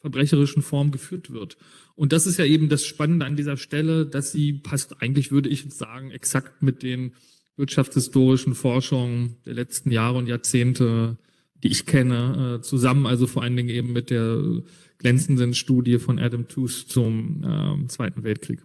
verbrecherischen 0.00 0.62
Form 0.62 0.90
geführt 0.90 1.30
wird. 1.30 1.56
Und 1.94 2.12
das 2.12 2.26
ist 2.26 2.38
ja 2.38 2.46
eben 2.46 2.68
das 2.68 2.84
Spannende 2.84 3.26
an 3.26 3.36
dieser 3.36 3.58
Stelle, 3.58 4.06
dass 4.06 4.32
sie 4.32 4.54
passt 4.54 5.02
eigentlich, 5.02 5.30
würde 5.30 5.50
ich 5.50 5.72
sagen, 5.72 6.10
exakt 6.10 6.62
mit 6.62 6.82
den 6.82 7.12
wirtschaftshistorischen 7.56 8.54
Forschungen 8.54 9.36
der 9.44 9.54
letzten 9.54 9.90
Jahre 9.90 10.16
und 10.16 10.26
Jahrzehnte 10.26 11.18
die 11.62 11.68
ich 11.68 11.86
kenne, 11.86 12.58
äh, 12.58 12.62
zusammen, 12.62 13.06
also 13.06 13.26
vor 13.26 13.42
allen 13.42 13.56
Dingen 13.56 13.68
eben 13.68 13.92
mit 13.92 14.10
der 14.10 14.62
glänzenden 14.98 15.54
Studie 15.54 15.98
von 15.98 16.18
Adam 16.18 16.48
Tooze 16.48 16.86
zum 16.86 17.42
äh, 17.44 17.86
Zweiten 17.88 18.22
Weltkrieg. 18.22 18.64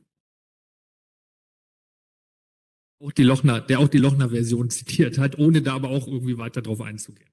Auch 3.03 3.11
die 3.11 3.23
Lochner, 3.23 3.59
der 3.61 3.79
auch 3.79 3.89
die 3.89 3.97
Lochner-Version 3.97 4.69
zitiert 4.69 5.17
hat, 5.17 5.37
ohne 5.37 5.61
da 5.61 5.75
aber 5.75 5.89
auch 5.89 6.07
irgendwie 6.07 6.37
weiter 6.37 6.61
drauf 6.61 6.81
einzugehen. 6.81 7.29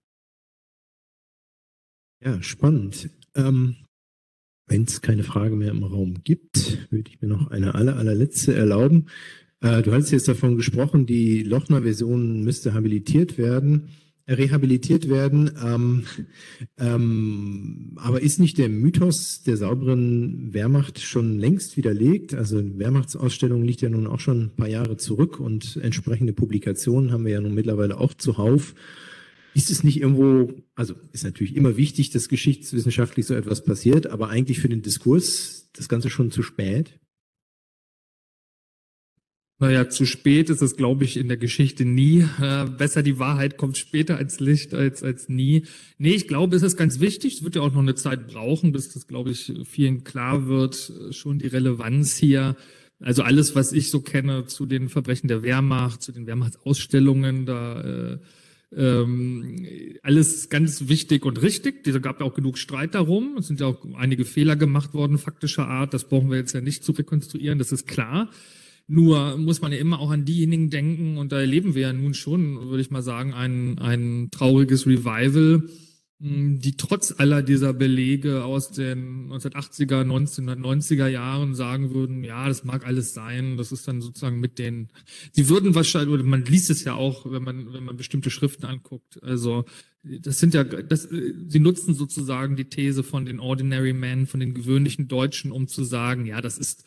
Ja, 2.24 2.42
spannend. 2.42 3.10
Ähm, 3.34 3.76
Wenn 4.68 4.84
es 4.84 5.00
keine 5.00 5.24
Frage 5.24 5.56
mehr 5.56 5.70
im 5.70 5.84
Raum 5.84 6.22
gibt, 6.24 6.90
würde 6.92 7.10
ich 7.10 7.20
mir 7.20 7.28
noch 7.28 7.50
eine 7.50 7.74
aller, 7.74 7.96
allerletzte 7.96 8.54
erlauben. 8.54 9.06
Äh, 9.60 9.82
du 9.82 9.92
hast 9.92 10.10
jetzt 10.10 10.28
davon 10.28 10.56
gesprochen, 10.56 11.06
die 11.06 11.42
Lochner-Version 11.42 12.42
müsste 12.42 12.74
habilitiert 12.74 13.38
werden 13.38 13.90
rehabilitiert 14.28 15.08
werden. 15.08 15.50
Ähm, 15.64 16.04
ähm, 16.78 17.92
aber 17.96 18.20
ist 18.22 18.38
nicht 18.38 18.58
der 18.58 18.68
Mythos 18.68 19.42
der 19.42 19.56
sauberen 19.56 20.52
Wehrmacht 20.52 21.00
schon 21.00 21.38
längst 21.38 21.76
widerlegt? 21.76 22.34
Also 22.34 22.60
Wehrmachtsausstellung 22.78 23.62
liegt 23.62 23.80
ja 23.80 23.88
nun 23.88 24.06
auch 24.06 24.20
schon 24.20 24.42
ein 24.42 24.56
paar 24.56 24.68
Jahre 24.68 24.96
zurück 24.96 25.40
und 25.40 25.78
entsprechende 25.82 26.32
Publikationen 26.32 27.12
haben 27.12 27.24
wir 27.24 27.32
ja 27.32 27.40
nun 27.40 27.54
mittlerweile 27.54 27.98
auch 27.98 28.14
zuhauf. 28.14 28.74
Ist 29.54 29.70
es 29.70 29.84
nicht 29.84 30.00
irgendwo, 30.00 30.54
also 30.74 30.94
ist 31.12 31.24
natürlich 31.24 31.56
immer 31.56 31.76
wichtig, 31.76 32.10
dass 32.10 32.28
geschichtswissenschaftlich 32.28 33.26
so 33.26 33.34
etwas 33.34 33.64
passiert, 33.64 34.06
aber 34.06 34.30
eigentlich 34.30 34.60
für 34.60 34.68
den 34.68 34.82
Diskurs 34.82 35.70
das 35.74 35.88
Ganze 35.88 36.08
schon 36.08 36.30
zu 36.30 36.42
spät? 36.42 36.98
Naja, 39.62 39.88
zu 39.88 40.06
spät 40.06 40.50
ist 40.50 40.60
es, 40.60 40.74
glaube 40.74 41.04
ich, 41.04 41.16
in 41.16 41.28
der 41.28 41.36
Geschichte 41.36 41.84
nie. 41.84 42.26
Äh, 42.40 42.64
besser 42.64 43.04
die 43.04 43.20
Wahrheit 43.20 43.58
kommt 43.58 43.78
später 43.78 44.16
als 44.16 44.40
Licht 44.40 44.74
als, 44.74 45.04
als 45.04 45.28
nie. 45.28 45.66
Nee, 45.98 46.14
ich 46.14 46.26
glaube, 46.26 46.56
es 46.56 46.64
ist 46.64 46.76
ganz 46.76 46.98
wichtig. 46.98 47.34
Es 47.34 47.44
wird 47.44 47.54
ja 47.54 47.62
auch 47.62 47.72
noch 47.72 47.78
eine 47.78 47.94
Zeit 47.94 48.26
brauchen, 48.26 48.72
bis 48.72 48.92
das, 48.92 49.06
glaube 49.06 49.30
ich, 49.30 49.52
vielen 49.64 50.02
klar 50.02 50.48
wird, 50.48 50.90
äh, 50.90 51.12
schon 51.12 51.38
die 51.38 51.46
Relevanz 51.46 52.16
hier. 52.16 52.56
Also 52.98 53.22
alles, 53.22 53.54
was 53.54 53.72
ich 53.72 53.90
so 53.90 54.00
kenne 54.00 54.46
zu 54.46 54.66
den 54.66 54.88
Verbrechen 54.88 55.28
der 55.28 55.44
Wehrmacht, 55.44 56.02
zu 56.02 56.10
den 56.10 56.26
Wehrmachtsausstellungen, 56.26 57.46
da 57.46 57.82
äh, 57.82 58.18
ähm, 58.76 59.64
alles 60.02 60.48
ganz 60.48 60.88
wichtig 60.88 61.24
und 61.24 61.40
richtig. 61.40 61.84
Da 61.84 62.00
gab 62.00 62.18
ja 62.18 62.26
auch 62.26 62.34
genug 62.34 62.58
Streit 62.58 62.96
darum. 62.96 63.36
Es 63.38 63.46
sind 63.46 63.60
ja 63.60 63.68
auch 63.68 63.86
einige 63.94 64.24
Fehler 64.24 64.56
gemacht 64.56 64.92
worden, 64.92 65.18
faktischer 65.18 65.68
Art. 65.68 65.94
Das 65.94 66.08
brauchen 66.08 66.30
wir 66.32 66.38
jetzt 66.38 66.52
ja 66.52 66.60
nicht 66.60 66.82
zu 66.82 66.90
rekonstruieren, 66.90 67.60
das 67.60 67.70
ist 67.70 67.86
klar. 67.86 68.28
Nur 68.86 69.36
muss 69.36 69.60
man 69.60 69.72
ja 69.72 69.78
immer 69.78 70.00
auch 70.00 70.10
an 70.10 70.24
diejenigen 70.24 70.70
denken, 70.70 71.16
und 71.16 71.32
da 71.32 71.40
erleben 71.40 71.74
wir 71.74 71.82
ja 71.82 71.92
nun 71.92 72.14
schon, 72.14 72.68
würde 72.68 72.82
ich 72.82 72.90
mal 72.90 73.02
sagen, 73.02 73.32
ein, 73.32 73.78
ein 73.78 74.28
trauriges 74.30 74.86
Revival, 74.86 75.62
hm, 76.22 76.60
die 76.60 76.76
trotz 76.76 77.12
aller 77.18 77.42
dieser 77.42 77.72
Belege 77.72 78.44
aus 78.44 78.70
den 78.70 79.28
1980er, 79.32 80.04
1990er 80.04 81.08
Jahren 81.08 81.56
sagen 81.56 81.92
würden, 81.92 82.22
ja, 82.22 82.46
das 82.46 82.62
mag 82.62 82.86
alles 82.86 83.12
sein, 83.12 83.56
das 83.56 83.72
ist 83.72 83.88
dann 83.88 84.00
sozusagen 84.00 84.38
mit 84.38 84.60
den, 84.60 84.88
sie 85.32 85.48
würden 85.48 85.74
wahrscheinlich, 85.74 86.14
oder 86.14 86.22
man 86.22 86.44
liest 86.44 86.70
es 86.70 86.84
ja 86.84 86.94
auch, 86.94 87.30
wenn 87.30 87.42
man, 87.42 87.72
wenn 87.72 87.82
man 87.82 87.96
bestimmte 87.96 88.30
Schriften 88.30 88.66
anguckt, 88.66 89.20
also 89.22 89.64
das 90.04 90.38
sind 90.38 90.54
ja, 90.54 90.62
das, 90.62 91.08
sie 91.08 91.60
nutzen 91.60 91.94
sozusagen 91.94 92.54
die 92.54 92.68
These 92.68 93.02
von 93.02 93.24
den 93.24 93.40
Ordinary 93.40 93.92
Men, 93.92 94.28
von 94.28 94.38
den 94.38 94.54
gewöhnlichen 94.54 95.08
Deutschen, 95.08 95.50
um 95.50 95.66
zu 95.66 95.82
sagen, 95.82 96.26
ja, 96.26 96.40
das 96.40 96.56
ist 96.56 96.84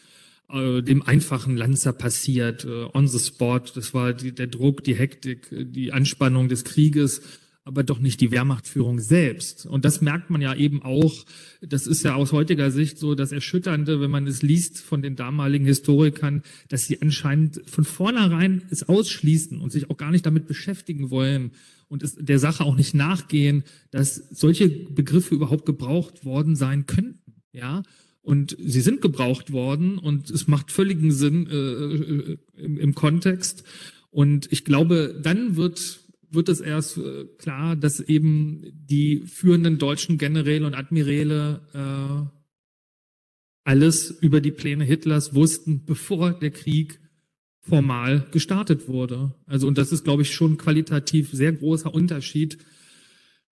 äh, 0.49 0.81
dem 0.81 1.01
einfachen 1.01 1.57
Lanzer 1.57 1.93
passiert, 1.93 2.65
äh, 2.65 2.85
on 2.93 3.07
the 3.07 3.19
spot. 3.19 3.61
Das 3.73 3.93
war 3.93 4.13
die, 4.13 4.33
der 4.33 4.47
Druck, 4.47 4.83
die 4.83 4.95
Hektik, 4.95 5.47
die 5.51 5.91
Anspannung 5.91 6.49
des 6.49 6.63
Krieges, 6.63 7.21
aber 7.63 7.81
doch 7.81 7.99
nicht 7.99 8.21
die 8.21 8.29
Wehrmachtführung 8.29 8.99
selbst. 8.99 9.65
Und 9.65 9.85
das 9.85 9.99
merkt 9.99 10.29
man 10.29 10.39
ja 10.41 10.53
eben 10.53 10.83
auch. 10.83 11.25
Das 11.61 11.87
ist 11.87 12.03
ja 12.03 12.13
aus 12.13 12.31
heutiger 12.31 12.69
Sicht 12.69 12.99
so 12.99 13.15
das 13.15 13.31
Erschütternde, 13.31 13.99
wenn 13.99 14.11
man 14.11 14.27
es 14.27 14.43
liest 14.43 14.79
von 14.79 15.01
den 15.01 15.15
damaligen 15.15 15.65
Historikern, 15.65 16.43
dass 16.69 16.85
sie 16.85 17.01
anscheinend 17.01 17.61
von 17.65 17.83
vornherein 17.83 18.61
es 18.69 18.87
ausschließen 18.87 19.59
und 19.59 19.71
sich 19.71 19.89
auch 19.89 19.97
gar 19.97 20.11
nicht 20.11 20.27
damit 20.27 20.45
beschäftigen 20.45 21.09
wollen 21.09 21.51
und 21.87 22.03
es 22.03 22.15
der 22.15 22.37
Sache 22.39 22.63
auch 22.63 22.75
nicht 22.75 22.93
nachgehen, 22.93 23.63
dass 23.89 24.15
solche 24.15 24.69
Begriffe 24.69 25.33
überhaupt 25.33 25.65
gebraucht 25.65 26.23
worden 26.23 26.55
sein 26.55 26.85
könnten. 26.85 27.33
Ja, 27.51 27.81
und 28.25 28.57
sie 28.59 28.81
sind 28.81 29.01
gebraucht 29.01 29.51
worden 29.51 29.99
und 29.99 30.31
es 30.31 30.47
macht 30.47 30.71
völligen 30.71 31.11
Sinn 31.11 31.47
äh, 31.47 31.55
äh, 31.55 32.37
im, 32.57 32.77
im, 32.79 32.95
Kontext. 32.95 33.63
Und 34.09 34.51
ich 34.51 34.65
glaube, 34.65 35.19
dann 35.21 35.55
wird, 35.55 35.99
wird 36.31 36.49
es 36.49 36.59
erst 36.59 36.97
äh, 36.97 37.25
klar, 37.37 37.75
dass 37.75 37.99
eben 37.99 38.63
die 38.73 39.21
führenden 39.27 39.77
deutschen 39.77 40.17
Generäle 40.17 40.65
und 40.65 40.73
Admiräle 40.73 41.61
äh, 41.73 42.27
alles 43.63 44.09
über 44.09 44.41
die 44.41 44.51
Pläne 44.51 44.85
Hitlers 44.85 45.35
wussten, 45.35 45.85
bevor 45.85 46.33
der 46.33 46.49
Krieg 46.49 46.99
formal 47.61 48.25
gestartet 48.31 48.87
wurde. 48.87 49.35
Also, 49.45 49.67
und 49.67 49.77
das 49.77 49.91
ist, 49.91 50.03
glaube 50.03 50.23
ich, 50.23 50.33
schon 50.33 50.57
qualitativ 50.57 51.29
sehr 51.31 51.53
großer 51.53 51.93
Unterschied. 51.93 52.57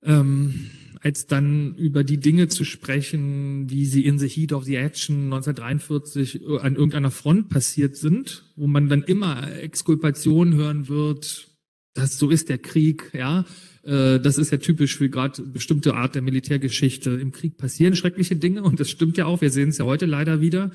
Ähm, 0.02 0.72
als 1.04 1.28
dann 1.28 1.76
über 1.76 2.06
die 2.06 2.18
Dinge 2.18 2.48
zu 2.48 2.64
sprechen, 2.64 3.70
wie 3.70 3.86
sie 3.86 4.06
in 4.06 4.20
The 4.20 4.30
Heat 4.30 4.54
of 4.54 4.64
the 4.64 4.78
Action 4.78 5.26
1943 5.26 6.48
an 6.62 6.76
irgendeiner 6.76 7.12
Front 7.12 7.50
passiert 7.50 7.98
sind, 7.98 8.46
wo 8.56 8.68
man 8.68 8.88
dann 8.88 9.04
immer 9.04 9.52
Exkulpation 9.52 10.56
hören 10.56 10.88
wird, 10.88 11.50
dass 11.94 12.18
so 12.18 12.30
ist 12.30 12.48
der 12.48 12.58
Krieg, 12.58 13.12
ja. 13.14 13.46
Äh, 13.84 14.22
das 14.22 14.38
ist 14.38 14.54
ja 14.54 14.60
typisch 14.60 14.96
für 14.96 15.10
gerade 15.10 15.42
bestimmte 15.42 15.94
Art 15.94 16.16
der 16.16 16.22
Militärgeschichte. 16.22 17.12
Im 17.12 17.34
Krieg 17.34 17.58
passieren 17.58 17.98
schreckliche 17.98 18.38
Dinge 18.38 18.64
und 18.64 18.80
das 18.80 18.90
stimmt 18.90 19.18
ja 19.18 19.26
auch. 19.26 19.42
Wir 19.42 19.52
sehen 19.52 19.70
es 19.70 19.80
ja 19.80 19.86
heute 19.86 20.06
leider 20.06 20.40
wieder. 20.40 20.72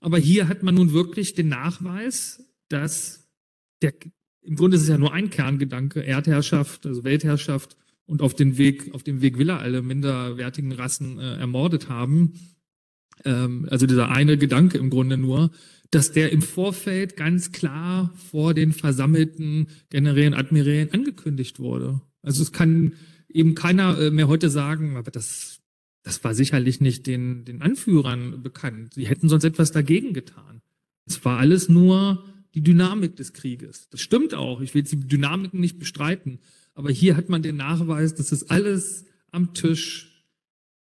Aber 0.00 0.18
hier 0.18 0.46
hat 0.46 0.62
man 0.62 0.74
nun 0.74 0.92
wirklich 0.92 1.32
den 1.32 1.48
Nachweis, 1.48 2.44
dass 2.68 3.30
der, 3.80 3.94
im 4.42 4.56
Grunde 4.56 4.76
ist 4.76 4.82
es 4.82 4.88
ja 4.90 4.98
nur 4.98 5.14
ein 5.14 5.30
Kerngedanke, 5.30 6.04
Erdherrschaft, 6.04 6.84
also 6.84 7.02
Weltherrschaft, 7.02 7.78
und 8.10 8.22
auf 8.22 8.34
den 8.34 8.58
Weg, 8.58 8.92
auf 8.92 9.04
dem 9.04 9.22
Weg 9.22 9.38
will 9.38 9.50
er 9.50 9.60
alle 9.60 9.82
minderwertigen 9.82 10.72
Rassen 10.72 11.20
äh, 11.20 11.36
ermordet 11.36 11.88
haben. 11.88 12.32
Ähm, 13.24 13.68
also 13.70 13.86
dieser 13.86 14.10
eine 14.10 14.36
Gedanke 14.36 14.78
im 14.78 14.90
Grunde 14.90 15.16
nur, 15.16 15.52
dass 15.92 16.10
der 16.10 16.32
im 16.32 16.42
Vorfeld 16.42 17.16
ganz 17.16 17.52
klar 17.52 18.12
vor 18.16 18.52
den 18.52 18.72
versammelten 18.72 19.68
Generälen, 19.90 20.34
Admirälen 20.34 20.92
angekündigt 20.92 21.60
wurde. 21.60 22.00
Also 22.20 22.42
es 22.42 22.50
kann 22.50 22.94
eben 23.28 23.54
keiner 23.54 23.96
äh, 23.96 24.10
mehr 24.10 24.26
heute 24.26 24.50
sagen, 24.50 24.96
aber 24.96 25.12
das, 25.12 25.60
das 26.02 26.24
war 26.24 26.34
sicherlich 26.34 26.80
nicht 26.80 27.06
den, 27.06 27.44
den 27.44 27.62
Anführern 27.62 28.42
bekannt. 28.42 28.94
Sie 28.94 29.06
hätten 29.06 29.28
sonst 29.28 29.44
etwas 29.44 29.70
dagegen 29.70 30.14
getan. 30.14 30.62
Es 31.06 31.24
war 31.24 31.38
alles 31.38 31.68
nur 31.68 32.24
die 32.54 32.62
Dynamik 32.62 33.14
des 33.14 33.34
Krieges. 33.34 33.88
Das 33.90 34.00
stimmt 34.00 34.34
auch. 34.34 34.60
Ich 34.62 34.74
will 34.74 34.82
die 34.82 34.98
Dynamiken 34.98 35.60
nicht 35.60 35.78
bestreiten. 35.78 36.40
Aber 36.80 36.90
hier 36.90 37.14
hat 37.14 37.28
man 37.28 37.42
den 37.42 37.56
Nachweis, 37.56 38.14
dass 38.14 38.32
es 38.32 38.48
alles 38.48 39.04
am 39.32 39.52
Tisch 39.52 40.24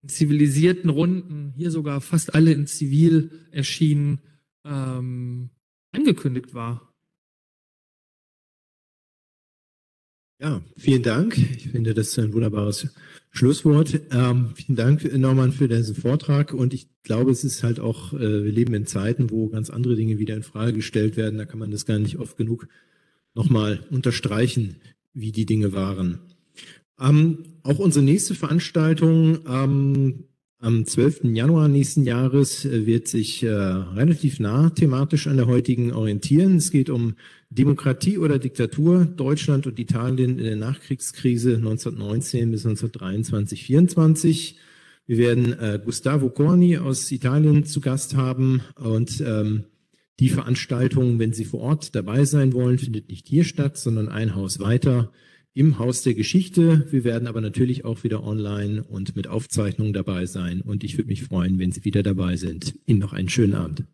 in 0.02 0.08
zivilisierten 0.08 0.90
Runden, 0.90 1.52
hier 1.56 1.70
sogar 1.70 2.00
fast 2.00 2.34
alle 2.34 2.50
in 2.50 2.66
Zivil 2.66 3.30
erschienen, 3.52 4.18
ähm, 4.64 5.50
angekündigt 5.92 6.52
war. 6.52 6.92
Ja, 10.40 10.62
vielen 10.76 11.04
Dank. 11.04 11.38
Ich 11.38 11.68
finde, 11.68 11.94
das 11.94 12.08
ist 12.08 12.18
ein 12.18 12.32
wunderbares 12.32 12.88
Schlusswort. 13.30 14.00
Ähm, 14.10 14.50
vielen 14.56 14.74
Dank, 14.74 15.16
Norman, 15.16 15.52
für 15.52 15.68
diesen 15.68 15.94
Vortrag. 15.94 16.52
Und 16.52 16.74
ich 16.74 16.88
glaube, 17.04 17.30
es 17.30 17.44
ist 17.44 17.62
halt 17.62 17.78
auch, 17.78 18.12
äh, 18.14 18.42
wir 18.42 18.50
leben 18.50 18.74
in 18.74 18.86
Zeiten, 18.86 19.30
wo 19.30 19.48
ganz 19.48 19.70
andere 19.70 19.94
Dinge 19.94 20.18
wieder 20.18 20.34
in 20.34 20.42
Frage 20.42 20.72
gestellt 20.72 21.16
werden. 21.16 21.38
Da 21.38 21.44
kann 21.44 21.60
man 21.60 21.70
das 21.70 21.86
gar 21.86 22.00
nicht 22.00 22.18
oft 22.18 22.36
genug 22.36 22.66
nochmal 23.32 23.86
unterstreichen, 23.90 24.80
wie 25.14 25.32
die 25.32 25.46
Dinge 25.46 25.72
waren. 25.72 26.20
Ähm, 27.00 27.44
auch 27.62 27.78
unsere 27.78 28.04
nächste 28.04 28.34
Veranstaltung 28.34 29.38
ähm, 29.48 30.24
am 30.64 30.86
12. 30.86 31.24
Januar 31.34 31.68
nächsten 31.68 32.04
Jahres 32.04 32.64
äh, 32.64 32.86
wird 32.86 33.06
sich 33.06 33.42
äh, 33.42 33.48
relativ 33.50 34.40
nah 34.40 34.70
thematisch 34.70 35.26
an 35.26 35.36
der 35.36 35.46
heutigen 35.46 35.92
orientieren. 35.92 36.56
Es 36.56 36.70
geht 36.70 36.88
um 36.88 37.14
Demokratie 37.50 38.16
oder 38.16 38.38
Diktatur, 38.38 39.04
Deutschland 39.04 39.66
und 39.66 39.78
Italien 39.78 40.38
in 40.38 40.44
der 40.44 40.56
Nachkriegskrise 40.56 41.56
1919 41.56 42.50
bis 42.50 42.64
1923, 42.64 43.64
24. 43.64 44.58
Wir 45.06 45.18
werden 45.18 45.52
äh, 45.52 45.78
Gustavo 45.84 46.30
Corni 46.30 46.78
aus 46.78 47.12
Italien 47.12 47.64
zu 47.64 47.82
Gast 47.82 48.16
haben 48.16 48.62
und 48.76 49.20
ähm, 49.20 49.64
die 50.20 50.28
Veranstaltung, 50.28 51.18
wenn 51.18 51.32
Sie 51.32 51.44
vor 51.44 51.60
Ort 51.60 51.94
dabei 51.94 52.24
sein 52.24 52.52
wollen, 52.52 52.78
findet 52.78 53.08
nicht 53.08 53.26
hier 53.26 53.44
statt, 53.44 53.76
sondern 53.76 54.08
ein 54.08 54.34
Haus 54.34 54.60
weiter 54.60 55.12
im 55.54 55.78
Haus 55.78 56.02
der 56.02 56.14
Geschichte. 56.14 56.86
Wir 56.90 57.04
werden 57.04 57.28
aber 57.28 57.40
natürlich 57.40 57.84
auch 57.84 58.04
wieder 58.04 58.24
online 58.24 58.82
und 58.82 59.16
mit 59.16 59.28
Aufzeichnungen 59.28 59.92
dabei 59.92 60.26
sein. 60.26 60.60
Und 60.60 60.84
ich 60.84 60.96
würde 60.96 61.08
mich 61.08 61.22
freuen, 61.22 61.58
wenn 61.58 61.72
Sie 61.72 61.84
wieder 61.84 62.02
dabei 62.02 62.36
sind. 62.36 62.74
Ihnen 62.86 62.98
noch 62.98 63.12
einen 63.12 63.28
schönen 63.28 63.54
Abend. 63.54 63.84